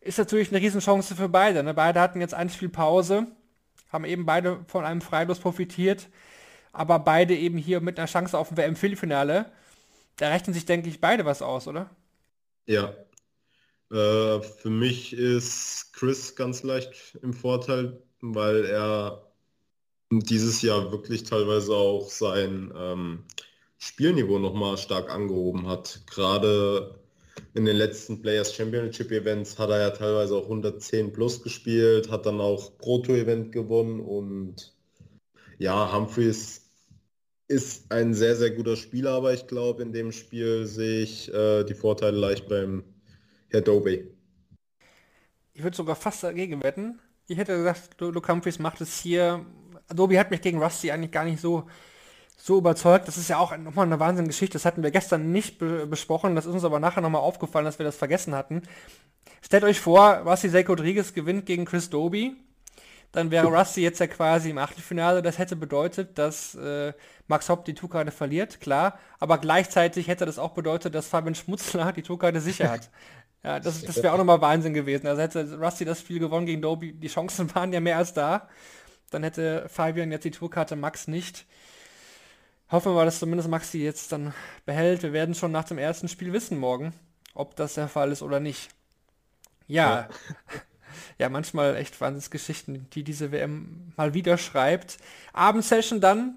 ist 0.00 0.18
natürlich 0.18 0.50
eine 0.50 0.60
Riesenchance 0.60 1.14
für 1.14 1.28
beide. 1.28 1.62
Ne? 1.62 1.74
Beide 1.74 2.00
hatten 2.00 2.20
jetzt 2.20 2.34
ein 2.34 2.50
Spiel 2.50 2.68
Pause, 2.68 3.26
haben 3.88 4.04
eben 4.04 4.26
beide 4.26 4.64
von 4.66 4.84
einem 4.84 5.00
Freilos 5.00 5.38
profitiert, 5.38 6.08
aber 6.72 6.98
beide 6.98 7.36
eben 7.36 7.58
hier 7.58 7.80
mit 7.80 7.98
einer 7.98 8.08
Chance 8.08 8.36
auf 8.36 8.50
ein 8.50 8.56
WM-Viertelfinale. 8.56 9.52
Da 10.16 10.28
rechnen 10.28 10.54
sich, 10.54 10.64
denke 10.64 10.88
ich, 10.88 11.00
beide 11.00 11.24
was 11.24 11.42
aus, 11.42 11.68
oder? 11.68 11.90
Ja. 12.66 12.94
Äh, 13.90 14.40
für 14.42 14.70
mich 14.70 15.12
ist 15.12 15.92
Chris 15.92 16.34
ganz 16.34 16.62
leicht 16.62 17.18
im 17.22 17.34
Vorteil, 17.34 18.02
weil 18.20 18.64
er 18.64 19.31
dieses 20.20 20.62
Jahr 20.62 20.92
wirklich 20.92 21.24
teilweise 21.24 21.74
auch 21.74 22.10
sein 22.10 22.72
ähm, 22.76 23.24
Spielniveau 23.78 24.38
nochmal 24.38 24.76
stark 24.76 25.10
angehoben 25.10 25.66
hat. 25.66 26.02
Gerade 26.06 26.98
in 27.54 27.64
den 27.64 27.76
letzten 27.76 28.22
Players 28.22 28.54
Championship 28.54 29.10
Events 29.10 29.58
hat 29.58 29.70
er 29.70 29.80
ja 29.80 29.90
teilweise 29.90 30.36
auch 30.36 30.44
110 30.44 31.12
plus 31.12 31.42
gespielt, 31.42 32.10
hat 32.10 32.26
dann 32.26 32.40
auch 32.40 32.76
Proto 32.78 33.12
Event 33.14 33.52
gewonnen 33.52 34.00
und 34.00 34.74
ja, 35.58 35.92
Humphreys 35.92 36.62
ist 37.48 37.92
ein 37.92 38.14
sehr, 38.14 38.36
sehr 38.36 38.50
guter 38.50 38.76
Spieler, 38.76 39.12
aber 39.12 39.34
ich 39.34 39.46
glaube, 39.46 39.82
in 39.82 39.92
dem 39.92 40.12
Spiel 40.12 40.66
sehe 40.66 41.02
ich 41.02 41.32
äh, 41.32 41.64
die 41.64 41.74
Vorteile 41.74 42.16
leicht 42.16 42.48
beim 42.48 42.84
Herr 43.50 43.60
Dobe. 43.60 44.08
Ich 45.52 45.62
würde 45.62 45.76
sogar 45.76 45.96
fast 45.96 46.22
dagegen 46.22 46.62
wetten. 46.62 46.98
Ich 47.26 47.36
hätte 47.36 47.56
gesagt, 47.56 48.00
Luke 48.00 48.32
Humphreys 48.32 48.58
macht 48.58 48.80
es 48.80 49.00
hier. 49.00 49.44
Adobe 49.92 50.18
hat 50.18 50.30
mich 50.30 50.40
gegen 50.40 50.62
Rusty 50.62 50.90
eigentlich 50.90 51.12
gar 51.12 51.24
nicht 51.24 51.40
so 51.40 51.66
so 52.36 52.58
überzeugt. 52.58 53.06
Das 53.06 53.16
ist 53.16 53.28
ja 53.28 53.38
auch 53.38 53.56
nochmal 53.56 53.86
eine 53.86 54.00
Wahnsinnsgeschichte. 54.00 54.54
Das 54.54 54.64
hatten 54.64 54.82
wir 54.82 54.90
gestern 54.90 55.30
nicht 55.30 55.58
be 55.58 55.86
besprochen. 55.86 56.34
Das 56.34 56.44
ist 56.44 56.52
uns 56.52 56.64
aber 56.64 56.80
nachher 56.80 57.00
nochmal 57.00 57.20
aufgefallen, 57.20 57.64
dass 57.64 57.78
wir 57.78 57.86
das 57.86 57.96
vergessen 57.96 58.34
hatten. 58.34 58.62
Stellt 59.42 59.62
euch 59.62 59.80
vor, 59.80 60.22
Rusty 60.26 60.50
Zach 60.50 60.68
Rodriguez 60.68 61.14
gewinnt 61.14 61.46
gegen 61.46 61.64
Chris 61.64 61.88
Doby. 61.88 62.36
Dann 63.12 63.30
wäre 63.30 63.46
Rusty 63.46 63.82
jetzt 63.82 64.00
ja 64.00 64.06
quasi 64.06 64.50
im 64.50 64.58
Achtelfinale. 64.58 65.22
Das 65.22 65.38
hätte 65.38 65.54
bedeutet, 65.54 66.18
dass 66.18 66.54
äh, 66.54 66.94
Max 67.28 67.48
Hopp 67.48 67.64
die 67.64 67.74
Tourkarte 67.74 68.10
verliert, 68.10 68.60
klar. 68.60 68.98
Aber 69.20 69.38
gleichzeitig 69.38 70.08
hätte 70.08 70.24
das 70.24 70.38
auch 70.38 70.52
bedeutet, 70.52 70.94
dass 70.94 71.06
Fabian 71.06 71.34
Schmutzler 71.34 71.92
die 71.92 72.02
Tourkarte 72.02 72.40
sicher 72.40 72.70
hat. 72.70 72.90
ja, 73.44 73.60
das, 73.60 73.82
das 73.82 74.02
wäre 74.02 74.14
auch 74.14 74.18
nochmal 74.18 74.40
Wahnsinn 74.40 74.72
gewesen. 74.74 75.06
Also 75.06 75.22
hätte 75.22 75.58
Rusty 75.60 75.84
das 75.84 76.00
Spiel 76.00 76.18
gewonnen 76.18 76.46
gegen 76.46 76.62
Doby. 76.62 76.92
Die 76.92 77.08
Chancen 77.08 77.54
waren 77.54 77.72
ja 77.72 77.80
mehr 77.80 77.98
als 77.98 78.14
da. 78.14 78.48
Dann 79.12 79.22
hätte 79.22 79.68
Fabian 79.68 80.10
jetzt 80.10 80.24
die 80.24 80.30
Tourkarte 80.30 80.76
Max 80.76 81.06
nicht. 81.08 81.44
Hoffen 82.70 82.92
wir 82.92 82.96
mal, 82.96 83.04
dass 83.04 83.18
zumindest 83.18 83.50
Maxi 83.50 83.78
jetzt 83.78 84.12
dann 84.12 84.32
behält. 84.64 85.02
Wir 85.02 85.12
werden 85.12 85.34
schon 85.34 85.52
nach 85.52 85.64
dem 85.64 85.76
ersten 85.76 86.08
Spiel 86.08 86.32
wissen 86.32 86.58
morgen, 86.58 86.94
ob 87.34 87.54
das 87.54 87.74
der 87.74 87.86
Fall 87.86 88.10
ist 88.12 88.22
oder 88.22 88.40
nicht. 88.40 88.70
Ja, 89.66 89.90
ja, 89.90 90.08
ja 91.18 91.28
manchmal 91.28 91.76
echt 91.76 92.00
Wahnsinnsgeschichten, 92.00 92.88
die 92.94 93.04
diese 93.04 93.30
WM 93.30 93.92
mal 93.96 94.14
wieder 94.14 94.38
schreibt. 94.38 94.96
Abendsession 95.34 96.00
dann. 96.00 96.36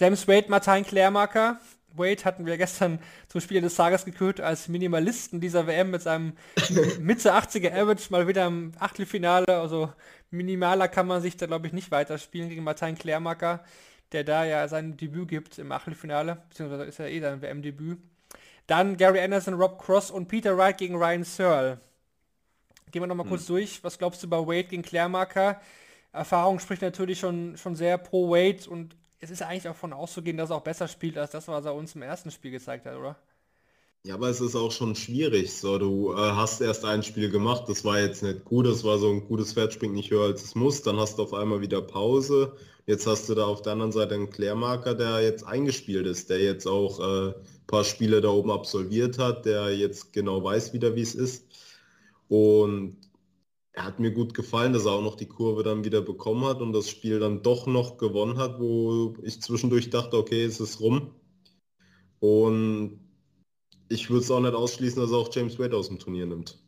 James 0.00 0.26
Wade, 0.26 0.50
Martin 0.50 0.84
Klärmarker. 0.84 1.60
Wade 1.96 2.24
hatten 2.24 2.46
wir 2.46 2.56
gestern 2.56 2.98
zum 3.28 3.40
Spiel 3.40 3.60
des 3.60 3.76
Tages 3.76 4.04
gekürt 4.04 4.40
als 4.40 4.66
Minimalisten 4.66 5.40
dieser 5.40 5.68
WM 5.68 5.92
mit 5.92 6.02
seinem 6.02 6.32
Mitte 6.98 7.32
80er 7.32 7.72
Average 7.72 8.06
mal 8.10 8.26
wieder 8.26 8.46
im 8.46 8.72
Achtelfinale. 8.80 9.46
Also 9.46 9.92
minimaler 10.36 10.88
kann 10.88 11.06
man 11.06 11.22
sich 11.22 11.36
da 11.36 11.46
glaube 11.46 11.66
ich 11.66 11.72
nicht 11.72 11.90
weiterspielen 11.90 12.48
gegen 12.48 12.64
Martin 12.64 12.96
Klärmacker, 12.96 13.64
der 14.12 14.24
da 14.24 14.44
ja 14.44 14.68
sein 14.68 14.96
Debüt 14.96 15.28
gibt 15.28 15.58
im 15.58 15.72
Achtelfinale, 15.72 16.42
beziehungsweise 16.48 16.84
ist 16.84 16.98
ja 16.98 17.06
eh 17.06 17.20
sein 17.20 17.42
WM-Debüt. 17.42 17.98
Dann 18.66 18.96
Gary 18.96 19.20
Anderson, 19.20 19.54
Rob 19.54 19.82
Cross 19.82 20.10
und 20.10 20.28
Peter 20.28 20.56
Wright 20.56 20.78
gegen 20.78 20.96
Ryan 20.96 21.24
Searle. 21.24 21.80
Gehen 22.90 23.02
wir 23.02 23.06
nochmal 23.06 23.24
hm. 23.24 23.30
kurz 23.30 23.46
durch. 23.46 23.82
Was 23.82 23.98
glaubst 23.98 24.22
du 24.22 24.28
bei 24.28 24.38
Wade 24.38 24.64
gegen 24.64 24.82
Klärmarker? 24.82 25.60
Erfahrung 26.12 26.60
spricht 26.60 26.82
natürlich 26.82 27.18
schon, 27.18 27.56
schon 27.56 27.74
sehr 27.74 27.98
pro 27.98 28.30
Wade 28.30 28.70
und 28.70 28.96
es 29.18 29.30
ist 29.30 29.42
eigentlich 29.42 29.68
auch 29.68 29.76
von 29.76 29.92
auszugehen, 29.92 30.36
dass 30.36 30.50
er 30.50 30.56
auch 30.56 30.62
besser 30.62 30.86
spielt 30.86 31.18
als 31.18 31.32
das, 31.32 31.48
was 31.48 31.64
er 31.64 31.74
uns 31.74 31.94
im 31.94 32.02
ersten 32.02 32.30
Spiel 32.30 32.52
gezeigt 32.52 32.86
hat, 32.86 32.94
oder? 32.94 33.16
Ja, 34.06 34.14
aber 34.16 34.28
es 34.28 34.40
ist 34.40 34.54
auch 34.54 34.70
schon 34.70 34.94
schwierig. 34.94 35.52
So, 35.54 35.78
du 35.78 36.12
äh, 36.12 36.16
hast 36.16 36.60
erst 36.60 36.84
ein 36.84 37.02
Spiel 37.02 37.30
gemacht, 37.30 37.64
das 37.68 37.84
war 37.84 37.98
jetzt 38.00 38.22
nicht 38.22 38.44
gut, 38.44 38.66
das 38.66 38.84
war 38.84 38.98
so 38.98 39.08
ein 39.10 39.26
gutes 39.26 39.54
Pferd, 39.54 39.72
springt 39.72 39.94
nicht 39.94 40.10
höher 40.10 40.24
als 40.26 40.44
es 40.44 40.54
muss. 40.54 40.82
Dann 40.82 40.98
hast 40.98 41.18
du 41.18 41.22
auf 41.22 41.32
einmal 41.32 41.60
wieder 41.62 41.80
Pause. 41.80 42.54
Jetzt 42.86 43.06
hast 43.06 43.28
du 43.30 43.34
da 43.34 43.46
auf 43.46 43.62
der 43.62 43.72
anderen 43.72 43.92
Seite 43.92 44.14
einen 44.14 44.28
Klärmarker, 44.30 44.94
der 44.94 45.22
jetzt 45.22 45.44
eingespielt 45.46 46.06
ist, 46.06 46.28
der 46.28 46.40
jetzt 46.42 46.66
auch 46.66 47.00
äh, 47.00 47.28
ein 47.30 47.34
paar 47.66 47.84
Spiele 47.84 48.20
da 48.20 48.28
oben 48.28 48.50
absolviert 48.50 49.18
hat, 49.18 49.46
der 49.46 49.74
jetzt 49.74 50.12
genau 50.12 50.44
weiß 50.44 50.74
wieder, 50.74 50.94
wie 50.96 51.00
es 51.02 51.14
ist. 51.14 51.46
Und 52.28 52.98
er 53.72 53.84
hat 53.86 54.00
mir 54.00 54.12
gut 54.12 54.34
gefallen, 54.34 54.72
dass 54.74 54.86
er 54.86 54.92
auch 54.92 55.02
noch 55.02 55.16
die 55.16 55.28
Kurve 55.28 55.62
dann 55.62 55.84
wieder 55.84 56.02
bekommen 56.02 56.44
hat 56.46 56.60
und 56.62 56.72
das 56.74 56.90
Spiel 56.90 57.20
dann 57.20 57.42
doch 57.42 57.66
noch 57.66 57.96
gewonnen 57.98 58.38
hat, 58.38 58.60
wo 58.60 59.16
ich 59.22 59.40
zwischendurch 59.42 59.90
dachte, 59.90 60.18
okay, 60.18 60.44
es 60.44 60.60
ist 60.60 60.80
rum. 60.80 61.12
Und 62.20 63.03
ich 63.88 64.10
würde 64.10 64.22
es 64.22 64.30
auch 64.30 64.40
nicht 64.40 64.54
ausschließen, 64.54 65.00
dass 65.00 65.10
er 65.10 65.18
auch 65.18 65.28
James 65.32 65.58
Wade 65.58 65.76
aus 65.76 65.88
dem 65.88 65.98
Turnier 65.98 66.26
nimmt. 66.26 66.58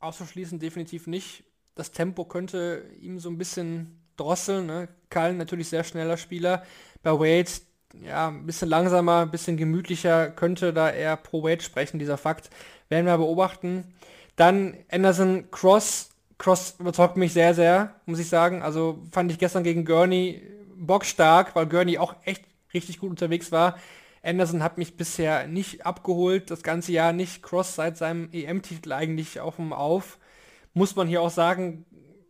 Auszuschließen 0.00 0.58
definitiv 0.58 1.06
nicht. 1.06 1.44
Das 1.74 1.92
Tempo 1.92 2.24
könnte 2.24 2.84
ihm 3.00 3.18
so 3.18 3.28
ein 3.28 3.38
bisschen 3.38 4.00
drosseln. 4.16 4.66
Ne? 4.66 4.88
Kallen 5.10 5.36
natürlich 5.36 5.68
sehr 5.68 5.84
schneller 5.84 6.16
Spieler. 6.16 6.64
Bei 7.02 7.12
Wade 7.12 7.50
ja, 8.02 8.28
ein 8.28 8.46
bisschen 8.46 8.68
langsamer, 8.68 9.22
ein 9.22 9.30
bisschen 9.30 9.56
gemütlicher, 9.56 10.30
könnte 10.30 10.72
da 10.72 10.90
eher 10.90 11.16
pro 11.16 11.42
Wade 11.42 11.62
sprechen, 11.62 11.98
dieser 11.98 12.18
Fakt. 12.18 12.50
Werden 12.88 13.06
wir 13.06 13.16
beobachten. 13.16 13.94
Dann 14.36 14.76
Anderson 14.90 15.50
Cross. 15.50 16.10
Cross 16.38 16.76
überzeugt 16.78 17.16
mich 17.16 17.32
sehr, 17.32 17.54
sehr, 17.54 17.94
muss 18.06 18.18
ich 18.20 18.28
sagen. 18.28 18.62
Also 18.62 18.98
fand 19.10 19.32
ich 19.32 19.38
gestern 19.38 19.64
gegen 19.64 19.84
Gurney 19.84 20.42
bockstark, 20.76 21.56
weil 21.56 21.66
Gurney 21.66 21.98
auch 21.98 22.14
echt 22.24 22.44
richtig 22.72 22.98
gut 22.98 23.10
unterwegs 23.10 23.50
war. 23.50 23.78
Anderson 24.28 24.62
hat 24.62 24.78
mich 24.78 24.96
bisher 24.96 25.46
nicht 25.48 25.86
abgeholt, 25.86 26.50
das 26.50 26.62
ganze 26.62 26.92
Jahr 26.92 27.12
nicht. 27.12 27.42
Cross 27.42 27.74
seit 27.74 27.96
seinem 27.96 28.28
EM-Titel 28.32 28.92
eigentlich 28.92 29.40
auf 29.40 29.56
dem 29.56 29.72
Auf. 29.72 30.18
Muss 30.74 30.94
man 30.94 31.08
hier 31.08 31.22
auch 31.22 31.30
sagen, 31.30 31.86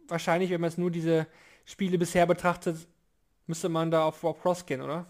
wahrscheinlich, 0.07 0.51
wenn 0.51 0.61
man 0.61 0.71
jetzt 0.71 0.79
nur 0.79 0.91
diese 0.91 1.27
Spiele 1.65 1.99
bisher 1.99 2.27
betrachtet, 2.27 2.87
müsste 3.47 3.69
man 3.69 3.91
da 3.91 4.05
auf 4.05 4.23
Rob 4.23 4.41
Cross 4.41 4.65
gehen, 4.65 4.81
oder? 4.81 5.07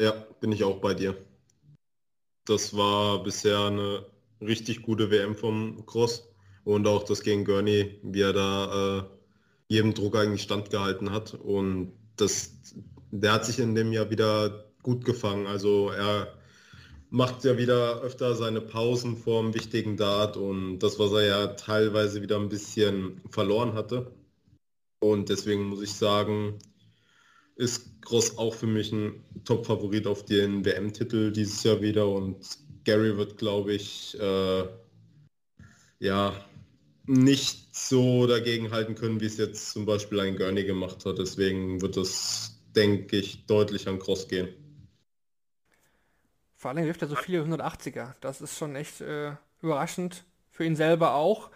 Ja, 0.00 0.12
bin 0.40 0.50
ich 0.50 0.64
auch 0.64 0.80
bei 0.80 0.94
dir. 0.94 1.16
Das 2.46 2.74
war 2.76 3.22
bisher 3.22 3.66
eine 3.66 4.06
richtig 4.40 4.82
gute 4.82 5.10
WM 5.10 5.36
vom 5.36 5.84
Cross 5.86 6.28
und 6.64 6.86
auch 6.86 7.04
das 7.04 7.22
gegen 7.22 7.44
Gurney, 7.44 8.00
wie 8.02 8.22
er 8.22 8.32
da 8.32 8.98
äh, 8.98 9.04
jedem 9.68 9.94
Druck 9.94 10.16
eigentlich 10.16 10.42
standgehalten 10.42 11.12
hat. 11.12 11.34
Und 11.34 11.92
das, 12.16 12.52
der 13.10 13.32
hat 13.32 13.44
sich 13.44 13.58
in 13.58 13.74
dem 13.74 13.92
Jahr 13.92 14.10
wieder 14.10 14.71
gut 14.82 15.04
gefangen. 15.04 15.46
Also 15.46 15.90
er 15.90 16.32
macht 17.10 17.44
ja 17.44 17.58
wieder 17.58 18.00
öfter 18.00 18.34
seine 18.34 18.60
Pausen 18.60 19.16
vor 19.16 19.42
dem 19.42 19.54
wichtigen 19.54 19.96
Dart 19.96 20.36
und 20.36 20.78
das, 20.78 20.98
was 20.98 21.12
er 21.12 21.26
ja 21.26 21.46
teilweise 21.48 22.22
wieder 22.22 22.38
ein 22.38 22.48
bisschen 22.48 23.20
verloren 23.30 23.74
hatte. 23.74 24.12
Und 25.00 25.28
deswegen 25.28 25.64
muss 25.64 25.82
ich 25.82 25.92
sagen, 25.92 26.58
ist 27.56 28.00
Cross 28.02 28.38
auch 28.38 28.54
für 28.54 28.66
mich 28.66 28.92
ein 28.92 29.22
Top-Favorit 29.44 30.06
auf 30.06 30.24
den 30.24 30.64
WM-Titel 30.64 31.32
dieses 31.32 31.62
Jahr 31.64 31.80
wieder 31.82 32.08
und 32.08 32.38
Gary 32.84 33.16
wird, 33.16 33.36
glaube 33.36 33.74
ich, 33.74 34.18
äh, 34.18 34.64
ja, 36.00 36.34
nicht 37.06 37.74
so 37.74 38.26
dagegen 38.26 38.70
halten 38.70 38.94
können, 38.94 39.20
wie 39.20 39.26
es 39.26 39.36
jetzt 39.36 39.70
zum 39.72 39.86
Beispiel 39.86 40.20
ein 40.20 40.36
Gurney 40.36 40.64
gemacht 40.64 41.04
hat. 41.04 41.18
Deswegen 41.18 41.80
wird 41.82 41.96
es, 41.96 42.58
denke 42.74 43.18
ich, 43.18 43.44
deutlich 43.46 43.86
an 43.86 43.98
Cross 43.98 44.28
gehen. 44.28 44.48
Vor 46.62 46.70
allem 46.70 46.84
wirft 46.84 47.02
er 47.02 47.08
so 47.08 47.16
viele 47.16 47.42
180er. 47.42 48.12
Das 48.20 48.40
ist 48.40 48.56
schon 48.56 48.76
echt 48.76 49.00
äh, 49.00 49.32
überraschend. 49.62 50.22
Für 50.52 50.64
ihn 50.64 50.76
selber 50.76 51.14
auch. 51.14 51.50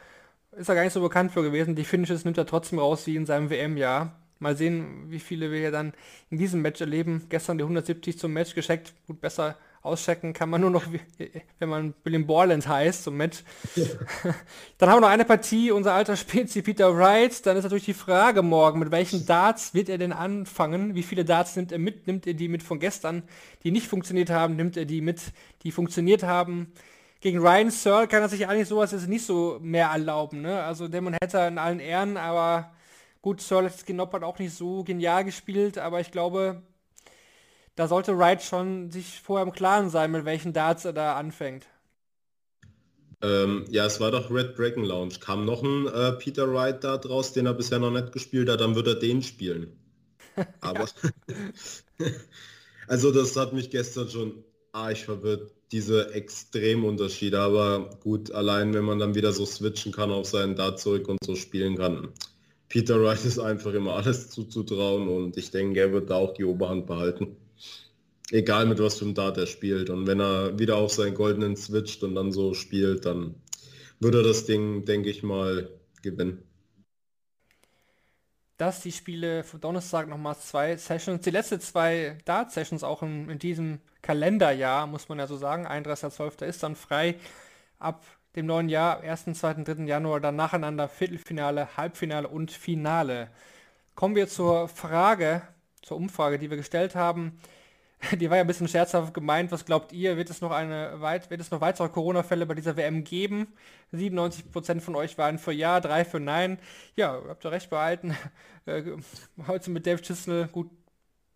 Ist 0.51 0.69
er 0.69 0.75
gar 0.75 0.83
nicht 0.83 0.95
so 0.95 1.01
bekannt 1.01 1.31
für 1.31 1.45
gewesen. 1.45 1.77
Die 1.77 1.85
Finishes 1.85 2.25
nimmt 2.25 2.38
er 2.38 2.45
trotzdem 2.45 2.81
raus 2.81 3.07
wie 3.07 3.14
in 3.14 3.25
seinem 3.25 3.49
WM-Jahr. 3.49 4.19
Mal 4.40 4.57
sehen, 4.57 5.09
wie 5.09 5.21
viele 5.21 5.53
wir 5.53 5.61
hier 5.61 5.71
dann 5.71 5.92
in 6.29 6.38
diesem 6.38 6.61
Match 6.61 6.81
erleben. 6.81 7.27
Gestern 7.29 7.57
die 7.57 7.62
170 7.62 8.19
zum 8.19 8.33
Match 8.33 8.57
gescheckt. 8.57 8.95
Gut, 9.07 9.21
besser 9.21 9.57
Auschecken 9.87 10.33
kann 10.33 10.51
man 10.51 10.61
nur 10.61 10.70
noch, 10.70 10.85
wenn 11.59 11.68
man 11.68 11.94
William 12.05 12.27
Borland 12.27 12.66
heißt, 12.66 13.05
so 13.05 13.11
mit. 13.11 13.44
Ja. 13.75 13.85
Dann 14.79 14.90
haben 14.90 14.96
wir 14.96 15.01
noch 15.03 15.09
eine 15.09 15.25
Partie, 15.25 15.70
unser 15.70 15.94
alter 15.94 16.16
Spezi 16.16 16.62
Peter 16.62 16.96
Wright. 16.96 17.46
Dann 17.46 17.57
ist 17.57 17.64
natürlich 17.64 17.85
die 17.85 17.94
Frage 17.94 18.42
morgen, 18.42 18.79
mit 18.79 18.90
welchen 18.90 19.27
Darts 19.27 19.72
wird 19.75 19.88
er 19.88 19.99
denn 19.99 20.12
anfangen? 20.12 20.94
Wie 20.94 21.03
viele 21.03 21.25
Darts 21.25 21.57
nimmt 21.57 21.72
er 21.72 21.79
mit? 21.79 22.07
Nimmt 22.07 22.27
er 22.27 22.35
die 22.35 22.49
mit 22.49 22.62
von 22.62 22.81
gestern, 22.81 23.22
die 23.62 23.70
nicht 23.70 23.87
funktioniert 23.87 24.31
haben? 24.31 24.57
Nimmt 24.57 24.77
er 24.77 24.85
die 24.85 25.01
mit, 25.01 25.20
die 25.62 25.70
funktioniert 25.70 26.22
haben? 26.22 26.72
Gegen 27.20 27.38
Ryan 27.38 27.70
Searle 27.70 28.09
kann 28.09 28.22
er 28.22 28.29
sich 28.29 28.46
eigentlich 28.46 28.68
sowas 28.68 28.92
jetzt 28.92 29.09
nicht 29.09 29.25
so 29.25 29.59
mehr 29.62 29.88
erlauben. 29.88 30.42
Ne? 30.42 30.62
Also 30.62 30.87
Damon 30.87 31.14
Hatter 31.14 31.49
in 31.49 31.59
allen 31.59 31.81
Ehren, 31.81 32.16
aber 32.16 32.72
gut, 33.22 33.40
Searle 33.40 33.70
hat 33.70 34.22
auch 34.22 34.38
nicht 34.38 34.55
so 34.55 34.85
genial 34.85 35.25
gespielt, 35.25 35.79
aber 35.79 36.01
ich 36.01 36.12
glaube, 36.12 36.62
da 37.76 37.88
sollte 37.88 38.18
Wright 38.18 38.42
schon 38.42 38.90
sich 38.90 39.20
vorher 39.20 39.46
im 39.46 39.52
Klaren 39.52 39.90
sein, 39.90 40.10
mit 40.10 40.24
welchen 40.24 40.52
Darts 40.52 40.84
er 40.84 40.94
da 40.94 41.16
anfängt. 41.16 41.66
Ähm, 43.22 43.64
ja, 43.70 43.86
es 43.86 44.00
war 44.00 44.10
doch 44.10 44.30
Red 44.30 44.58
Dragon 44.58 44.84
Lounge. 44.84 45.14
Kam 45.20 45.44
noch 45.44 45.62
ein 45.62 45.86
äh, 45.86 46.12
Peter 46.12 46.52
Wright 46.52 46.82
da 46.82 46.96
draus, 46.98 47.32
den 47.32 47.46
er 47.46 47.54
bisher 47.54 47.78
noch 47.78 47.90
nicht 47.90 48.12
gespielt 48.12 48.48
hat, 48.48 48.60
dann 48.60 48.74
wird 48.74 48.86
er 48.86 48.94
den 48.94 49.22
spielen. 49.22 49.78
Aber 50.60 50.86
also 52.88 53.12
das 53.12 53.36
hat 53.36 53.52
mich 53.52 53.70
gestern 53.70 54.08
schon 54.08 54.44
arg 54.72 54.98
verwirrt, 54.98 55.52
diese 55.72 56.12
Extremunterschiede. 56.12 57.38
Aber 57.38 57.90
gut, 58.02 58.30
allein 58.32 58.74
wenn 58.74 58.84
man 58.84 58.98
dann 58.98 59.14
wieder 59.14 59.32
so 59.32 59.46
switchen 59.46 59.92
kann 59.92 60.10
auf 60.10 60.26
seinen 60.26 60.56
Dart 60.56 60.80
zurück 60.80 61.08
und 61.08 61.18
so 61.24 61.36
spielen 61.36 61.76
kann. 61.76 62.08
Peter 62.68 63.02
Wright 63.02 63.24
ist 63.24 63.38
einfach 63.38 63.72
immer 63.72 63.94
alles 63.94 64.28
zuzutrauen 64.30 65.08
und 65.08 65.36
ich 65.36 65.50
denke, 65.50 65.80
er 65.80 65.92
wird 65.92 66.10
da 66.10 66.16
auch 66.16 66.34
die 66.34 66.44
Oberhand 66.44 66.86
behalten. 66.86 67.36
Egal 68.31 68.66
mit 68.66 68.81
was 68.81 68.99
für 68.99 69.05
einem 69.05 69.14
Dart 69.14 69.38
er 69.38 69.47
spielt. 69.47 69.88
Und 69.90 70.07
wenn 70.07 70.21
er 70.21 70.59
wieder 70.59 70.77
auf 70.77 70.92
seinen 70.92 71.14
goldenen 71.14 71.57
switcht 71.57 72.03
und 72.03 72.14
dann 72.14 72.33
so 72.33 72.55
spielt, 72.55 73.07
dann 73.07 73.37
würde 74.01 74.19
er 74.19 74.25
das 74.25 74.47
Ding, 74.47 74.85
denke 74.85 75.11
ich 75.11 75.23
mal, 75.23 75.71
gewinnen. 76.03 76.42
Dass 78.59 78.81
die 78.81 78.92
Spiele 78.92 79.45
für 79.45 79.59
Donnerstag 79.59 80.09
nochmal 80.09 80.37
zwei 80.38 80.77
Sessions, 80.77 81.23
die 81.23 81.31
letzten 81.31 81.61
zwei 81.61 82.16
Dart-Sessions 82.25 82.83
auch 82.83 83.03
in, 83.03 83.29
in, 83.29 83.38
diesem 83.38 83.81
Kalenderjahr, 84.01 84.87
muss 84.87 85.09
man 85.09 85.19
ja 85.19 85.27
so 85.27 85.37
sagen, 85.37 85.66
31.12. 85.66 86.45
ist 86.47 86.62
dann 86.62 86.75
frei. 86.75 87.16
Ab 87.79 88.05
dem 88.35 88.47
neuen 88.47 88.69
Jahr, 88.69 89.01
1., 89.01 89.38
2., 89.38 89.64
3. 89.64 89.85
Januar, 89.85 90.21
dann 90.21 90.37
nacheinander 90.37 90.88
Viertelfinale, 90.88 91.77
Halbfinale 91.77 92.29
und 92.29 92.51
Finale. 92.51 93.31
Kommen 93.95 94.14
wir 94.14 94.29
zur 94.29 94.69
Frage, 94.69 95.42
zur 95.87 95.96
Umfrage, 95.96 96.38
die 96.38 96.51
wir 96.51 96.57
gestellt 96.57 96.96
haben. 96.96 97.38
Die 98.20 98.29
war 98.29 98.37
ja 98.37 98.42
ein 98.42 98.46
bisschen 98.46 98.68
scherzhaft 98.68 99.14
gemeint. 99.14 99.53
Was 99.53 99.64
glaubt 99.64 99.92
ihr? 99.92 100.16
Wird 100.16 100.29
es 100.29 100.40
noch 100.40 100.51
eine 100.51 101.01
weit, 101.01 101.31
wird 101.31 101.40
es 101.40 101.51
noch 101.53 101.61
weitere 101.61 101.88
Corona-Fälle 101.88 102.44
bei 102.44 102.55
dieser 102.55 102.77
WM 102.77 103.05
geben? 103.05 103.55
97% 103.94 104.81
von 104.81 104.96
euch 104.96 105.16
waren 105.16 105.38
für 105.38 105.53
Ja, 105.53 105.81
3 105.81 106.05
für 106.05 106.20
Nein. 106.20 106.59
Ja, 106.96 107.22
habt 107.29 107.44
ihr 107.44 107.53
recht 107.53 107.70
behalten. 107.70 108.16
Äh, 108.68 108.96
heute 109.46 109.70
mit 109.70 109.87
Dave 109.87 110.03
Chisnell, 110.03 110.48
gut, 110.48 110.69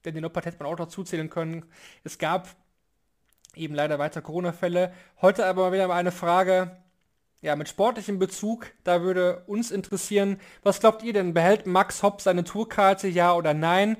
denn 0.04 0.14
den 0.14 0.22
Noppert 0.22 0.46
hätte 0.46 0.60
man 0.60 0.66
auch 0.66 0.76
noch 0.76 0.88
zuzählen 0.88 1.30
können. 1.30 1.64
Es 2.02 2.18
gab 2.18 2.48
eben 3.54 3.72
leider 3.72 4.00
weitere 4.00 4.24
Corona-Fälle. 4.24 4.92
Heute 5.22 5.46
aber 5.46 5.62
mal 5.62 5.72
wieder 5.72 5.86
mal 5.86 5.94
eine 5.94 6.10
Frage, 6.10 6.76
ja, 7.40 7.54
mit 7.54 7.68
sportlichem 7.68 8.18
Bezug, 8.18 8.66
da 8.82 9.02
würde 9.02 9.44
uns 9.46 9.70
interessieren, 9.70 10.40
was 10.64 10.80
glaubt 10.80 11.04
ihr 11.04 11.12
denn, 11.12 11.34
behält 11.34 11.66
Max 11.66 12.02
Hopp 12.02 12.20
seine 12.20 12.42
Tourkarte, 12.42 13.06
ja 13.06 13.32
oder 13.32 13.54
nein? 13.54 13.96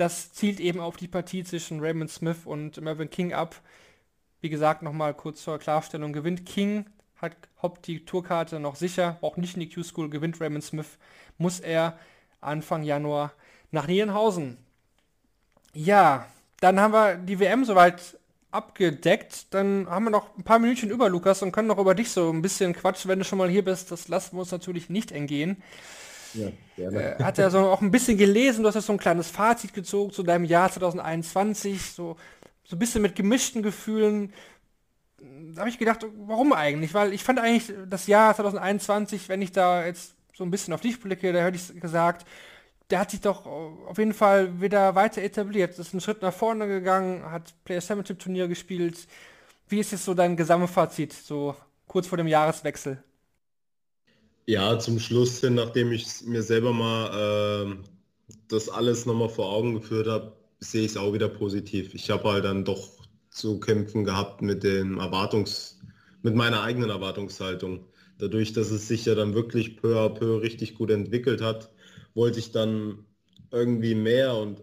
Das 0.00 0.32
zielt 0.32 0.60
eben 0.60 0.80
auf 0.80 0.96
die 0.96 1.08
Partie 1.08 1.44
zwischen 1.44 1.80
Raymond 1.80 2.10
Smith 2.10 2.38
und 2.46 2.80
Mervyn 2.80 3.10
King 3.10 3.34
ab. 3.34 3.60
Wie 4.40 4.48
gesagt, 4.48 4.80
nochmal 4.80 5.12
kurz 5.12 5.42
zur 5.42 5.58
Klarstellung, 5.58 6.14
gewinnt 6.14 6.46
King, 6.46 6.86
hat 7.16 7.36
Hopp 7.60 7.82
die 7.82 8.06
Tourkarte 8.06 8.60
noch 8.60 8.76
sicher, 8.76 9.18
auch 9.20 9.36
nicht 9.36 9.56
in 9.56 9.60
die 9.60 9.68
Q-School, 9.68 10.08
gewinnt 10.08 10.40
Raymond 10.40 10.64
Smith, 10.64 10.96
muss 11.36 11.60
er 11.60 11.98
Anfang 12.40 12.82
Januar 12.82 13.34
nach 13.72 13.88
Nierenhausen. 13.88 14.56
Ja, 15.74 16.26
Dann 16.60 16.80
haben 16.80 16.94
wir 16.94 17.16
die 17.16 17.38
WM 17.38 17.66
soweit 17.66 18.18
abgedeckt. 18.50 19.52
Dann 19.52 19.86
haben 19.90 20.04
wir 20.04 20.10
noch 20.10 20.34
ein 20.34 20.44
paar 20.44 20.58
Minütchen 20.58 20.88
über 20.88 21.10
Lukas 21.10 21.42
und 21.42 21.52
können 21.52 21.68
noch 21.68 21.78
über 21.78 21.94
dich 21.94 22.10
so 22.10 22.30
ein 22.30 22.40
bisschen 22.40 22.72
quatschen, 22.72 23.10
wenn 23.10 23.18
du 23.18 23.26
schon 23.26 23.38
mal 23.38 23.50
hier 23.50 23.66
bist. 23.66 23.90
Das 23.90 24.08
lassen 24.08 24.36
wir 24.36 24.40
uns 24.40 24.50
natürlich 24.50 24.88
nicht 24.88 25.12
entgehen. 25.12 25.62
Ja, 26.34 26.48
gerne. 26.76 27.18
Äh, 27.18 27.22
hat 27.22 27.38
er 27.38 27.50
so 27.50 27.58
auch 27.58 27.80
ein 27.80 27.90
bisschen 27.90 28.16
gelesen, 28.16 28.62
du 28.62 28.68
hast 28.68 28.74
ja 28.74 28.80
so 28.80 28.92
ein 28.92 28.98
kleines 28.98 29.28
Fazit 29.28 29.74
gezogen 29.74 30.12
zu 30.12 30.22
deinem 30.22 30.44
Jahr 30.44 30.70
2021, 30.70 31.92
so, 31.92 32.16
so 32.64 32.76
ein 32.76 32.78
bisschen 32.78 33.02
mit 33.02 33.16
gemischten 33.16 33.62
Gefühlen. 33.62 34.32
Da 35.18 35.60
habe 35.60 35.70
ich 35.70 35.78
gedacht, 35.78 36.06
warum 36.16 36.52
eigentlich? 36.52 36.94
Weil 36.94 37.12
ich 37.12 37.22
fand 37.22 37.38
eigentlich 37.38 37.72
das 37.88 38.06
Jahr 38.06 38.34
2021, 38.34 39.28
wenn 39.28 39.42
ich 39.42 39.52
da 39.52 39.84
jetzt 39.84 40.14
so 40.34 40.44
ein 40.44 40.50
bisschen 40.50 40.72
auf 40.72 40.80
dich 40.80 41.00
blicke, 41.00 41.32
da 41.32 41.40
hätte 41.40 41.56
ich 41.56 41.80
gesagt, 41.80 42.26
der 42.90 43.00
hat 43.00 43.10
sich 43.10 43.20
doch 43.20 43.46
auf 43.46 43.98
jeden 43.98 44.14
Fall 44.14 44.60
wieder 44.60 44.94
weiter 44.94 45.22
etabliert. 45.22 45.78
Ist 45.78 45.92
einen 45.92 46.00
Schritt 46.00 46.22
nach 46.22 46.32
vorne 46.32 46.66
gegangen, 46.66 47.30
hat 47.30 47.54
Player 47.64 47.80
Championship 47.80 48.18
Turnier 48.18 48.48
gespielt. 48.48 49.06
Wie 49.68 49.78
ist 49.78 49.92
jetzt 49.92 50.04
so 50.04 50.14
dein 50.14 50.36
Gesamtfazit, 50.36 51.12
so 51.12 51.54
kurz 51.86 52.06
vor 52.06 52.18
dem 52.18 52.26
Jahreswechsel? 52.26 53.02
Ja, 54.46 54.78
zum 54.78 54.98
Schluss 54.98 55.40
hin, 55.40 55.54
nachdem 55.54 55.92
ich 55.92 56.22
mir 56.24 56.42
selber 56.42 56.72
mal 56.72 57.76
äh, 57.80 57.88
das 58.48 58.68
alles 58.68 59.06
nochmal 59.06 59.28
vor 59.28 59.50
Augen 59.52 59.74
geführt 59.74 60.08
habe, 60.08 60.36
sehe 60.58 60.82
ich 60.84 60.92
es 60.92 60.96
auch 60.96 61.12
wieder 61.12 61.28
positiv. 61.28 61.94
Ich 61.94 62.10
habe 62.10 62.24
halt 62.30 62.44
dann 62.44 62.64
doch 62.64 62.90
zu 63.30 63.60
kämpfen 63.60 64.04
gehabt 64.04 64.42
mit 64.42 64.64
den 64.64 64.98
Erwartungs, 64.98 65.80
mit 66.22 66.34
meiner 66.34 66.62
eigenen 66.62 66.90
Erwartungshaltung. 66.90 67.86
Dadurch, 68.18 68.52
dass 68.52 68.70
es 68.70 68.88
sich 68.88 69.04
ja 69.06 69.14
dann 69.14 69.34
wirklich 69.34 69.76
peu 69.76 69.96
à 69.98 70.08
peu 70.10 70.38
richtig 70.40 70.74
gut 70.74 70.90
entwickelt 70.90 71.40
hat, 71.42 71.70
wollte 72.14 72.38
ich 72.40 72.50
dann 72.52 73.06
irgendwie 73.52 73.94
mehr 73.94 74.34
und 74.36 74.62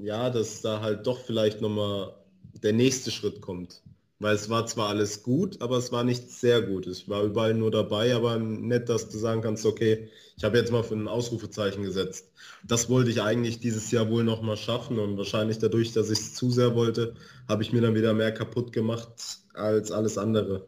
ja, 0.00 0.30
dass 0.30 0.62
da 0.62 0.80
halt 0.80 1.06
doch 1.06 1.18
vielleicht 1.20 1.60
nochmal 1.60 2.14
der 2.62 2.72
nächste 2.72 3.10
Schritt 3.10 3.40
kommt. 3.42 3.82
Weil 4.20 4.34
es 4.34 4.50
war 4.50 4.66
zwar 4.66 4.88
alles 4.88 5.22
gut, 5.22 5.60
aber 5.62 5.76
es 5.76 5.92
war 5.92 6.02
nicht 6.02 6.30
sehr 6.30 6.60
gut. 6.62 6.86
Es 6.88 7.08
war 7.08 7.22
überall 7.22 7.54
nur 7.54 7.70
dabei, 7.70 8.14
aber 8.14 8.38
nett, 8.38 8.88
dass 8.88 9.08
du 9.08 9.16
sagen 9.18 9.42
kannst, 9.42 9.64
okay, 9.64 10.08
ich 10.36 10.42
habe 10.44 10.58
jetzt 10.58 10.72
mal 10.72 10.82
für 10.82 10.94
ein 10.94 11.06
Ausrufezeichen 11.06 11.84
gesetzt. 11.84 12.32
Das 12.66 12.88
wollte 12.90 13.10
ich 13.10 13.22
eigentlich 13.22 13.60
dieses 13.60 13.90
Jahr 13.92 14.10
wohl 14.10 14.24
nochmal 14.24 14.56
schaffen 14.56 14.98
und 14.98 15.16
wahrscheinlich 15.18 15.58
dadurch, 15.58 15.92
dass 15.92 16.10
ich 16.10 16.18
es 16.18 16.34
zu 16.34 16.50
sehr 16.50 16.74
wollte, 16.74 17.14
habe 17.48 17.62
ich 17.62 17.72
mir 17.72 17.80
dann 17.80 17.94
wieder 17.94 18.12
mehr 18.12 18.32
kaputt 18.32 18.72
gemacht 18.72 19.38
als 19.54 19.92
alles 19.92 20.18
andere. 20.18 20.66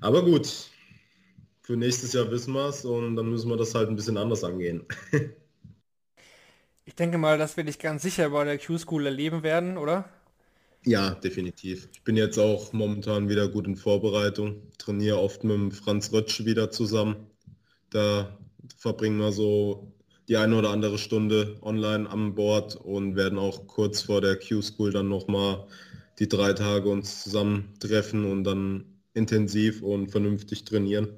Aber 0.00 0.22
gut, 0.24 0.48
für 1.62 1.76
nächstes 1.76 2.12
Jahr 2.12 2.30
wissen 2.30 2.52
wir 2.54 2.68
es 2.68 2.84
und 2.84 3.16
dann 3.16 3.28
müssen 3.30 3.48
wir 3.48 3.56
das 3.56 3.74
halt 3.74 3.88
ein 3.88 3.96
bisschen 3.96 4.18
anders 4.18 4.44
angehen. 4.44 4.84
ich 6.84 6.94
denke 6.94 7.18
mal, 7.18 7.38
dass 7.38 7.56
wir 7.56 7.64
dich 7.64 7.78
ganz 7.78 8.02
sicher 8.02 8.30
bei 8.30 8.44
der 8.44 8.58
Q-School 8.58 9.06
erleben 9.06 9.42
werden, 9.42 9.78
oder? 9.78 10.08
Ja, 10.86 11.10
definitiv. 11.16 11.88
Ich 11.92 12.04
bin 12.04 12.16
jetzt 12.16 12.38
auch 12.38 12.72
momentan 12.72 13.28
wieder 13.28 13.48
gut 13.48 13.66
in 13.66 13.74
Vorbereitung. 13.74 14.62
Trainiere 14.78 15.18
oft 15.18 15.42
mit 15.42 15.56
dem 15.56 15.72
Franz 15.72 16.12
Rötsch 16.12 16.44
wieder 16.44 16.70
zusammen. 16.70 17.26
Da 17.90 18.38
verbringen 18.76 19.18
wir 19.18 19.32
so 19.32 19.92
die 20.28 20.36
eine 20.36 20.56
oder 20.56 20.70
andere 20.70 20.98
Stunde 20.98 21.56
online 21.60 22.08
an 22.08 22.36
Bord 22.36 22.76
und 22.76 23.16
werden 23.16 23.36
auch 23.36 23.66
kurz 23.66 24.02
vor 24.02 24.20
der 24.20 24.38
Q-School 24.38 24.92
dann 24.92 25.08
nochmal 25.08 25.66
die 26.20 26.28
drei 26.28 26.52
Tage 26.52 26.88
uns 26.88 27.24
zusammentreffen 27.24 28.24
und 28.24 28.44
dann 28.44 28.84
intensiv 29.12 29.82
und 29.82 30.12
vernünftig 30.12 30.64
trainieren. 30.64 31.08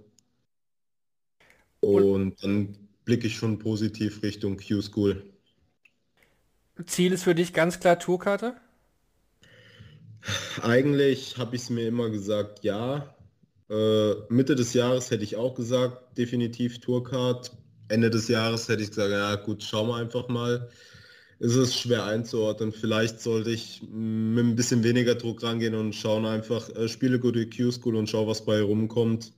Und 1.81 2.43
dann 2.43 2.75
blicke 3.05 3.27
ich 3.27 3.37
schon 3.37 3.59
positiv 3.59 4.23
Richtung 4.23 4.57
Q-School. 4.57 5.23
Ziel 6.87 7.13
ist 7.13 7.25
für 7.25 7.35
dich 7.35 7.53
ganz 7.53 7.81
klar 7.81 7.99
Tourkarte? 7.99 8.57
Eigentlich 10.63 11.37
habe 11.39 11.57
ich 11.57 11.63
es 11.63 11.71
mir 11.71 11.87
immer 11.89 12.11
gesagt, 12.11 12.65
ja. 12.65 13.15
Äh, 13.71 14.15
Mitte 14.29 14.55
des 14.55 14.75
Jahres 14.75 15.11
hätte 15.11 15.25
ich 15.25 15.37
auch 15.37 15.55
gesagt, 15.55 16.17
definitiv 16.17 16.81
Tourcard. 16.81 17.53
Ende 17.89 18.11
des 18.11 18.29
Jahres 18.29 18.69
hätte 18.69 18.83
ich 18.83 18.91
gesagt, 18.91 19.13
ja 19.13 19.35
gut, 19.37 19.63
schauen 19.63 19.89
wir 19.89 19.97
einfach 19.97 20.29
mal. 20.29 20.69
Ist 21.39 21.55
es 21.55 21.79
schwer 21.79 22.05
einzuordnen. 22.05 22.73
Vielleicht 22.73 23.21
sollte 23.21 23.51
ich 23.51 23.83
mit 23.83 24.45
ein 24.45 24.57
bisschen 24.57 24.83
weniger 24.83 25.15
Druck 25.15 25.43
rangehen 25.43 25.75
und 25.75 25.95
schauen 25.95 26.27
einfach, 26.27 26.69
äh, 26.71 26.89
spiele 26.89 27.21
gute 27.21 27.49
Q-School 27.49 27.97
und 27.97 28.09
schau, 28.09 28.27
was 28.27 28.45
bei 28.45 28.61
rumkommt. 28.61 29.33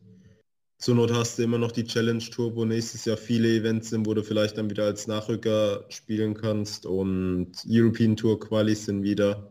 Zur 0.78 0.95
Not 0.95 1.12
hast 1.12 1.39
du 1.39 1.43
immer 1.43 1.59
noch 1.59 1.72
die 1.72 1.85
Challenge 1.85 2.24
Tour, 2.31 2.57
wo 2.57 2.64
nächstes 2.64 3.05
Jahr 3.05 3.18
viele 3.18 3.49
Events 3.55 3.91
sind, 3.91 4.07
wo 4.07 4.14
du 4.14 4.22
vielleicht 4.22 4.57
dann 4.57 4.70
wieder 4.70 4.85
als 4.85 5.07
Nachrücker 5.07 5.85
spielen 5.91 6.33
kannst 6.33 6.87
und 6.87 7.53
European 7.68 8.16
Tour 8.16 8.41
Qualis 8.41 8.87
sind 8.87 9.03
wieder. 9.03 9.50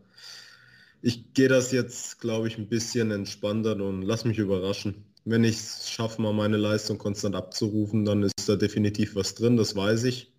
Ich 1.02 1.34
gehe 1.34 1.48
das 1.48 1.72
jetzt, 1.72 2.20
glaube 2.20 2.48
ich, 2.48 2.58
ein 2.58 2.68
bisschen 2.68 3.12
entspannter 3.12 3.76
und 3.76 4.02
lass 4.02 4.26
mich 4.26 4.38
überraschen. 4.38 5.06
Wenn 5.24 5.44
ich 5.44 5.56
es 5.56 5.90
schaffe, 5.90 6.22
mal 6.22 6.34
meine 6.34 6.58
Leistung 6.58 6.98
konstant 6.98 7.36
abzurufen, 7.36 8.04
dann 8.04 8.24
ist 8.24 8.48
da 8.48 8.56
definitiv 8.56 9.16
was 9.16 9.36
drin, 9.36 9.58
das 9.58 9.76
weiß 9.76 10.04
ich, 10.06 10.34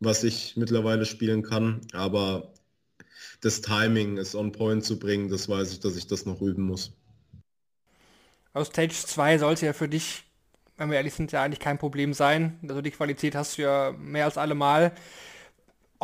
was 0.00 0.24
ich 0.24 0.56
mittlerweile 0.56 1.04
spielen 1.04 1.42
kann. 1.42 1.80
Aber 1.92 2.52
das 3.40 3.60
Timing 3.60 4.16
ist 4.16 4.34
on 4.34 4.52
point 4.52 4.84
zu 4.84 4.98
bringen, 4.98 5.28
das 5.28 5.48
weiß 5.48 5.72
ich, 5.72 5.80
dass 5.80 5.96
ich 5.96 6.06
das 6.06 6.26
noch 6.26 6.40
üben 6.40 6.64
muss. 6.64 6.92
Aus 8.52 8.68
Stage 8.68 8.94
2 8.94 9.38
sollte 9.38 9.66
ja 9.66 9.72
für 9.72 9.88
dich, 9.88 10.24
wenn 10.76 10.90
wir 10.90 10.96
ehrlich 10.96 11.14
sind, 11.14 11.32
ja 11.32 11.42
eigentlich 11.42 11.60
kein 11.60 11.78
Problem 11.78 12.14
sein. 12.14 12.58
Also 12.62 12.82
die 12.82 12.92
Qualität 12.92 13.34
hast 13.34 13.58
du 13.58 13.62
ja 13.62 13.92
mehr 13.98 14.24
als 14.24 14.38
allemal. 14.38 14.92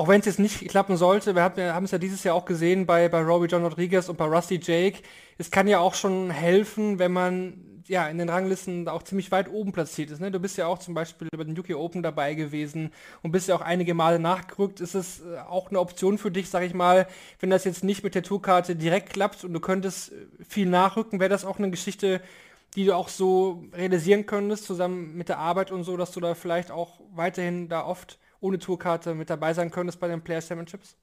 Auch 0.01 0.09
wenn 0.09 0.21
es 0.21 0.25
jetzt 0.25 0.39
nicht 0.39 0.67
klappen 0.69 0.97
sollte, 0.97 1.35
wir 1.35 1.43
haben 1.43 1.85
es 1.85 1.91
ja 1.91 1.99
dieses 1.99 2.25
Jahr 2.25 2.35
auch 2.35 2.47
gesehen 2.47 2.87
bei, 2.87 3.11
bei 3.11 3.21
Robbie 3.21 3.49
John 3.49 3.63
Rodriguez 3.63 4.09
und 4.09 4.17
bei 4.17 4.25
Rusty 4.25 4.59
Jake. 4.59 5.03
Es 5.37 5.51
kann 5.51 5.69
ja 5.69 5.79
auch 5.79 5.93
schon 5.93 6.31
helfen, 6.31 6.99
wenn 6.99 7.13
man 7.13 7.83
ja 7.87 8.09
in 8.09 8.17
den 8.17 8.31
Ranglisten 8.31 8.89
auch 8.89 9.03
ziemlich 9.03 9.31
weit 9.31 9.51
oben 9.51 9.73
platziert 9.73 10.11
ist. 10.11 10.19
Ne? 10.19 10.31
Du 10.31 10.41
bist 10.41 10.57
ja 10.57 10.69
auch 10.69 10.79
zum 10.79 10.95
Beispiel 10.95 11.29
bei 11.37 11.45
den 11.45 11.59
UK 11.59 11.77
Open 11.77 12.03
dabei 12.03 12.33
gewesen 12.33 12.95
und 13.21 13.33
bist 13.33 13.49
ja 13.49 13.55
auch 13.55 13.61
einige 13.61 13.93
Male 13.93 14.19
nachgerückt. 14.19 14.81
Ist 14.81 14.95
es 14.95 15.21
äh, 15.21 15.37
auch 15.41 15.69
eine 15.69 15.81
Option 15.81 16.17
für 16.17 16.31
dich, 16.31 16.49
sag 16.49 16.63
ich 16.63 16.73
mal, 16.73 17.07
wenn 17.39 17.51
das 17.51 17.65
jetzt 17.65 17.85
nicht 17.85 18.03
mit 18.03 18.15
der 18.15 18.23
Tourkarte 18.23 18.77
direkt 18.77 19.13
klappt 19.13 19.45
und 19.45 19.53
du 19.53 19.61
könntest 19.61 20.13
äh, 20.13 20.15
viel 20.49 20.67
nachrücken, 20.67 21.21
wäre 21.21 21.29
das 21.29 21.45
auch 21.45 21.59
eine 21.59 21.71
Geschichte, 21.71 22.23
die 22.75 22.87
du 22.87 22.97
auch 22.97 23.11
so 23.11 23.65
realisieren 23.75 24.25
könntest, 24.25 24.65
zusammen 24.65 25.15
mit 25.15 25.29
der 25.29 25.37
Arbeit 25.37 25.71
und 25.71 25.85
so, 25.85 25.99
dass 25.99 26.11
du 26.13 26.21
da 26.21 26.35
vielleicht 26.35 26.71
auch 26.71 27.01
weiterhin 27.13 27.69
da 27.69 27.85
oft 27.85 28.19
ohne 28.41 28.59
Tourkarte 28.59 29.15
mit 29.15 29.31
dabei 29.31 29.55
sein 29.55 29.71
könntest 29.71 30.01
bei 30.01 30.09
den 30.09 30.23
Player 30.23 30.43
Championships? 30.43 30.97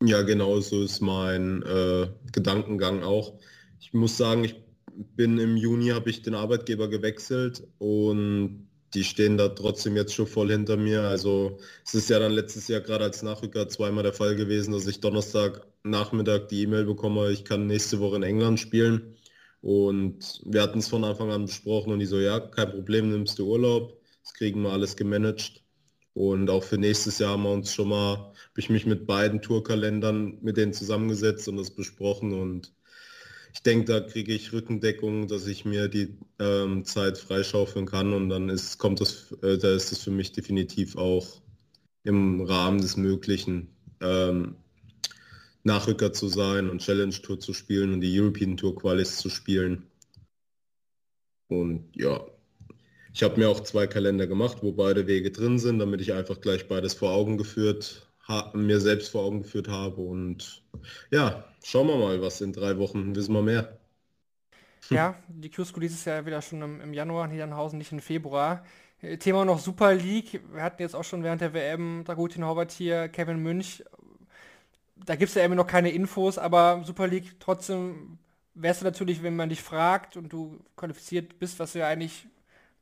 Ja, 0.00 0.22
genau 0.22 0.60
so 0.60 0.82
ist 0.84 1.00
mein 1.00 1.62
äh, 1.62 2.08
Gedankengang 2.32 3.02
auch. 3.02 3.40
Ich 3.80 3.92
muss 3.92 4.16
sagen, 4.16 4.44
ich 4.44 4.54
bin 4.92 5.38
im 5.38 5.56
Juni, 5.56 5.88
habe 5.88 6.10
ich 6.10 6.22
den 6.22 6.34
Arbeitgeber 6.34 6.88
gewechselt 6.88 7.66
und 7.78 8.68
die 8.94 9.04
stehen 9.04 9.36
da 9.36 9.48
trotzdem 9.48 9.96
jetzt 9.96 10.14
schon 10.14 10.26
voll 10.26 10.50
hinter 10.50 10.76
mir. 10.76 11.02
Also 11.02 11.58
es 11.84 11.94
ist 11.94 12.10
ja 12.10 12.18
dann 12.20 12.32
letztes 12.32 12.68
Jahr 12.68 12.80
gerade 12.80 13.04
als 13.04 13.22
Nachrücker 13.22 13.68
zweimal 13.68 14.04
der 14.04 14.12
Fall 14.12 14.36
gewesen, 14.36 14.72
dass 14.72 14.86
ich 14.86 15.00
Donnerstag 15.00 15.66
Nachmittag 15.82 16.48
die 16.48 16.62
E-Mail 16.62 16.84
bekomme, 16.84 17.30
ich 17.30 17.44
kann 17.44 17.66
nächste 17.66 17.98
Woche 18.00 18.16
in 18.16 18.22
England 18.22 18.60
spielen. 18.60 19.16
Und 19.60 20.40
wir 20.44 20.62
hatten 20.62 20.78
es 20.78 20.88
von 20.88 21.04
Anfang 21.04 21.30
an 21.32 21.46
besprochen 21.46 21.92
und 21.92 21.98
die 21.98 22.06
so, 22.06 22.18
ja, 22.20 22.38
kein 22.40 22.70
Problem, 22.70 23.10
nimmst 23.10 23.38
du 23.38 23.46
Urlaub, 23.50 24.00
das 24.22 24.32
kriegen 24.34 24.62
wir 24.62 24.70
alles 24.72 24.96
gemanagt. 24.96 25.62
Und 26.18 26.50
auch 26.50 26.64
für 26.64 26.78
nächstes 26.78 27.20
Jahr 27.20 27.34
haben 27.34 27.44
wir 27.44 27.52
uns 27.52 27.72
schon 27.72 27.90
mal, 27.90 28.16
habe 28.16 28.34
ich 28.56 28.70
mich 28.70 28.86
mit 28.86 29.06
beiden 29.06 29.40
Tourkalendern 29.40 30.38
mit 30.40 30.56
denen 30.56 30.72
zusammengesetzt 30.72 31.46
und 31.46 31.56
das 31.58 31.70
besprochen. 31.70 32.32
Und 32.32 32.74
ich 33.54 33.62
denke, 33.62 33.84
da 33.84 34.00
kriege 34.00 34.34
ich 34.34 34.52
Rückendeckung, 34.52 35.28
dass 35.28 35.46
ich 35.46 35.64
mir 35.64 35.86
die 35.86 36.18
ähm, 36.40 36.84
Zeit 36.84 37.18
freischaufeln 37.18 37.86
kann. 37.86 38.12
Und 38.12 38.30
dann 38.30 38.48
ist, 38.48 38.78
kommt 38.78 39.00
das, 39.00 39.30
äh, 39.42 39.58
da 39.58 39.72
ist 39.72 39.92
es 39.92 40.02
für 40.02 40.10
mich 40.10 40.32
definitiv 40.32 40.96
auch 40.96 41.40
im 42.02 42.40
Rahmen 42.40 42.80
des 42.80 42.96
Möglichen, 42.96 43.68
ähm, 44.00 44.56
Nachrücker 45.62 46.12
zu 46.12 46.26
sein 46.26 46.68
und 46.68 46.82
Challenge 46.82 47.14
Tour 47.14 47.38
zu 47.38 47.52
spielen 47.52 47.92
und 47.92 48.00
die 48.00 48.20
European 48.20 48.56
Tour 48.56 48.74
Qualis 48.74 49.18
zu 49.18 49.30
spielen. 49.30 49.86
Und 51.46 51.94
ja, 51.94 52.26
ich 53.18 53.22
habe 53.24 53.38
mir 53.38 53.50
auch 53.50 53.60
zwei 53.60 53.86
Kalender 53.86 54.26
gemacht, 54.26 54.58
wo 54.62 54.72
beide 54.72 55.06
Wege 55.06 55.30
drin 55.30 55.58
sind, 55.58 55.80
damit 55.80 56.00
ich 56.00 56.12
einfach 56.12 56.40
gleich 56.40 56.68
beides 56.68 56.94
vor 56.94 57.10
Augen 57.10 57.36
geführt 57.36 58.08
mir 58.52 58.80
selbst 58.80 59.10
vor 59.10 59.24
Augen 59.24 59.42
geführt 59.42 59.68
habe. 59.68 60.00
Und 60.00 60.62
ja, 61.10 61.44
schauen 61.64 61.88
wir 61.88 61.96
mal, 61.96 62.20
was 62.20 62.40
in 62.40 62.52
drei 62.52 62.78
Wochen 62.78 63.14
wissen 63.14 63.32
wir 63.32 63.42
mehr. 63.42 63.78
Ja, 64.90 65.16
die 65.28 65.50
Q-School 65.50 65.82
dieses 65.82 66.06
Jahr 66.06 66.24
wieder 66.24 66.40
schon 66.40 66.62
im, 66.62 66.80
im 66.80 66.94
Januar 66.94 67.26
Niedernhausen, 67.26 67.76
nicht 67.76 67.92
im 67.92 68.00
Februar. 68.00 68.64
Äh, 69.02 69.18
Thema 69.18 69.44
noch 69.44 69.58
Super 69.58 69.92
League. 69.92 70.40
Wir 70.50 70.62
hatten 70.62 70.80
jetzt 70.80 70.94
auch 70.94 71.04
schon 71.04 71.22
während 71.22 71.42
der 71.42 71.52
WM 71.52 72.04
Dragutin 72.04 72.44
Horvath 72.44 72.72
hier, 72.72 73.08
Kevin 73.08 73.42
Münch. 73.42 73.84
Da 74.96 75.16
gibt 75.16 75.28
es 75.28 75.34
ja 75.34 75.44
immer 75.44 75.56
noch 75.56 75.66
keine 75.66 75.90
Infos, 75.90 76.38
aber 76.38 76.84
Super 76.86 77.06
League 77.06 77.38
trotzdem 77.38 78.18
wärst 78.54 78.80
du 78.80 78.86
natürlich, 78.86 79.22
wenn 79.22 79.36
man 79.36 79.50
dich 79.50 79.62
fragt 79.62 80.16
und 80.16 80.32
du 80.32 80.58
qualifiziert 80.74 81.38
bist, 81.38 81.58
was 81.58 81.74
du 81.74 81.80
ja 81.80 81.88
eigentlich 81.88 82.26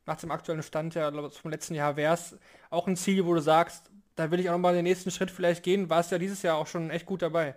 nach 0.07 0.17
dem 0.17 0.31
aktuellen 0.31 0.63
Stand 0.63 0.95
ja 0.95 1.11
vom 1.29 1.51
letzten 1.51 1.75
Jahr 1.75 1.95
wärst, 1.95 2.37
auch 2.69 2.87
ein 2.87 2.95
Ziel, 2.95 3.25
wo 3.25 3.33
du 3.33 3.41
sagst, 3.41 3.91
da 4.15 4.31
will 4.31 4.39
ich 4.39 4.49
auch 4.49 4.53
nochmal 4.53 4.73
den 4.73 4.83
nächsten 4.83 5.11
Schritt 5.11 5.29
vielleicht 5.29 5.63
gehen, 5.63 5.89
warst 5.89 6.11
ja 6.11 6.17
dieses 6.17 6.41
Jahr 6.41 6.57
auch 6.57 6.67
schon 6.67 6.89
echt 6.89 7.05
gut 7.05 7.21
dabei. 7.21 7.55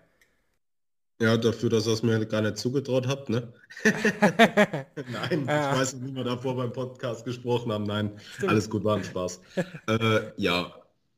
Ja, 1.21 1.37
dafür, 1.37 1.69
dass 1.69 1.87
ihr 1.87 1.93
es 1.93 2.03
mir 2.03 2.25
gar 2.27 2.41
nicht 2.41 2.57
zugetraut 2.57 3.07
habt, 3.07 3.29
ne? 3.29 3.53
Nein, 3.85 5.45
ja. 5.47 5.73
ich 5.73 5.79
weiß 5.79 5.95
nicht, 5.95 6.07
wie 6.07 6.17
wir 6.17 6.25
davor 6.25 6.57
beim 6.57 6.73
Podcast 6.73 7.27
gesprochen 7.27 7.71
haben. 7.71 7.85
Nein, 7.85 8.19
Stimmt. 8.37 8.51
alles 8.51 8.71
gut, 8.71 8.85
war 8.85 8.97
ein 8.97 9.05
Spaß. 9.05 9.41
äh, 9.87 10.21
ja, 10.37 10.75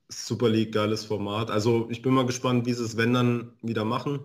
Super 0.08 0.48
League, 0.48 0.72
geiles 0.72 1.04
Format. 1.04 1.52
Also 1.52 1.88
ich 1.88 2.02
bin 2.02 2.14
mal 2.14 2.26
gespannt, 2.26 2.66
wie 2.66 2.72
sie 2.72 2.84
es, 2.84 2.96
wenn 2.96 3.14
dann, 3.14 3.52
wieder 3.62 3.84
machen. 3.84 4.20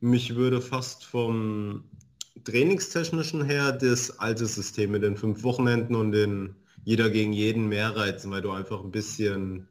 Mich 0.00 0.36
würde 0.36 0.60
fast 0.60 1.04
vom 1.04 1.87
trainingstechnischen 2.44 3.44
her 3.44 3.72
das 3.72 4.18
alte 4.18 4.46
System 4.46 4.92
mit 4.92 5.02
den 5.02 5.16
fünf 5.16 5.42
Wochenenden 5.42 5.94
und 5.94 6.12
den 6.12 6.54
jeder 6.84 7.10
gegen 7.10 7.32
jeden 7.32 7.68
mehr 7.68 7.94
reizen, 7.96 8.30
weil 8.30 8.42
du 8.42 8.50
einfach 8.50 8.82
ein 8.82 8.90
bisschen 8.90 9.68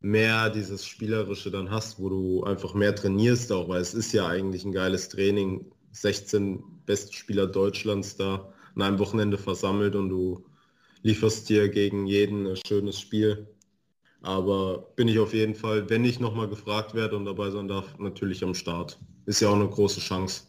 mehr 0.00 0.50
dieses 0.50 0.86
Spielerische 0.86 1.50
dann 1.50 1.70
hast, 1.70 1.98
wo 1.98 2.08
du 2.08 2.44
einfach 2.44 2.74
mehr 2.74 2.94
trainierst 2.94 3.50
auch, 3.52 3.68
weil 3.68 3.80
es 3.80 3.94
ist 3.94 4.12
ja 4.12 4.26
eigentlich 4.26 4.64
ein 4.64 4.72
geiles 4.72 5.08
Training. 5.08 5.66
16 5.92 6.62
Bestspieler 6.86 7.46
Deutschlands 7.46 8.16
da 8.16 8.52
an 8.74 8.82
einem 8.82 8.98
Wochenende 8.98 9.38
versammelt 9.38 9.94
und 9.94 10.08
du 10.08 10.44
lieferst 11.02 11.48
dir 11.48 11.68
gegen 11.68 12.06
jeden 12.06 12.46
ein 12.46 12.58
schönes 12.66 13.00
Spiel. 13.00 13.46
Aber 14.20 14.90
bin 14.96 15.08
ich 15.08 15.18
auf 15.18 15.34
jeden 15.34 15.54
Fall, 15.54 15.88
wenn 15.90 16.04
ich 16.04 16.18
nochmal 16.18 16.48
gefragt 16.48 16.94
werde 16.94 17.16
und 17.16 17.26
dabei 17.26 17.50
sein 17.50 17.68
darf, 17.68 17.98
natürlich 17.98 18.42
am 18.42 18.54
Start. 18.54 18.98
Ist 19.26 19.40
ja 19.40 19.48
auch 19.48 19.54
eine 19.54 19.68
große 19.68 20.00
Chance. 20.00 20.44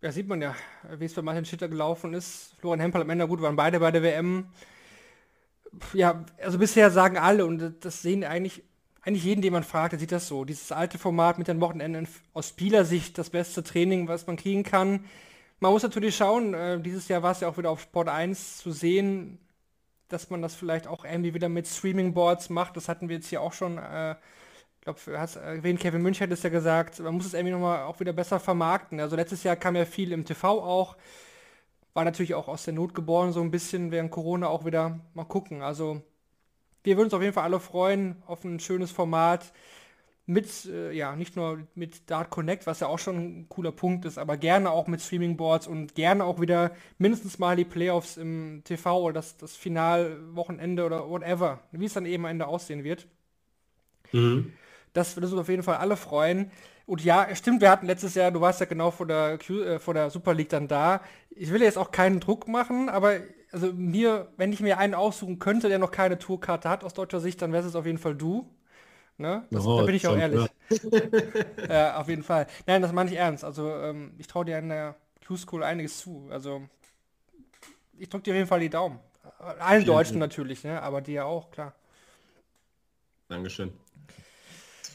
Ja, 0.00 0.12
sieht 0.12 0.28
man 0.28 0.40
ja, 0.40 0.54
wie 0.98 1.04
es 1.04 1.14
bei 1.14 1.22
Martin 1.22 1.44
Schitter 1.44 1.68
gelaufen 1.68 2.14
ist. 2.14 2.54
Florian 2.60 2.80
Hempel 2.80 3.02
am 3.02 3.10
Ende 3.10 3.26
gut, 3.26 3.40
waren 3.42 3.56
beide 3.56 3.80
bei 3.80 3.90
der 3.90 4.02
WM 4.02 4.48
ja, 5.92 6.24
also 6.42 6.58
bisher 6.58 6.90
sagen 6.90 7.18
alle, 7.18 7.44
und 7.46 7.84
das 7.84 8.02
sehen 8.02 8.24
eigentlich, 8.24 8.62
eigentlich 9.02 9.24
jeden, 9.24 9.42
den 9.42 9.52
man 9.52 9.64
fragt, 9.64 9.92
der 9.92 9.98
sieht 9.98 10.12
das 10.12 10.28
so. 10.28 10.44
Dieses 10.44 10.72
alte 10.72 10.98
Format 10.98 11.38
mit 11.38 11.48
den 11.48 11.60
Wochenenden 11.60 12.08
aus 12.34 12.48
Spielersicht 12.48 13.18
das 13.18 13.30
beste 13.30 13.62
Training, 13.62 14.08
was 14.08 14.26
man 14.26 14.36
kriegen 14.36 14.62
kann. 14.62 15.04
Man 15.60 15.72
muss 15.72 15.82
natürlich 15.82 16.16
schauen, 16.16 16.54
äh, 16.54 16.80
dieses 16.80 17.08
Jahr 17.08 17.22
war 17.22 17.32
es 17.32 17.40
ja 17.40 17.48
auch 17.48 17.58
wieder 17.58 17.70
auf 17.70 17.80
Sport 17.80 18.08
1 18.08 18.58
zu 18.58 18.70
sehen, 18.72 19.38
dass 20.08 20.30
man 20.30 20.40
das 20.42 20.54
vielleicht 20.54 20.86
auch 20.86 21.04
irgendwie 21.04 21.34
wieder 21.34 21.48
mit 21.48 21.66
Streaming-Boards 21.66 22.50
macht. 22.50 22.76
Das 22.76 22.88
hatten 22.88 23.08
wir 23.08 23.16
jetzt 23.16 23.28
hier 23.28 23.42
auch 23.42 23.52
schon, 23.52 23.78
äh, 23.78 24.14
ich 24.90 25.04
glaube, 25.04 25.18
hast 25.18 25.36
erwähnt, 25.36 25.80
Kevin 25.80 26.02
Münch 26.02 26.20
hat 26.20 26.30
es 26.30 26.42
ja 26.42 26.50
gesagt, 26.50 27.00
man 27.00 27.14
muss 27.14 27.26
es 27.26 27.34
irgendwie 27.34 27.52
nochmal 27.52 27.84
auch 27.84 28.00
wieder 28.00 28.12
besser 28.12 28.40
vermarkten. 28.40 29.00
Also 29.00 29.16
letztes 29.16 29.42
Jahr 29.42 29.56
kam 29.56 29.76
ja 29.76 29.84
viel 29.84 30.12
im 30.12 30.24
TV 30.24 30.62
auch 30.62 30.96
war 31.98 32.04
natürlich 32.04 32.34
auch 32.34 32.46
aus 32.46 32.64
der 32.64 32.74
Not 32.74 32.94
geboren, 32.94 33.32
so 33.32 33.40
ein 33.40 33.50
bisschen 33.50 33.90
während 33.90 34.12
Corona 34.12 34.46
auch 34.46 34.64
wieder 34.64 35.00
mal 35.14 35.24
gucken. 35.24 35.62
Also 35.62 36.00
wir 36.84 36.96
würden 36.96 37.06
uns 37.06 37.14
auf 37.14 37.22
jeden 37.22 37.34
Fall 37.34 37.42
alle 37.42 37.58
freuen 37.58 38.22
auf 38.24 38.44
ein 38.44 38.60
schönes 38.60 38.92
Format 38.92 39.52
mit, 40.24 40.66
äh, 40.66 40.92
ja, 40.92 41.16
nicht 41.16 41.34
nur 41.34 41.66
mit 41.74 42.08
Dart 42.08 42.30
Connect, 42.30 42.68
was 42.68 42.78
ja 42.78 42.86
auch 42.86 43.00
schon 43.00 43.16
ein 43.16 43.48
cooler 43.48 43.72
Punkt 43.72 44.04
ist, 44.04 44.16
aber 44.16 44.36
gerne 44.36 44.70
auch 44.70 44.86
mit 44.86 45.00
Streaming-Boards 45.00 45.66
und 45.66 45.96
gerne 45.96 46.22
auch 46.22 46.40
wieder 46.40 46.70
mindestens 46.98 47.40
mal 47.40 47.56
die 47.56 47.64
Playoffs 47.64 48.16
im 48.16 48.62
TV 48.62 49.00
oder 49.00 49.14
das, 49.14 49.36
das 49.36 49.56
Finalwochenende 49.56 50.84
oder 50.84 51.10
whatever, 51.10 51.58
wie 51.72 51.86
es 51.86 51.94
dann 51.94 52.06
eben 52.06 52.26
am 52.26 52.30
Ende 52.30 52.46
aussehen 52.46 52.84
wird. 52.84 53.08
Mhm. 54.12 54.52
Das 54.98 55.16
würde 55.16 55.28
uns 55.28 55.38
auf 55.38 55.48
jeden 55.48 55.62
Fall 55.62 55.76
alle 55.76 55.96
freuen. 55.96 56.50
Und 56.86 57.04
ja, 57.04 57.34
stimmt, 57.34 57.60
wir 57.60 57.70
hatten 57.70 57.86
letztes 57.86 58.14
Jahr, 58.14 58.30
du 58.30 58.40
warst 58.40 58.60
ja 58.60 58.66
genau 58.66 58.90
vor 58.90 59.06
der, 59.06 59.38
Q, 59.38 59.60
äh, 59.60 59.78
vor 59.78 59.94
der 59.94 60.10
Super 60.10 60.34
League 60.34 60.48
dann 60.48 60.68
da. 60.68 61.02
Ich 61.30 61.52
will 61.52 61.62
jetzt 61.62 61.76
auch 61.76 61.90
keinen 61.90 62.18
Druck 62.18 62.48
machen, 62.48 62.88
aber 62.88 63.20
also 63.52 63.72
mir, 63.72 64.32
wenn 64.36 64.52
ich 64.52 64.60
mir 64.60 64.78
einen 64.78 64.94
aussuchen 64.94 65.38
könnte, 65.38 65.68
der 65.68 65.78
noch 65.78 65.90
keine 65.90 66.18
Tourkarte 66.18 66.68
hat 66.68 66.84
aus 66.84 66.94
deutscher 66.94 67.20
Sicht, 67.20 67.40
dann 67.42 67.52
wäre 67.52 67.66
es 67.66 67.76
auf 67.76 67.86
jeden 67.86 67.98
Fall 67.98 68.14
du. 68.14 68.48
Ne? 69.18 69.44
Das, 69.50 69.66
oh, 69.66 69.80
da 69.80 69.84
bin 69.84 69.94
ich 69.96 70.06
auch 70.06 70.16
ehrlich. 70.16 70.48
ja, 71.68 71.98
auf 71.98 72.08
jeden 72.08 72.22
Fall. 72.22 72.46
Nein, 72.66 72.82
das 72.82 72.92
meine 72.92 73.10
ich 73.10 73.16
ernst. 73.16 73.44
Also 73.44 73.68
ähm, 73.70 74.14
ich 74.16 74.26
traue 74.26 74.44
dir 74.44 74.58
in 74.58 74.68
der 74.68 74.96
Q-School 75.26 75.62
einiges 75.62 75.98
zu. 75.98 76.28
Also 76.30 76.62
ich 77.98 78.08
drücke 78.08 78.24
dir 78.24 78.32
auf 78.32 78.36
jeden 78.36 78.48
Fall 78.48 78.60
die 78.60 78.70
Daumen. 78.70 78.98
Allen 79.38 79.82
Vielen 79.82 79.86
Deutschen 79.86 80.20
Dank. 80.20 80.30
natürlich, 80.30 80.64
ne? 80.64 80.82
aber 80.82 81.00
dir 81.00 81.26
auch, 81.26 81.50
klar. 81.50 81.74
Dankeschön. 83.28 83.72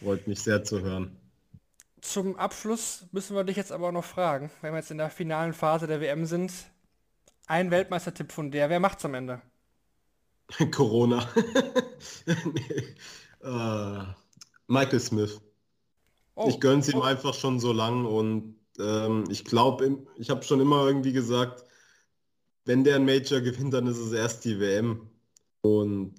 Freut 0.04 0.28
mich 0.28 0.41
sehr 0.41 0.64
zu 0.64 0.82
hören. 0.82 1.16
Zum 2.01 2.36
Abschluss 2.36 3.06
müssen 3.14 3.36
wir 3.36 3.45
dich 3.45 3.56
jetzt 3.56 3.72
aber 3.72 3.93
noch 3.93 4.04
fragen, 4.04 4.51
wenn 4.62 4.74
wir 4.74 4.80
jetzt 4.80 4.91
in 4.91 4.97
der 4.97 5.10
finalen 5.10 5.54
Phase 5.54 5.88
der 5.88 6.01
WM 6.01 6.26
sind. 6.26 6.51
Ein 7.47 7.72
Weltmeistertipp 7.72 8.32
von 8.34 8.51
der, 8.51 8.70
wer 8.70 8.82
macht's 8.82 9.06
am 9.06 9.14
Ende? 9.14 9.41
Corona. 10.72 11.26
nee. 12.26 12.95
uh, 13.45 14.04
Michael 14.68 14.99
Smith. 14.99 15.39
Oh, 16.36 16.47
ich 16.49 16.60
gönn's 16.60 16.89
ihm 16.89 16.99
oh. 16.99 17.04
einfach 17.04 17.34
schon 17.34 17.60
so 17.62 17.72
lang 17.72 18.06
und 18.06 18.56
ähm, 18.80 19.26
ich 19.30 19.45
glaube, 19.45 20.06
ich 20.18 20.30
habe 20.30 20.43
schon 20.43 20.60
immer 20.60 20.86
irgendwie 20.86 21.14
gesagt, 21.14 21.64
wenn 22.66 22.84
der 22.84 22.97
ein 22.97 23.06
Major 23.06 23.39
gewinnt, 23.39 23.74
dann 23.74 23.88
ist 23.88 23.99
es 23.99 24.12
erst 24.12 24.43
die 24.43 24.60
WM. 24.60 25.10
Und 25.62 26.16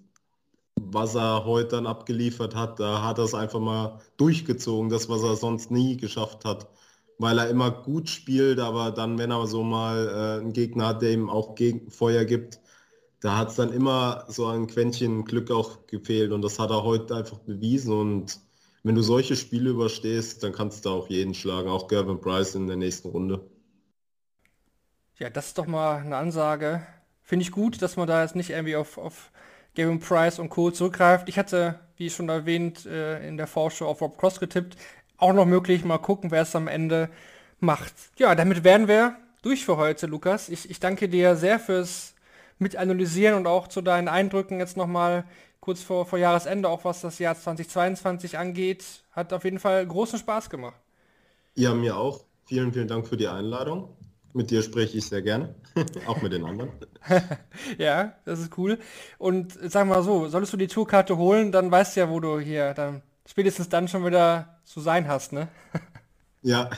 was 0.95 1.15
er 1.15 1.45
heute 1.45 1.71
dann 1.77 1.87
abgeliefert 1.87 2.55
hat, 2.55 2.81
da 2.81 3.03
hat 3.03 3.19
er 3.19 3.25
es 3.25 3.35
einfach 3.35 3.61
mal 3.61 4.01
durchgezogen, 4.17 4.91
das, 4.91 5.09
was 5.09 5.23
er 5.23 5.37
sonst 5.37 5.71
nie 5.71 5.97
geschafft 5.97 6.45
hat. 6.45 6.69
Weil 7.19 7.39
er 7.39 7.49
immer 7.49 7.71
gut 7.71 8.09
spielt, 8.09 8.59
aber 8.61 8.91
dann, 8.91 9.19
wenn 9.19 9.31
er 9.31 9.47
so 9.47 9.63
mal 9.63 10.09
äh, 10.09 10.41
einen 10.43 10.53
Gegner 10.53 10.89
hat, 10.89 11.03
der 11.03 11.13
ihm 11.13 11.31
auch 11.31 11.55
gegen 11.55 11.91
Feuer 11.91 12.25
gibt, 12.25 12.61
da 13.21 13.39
hat 13.39 13.51
es 13.51 13.57
dann 13.57 13.73
immer 13.73 14.25
so 14.29 14.47
ein 14.47 14.67
Quäntchen 14.67 15.25
Glück 15.25 15.51
auch 15.51 15.87
gefehlt 15.87 16.33
und 16.33 16.43
das 16.43 16.59
hat 16.59 16.71
er 16.71 16.85
heute 16.85 17.17
einfach 17.17 17.39
bewiesen 17.41 17.93
und 17.93 18.41
wenn 18.85 18.95
du 18.95 19.03
solche 19.03 19.35
Spiele 19.37 19.71
überstehst, 19.71 20.43
dann 20.43 20.53
kannst 20.53 20.85
du 20.85 20.91
auch 20.91 21.09
jeden 21.09 21.35
schlagen, 21.35 21.71
auch 21.71 21.89
Gavin 21.89 22.21
Price 22.21 22.55
in 22.55 22.67
der 22.67 22.77
nächsten 22.77 23.09
Runde. 23.09 23.41
Ja, 25.19 25.31
das 25.31 25.49
ist 25.49 25.59
doch 25.59 25.67
mal 25.67 25.99
eine 25.99 26.17
Ansage. 26.17 26.87
Finde 27.23 27.45
ich 27.45 27.53
gut, 27.53 27.81
dass 27.83 27.97
man 27.97 28.07
da 28.07 28.23
jetzt 28.23 28.37
nicht 28.37 28.51
irgendwie 28.51 28.77
auf, 28.77 28.99
auf 28.99 29.33
Gavin 29.75 30.01
Price 30.01 30.39
und 30.39 30.49
Co. 30.49 30.71
zurückgreift. 30.71 31.29
Ich 31.29 31.39
hatte, 31.39 31.81
wie 31.97 32.11
schon 32.11 32.29
erwähnt, 32.29 32.87
äh, 32.87 33.27
in 33.27 33.37
der 33.37 33.47
Vorschau 33.47 33.89
auf 33.89 34.01
Rob 34.01 34.19
Cross 34.19 34.41
getippt. 34.41 34.77
Auch 35.17 35.33
noch 35.33 35.47
möglich, 35.47 35.85
mal 35.85 35.99
gucken, 35.99 36.31
wer 36.31 36.43
es 36.43 36.57
am 36.57 36.69
Ende 36.69 37.09
macht. 37.61 37.95
Ja, 38.19 38.35
damit 38.35 38.65
wären 38.65 38.89
wir 38.89 39.17
durch 39.43 39.65
für 39.65 39.77
heute, 39.77 40.07
Lukas. 40.07 40.49
Ich, 40.49 40.71
ich 40.71 40.81
danke 40.81 41.09
dir 41.09 41.37
sehr 41.37 41.59
fürs 41.59 42.15
Mitanalysieren 42.59 43.37
und 43.37 43.47
auch 43.47 43.69
zu 43.69 43.83
deinen 43.83 44.09
Eindrücken 44.09 44.59
jetzt 44.59 44.77
nochmal 44.77 45.25
kurz 45.61 45.83
vor, 45.83 46.07
vor 46.07 46.19
Jahresende, 46.19 46.69
auch 46.69 46.85
was 46.85 47.01
das 47.01 47.19
Jahr 47.19 47.35
2022 47.35 48.39
angeht. 48.39 48.85
Hat 49.13 49.33
auf 49.33 49.45
jeden 49.45 49.59
Fall 49.59 49.87
großen 49.87 50.19
Spaß 50.19 50.51
gemacht. 50.51 50.77
Ja, 51.55 51.75
mir 51.75 51.97
auch. 51.97 52.25
Vielen, 52.47 52.73
vielen 52.73 52.89
Dank 52.89 53.09
für 53.09 53.17
die 53.17 53.29
Einladung. 53.29 53.89
Mit 54.37 54.51
dir 54.51 54.63
spreche 54.65 54.99
ich 54.99 55.07
sehr 55.07 55.23
gerne, 55.23 55.55
auch 56.07 56.21
mit 56.21 56.33
den 56.33 56.45
anderen. 56.45 56.71
ja, 57.79 58.15
das 58.25 58.41
ist 58.41 58.59
cool. 58.59 58.79
Und 59.17 59.57
sag 59.63 59.87
mal 59.87 60.03
so, 60.03 60.29
solltest 60.29 60.53
du 60.53 60.57
die 60.57 60.67
Tourkarte 60.67 61.17
holen, 61.17 61.53
dann 61.53 61.71
weißt 61.71 61.95
du 61.95 62.01
ja, 62.01 62.11
wo 62.11 62.19
du 62.19 62.41
hier 62.41 62.75
dann 62.75 63.03
spätestens 63.27 63.69
dann 63.69 63.87
schon 63.87 64.05
wieder 64.05 64.59
zu 64.65 64.81
sein 64.81 65.07
hast, 65.07 65.33
ne? 65.33 65.47
ja, 66.43 66.69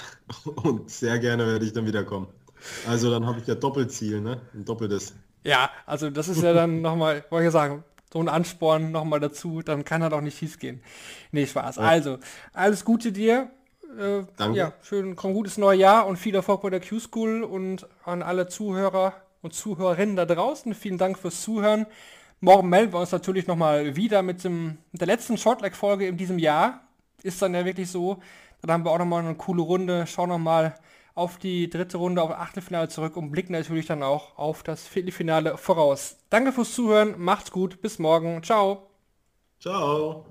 und 0.44 0.90
sehr 0.90 1.18
gerne 1.18 1.46
werde 1.46 1.64
ich 1.64 1.72
dann 1.72 1.86
wiederkommen. 1.86 2.28
Also 2.86 3.10
dann 3.10 3.26
habe 3.26 3.40
ich 3.40 3.46
ja 3.46 3.54
Doppelziel, 3.54 4.20
ne? 4.20 4.42
Ein 4.52 4.66
doppeltes. 4.66 5.14
Ja, 5.42 5.70
also 5.86 6.10
das 6.10 6.28
ist 6.28 6.42
ja 6.42 6.52
dann 6.52 6.82
nochmal, 6.82 7.24
wollte 7.30 7.46
ich 7.46 7.52
sagen, 7.52 7.84
so 8.12 8.20
ein 8.20 8.28
Ansporn 8.28 8.92
nochmal 8.92 9.20
dazu, 9.20 9.62
dann 9.62 9.82
kann 9.84 10.02
er 10.02 10.10
doch 10.10 10.20
nicht 10.20 10.36
schief 10.36 10.58
gehen. 10.58 10.82
Nee, 11.32 11.46
Spaß. 11.46 11.76
Ja. 11.76 11.82
Also, 11.82 12.18
alles 12.52 12.84
Gute 12.84 13.12
dir 13.12 13.50
äh, 13.98 14.24
Danke. 14.36 14.58
Ja, 14.58 14.72
schön, 14.82 15.16
komm 15.16 15.34
gutes 15.34 15.58
neues 15.58 15.80
Jahr 15.80 16.06
und 16.06 16.16
viel 16.16 16.34
Erfolg 16.34 16.62
bei 16.62 16.70
der 16.70 16.80
Q-School 16.80 17.42
und 17.42 17.86
an 18.04 18.22
alle 18.22 18.48
Zuhörer 18.48 19.14
und 19.42 19.54
Zuhörerinnen 19.54 20.16
da 20.16 20.24
draußen. 20.24 20.74
Vielen 20.74 20.98
Dank 20.98 21.18
fürs 21.18 21.42
Zuhören. 21.42 21.86
Morgen 22.40 22.68
melden 22.68 22.92
wir 22.92 23.00
uns 23.00 23.12
natürlich 23.12 23.46
nochmal 23.46 23.96
wieder 23.96 24.22
mit, 24.22 24.44
dem, 24.44 24.78
mit 24.92 25.00
der 25.00 25.06
letzten 25.06 25.38
Shortleg-Folge 25.38 26.06
in 26.06 26.16
diesem 26.16 26.38
Jahr. 26.38 26.80
Ist 27.22 27.40
dann 27.40 27.54
ja 27.54 27.64
wirklich 27.64 27.90
so. 27.90 28.18
Dann 28.60 28.70
haben 28.70 28.84
wir 28.84 28.90
auch 28.90 28.98
nochmal 28.98 29.24
eine 29.24 29.34
coole 29.34 29.62
Runde. 29.62 30.06
Schauen 30.06 30.28
nochmal 30.28 30.74
auf 31.16 31.38
die 31.38 31.68
dritte 31.70 31.96
Runde, 31.96 32.22
auf 32.22 32.30
das 32.30 32.38
Achtelfinale 32.38 32.88
zurück 32.88 33.16
und 33.16 33.32
blicken 33.32 33.52
natürlich 33.52 33.86
dann 33.86 34.02
auch 34.02 34.38
auf 34.38 34.62
das 34.62 34.86
Viertelfinale 34.86 35.56
voraus. 35.56 36.18
Danke 36.28 36.52
fürs 36.52 36.74
Zuhören, 36.74 37.14
macht's 37.16 37.50
gut, 37.50 37.80
bis 37.80 37.98
morgen, 37.98 38.42
ciao. 38.42 38.90
Ciao. 39.58 40.26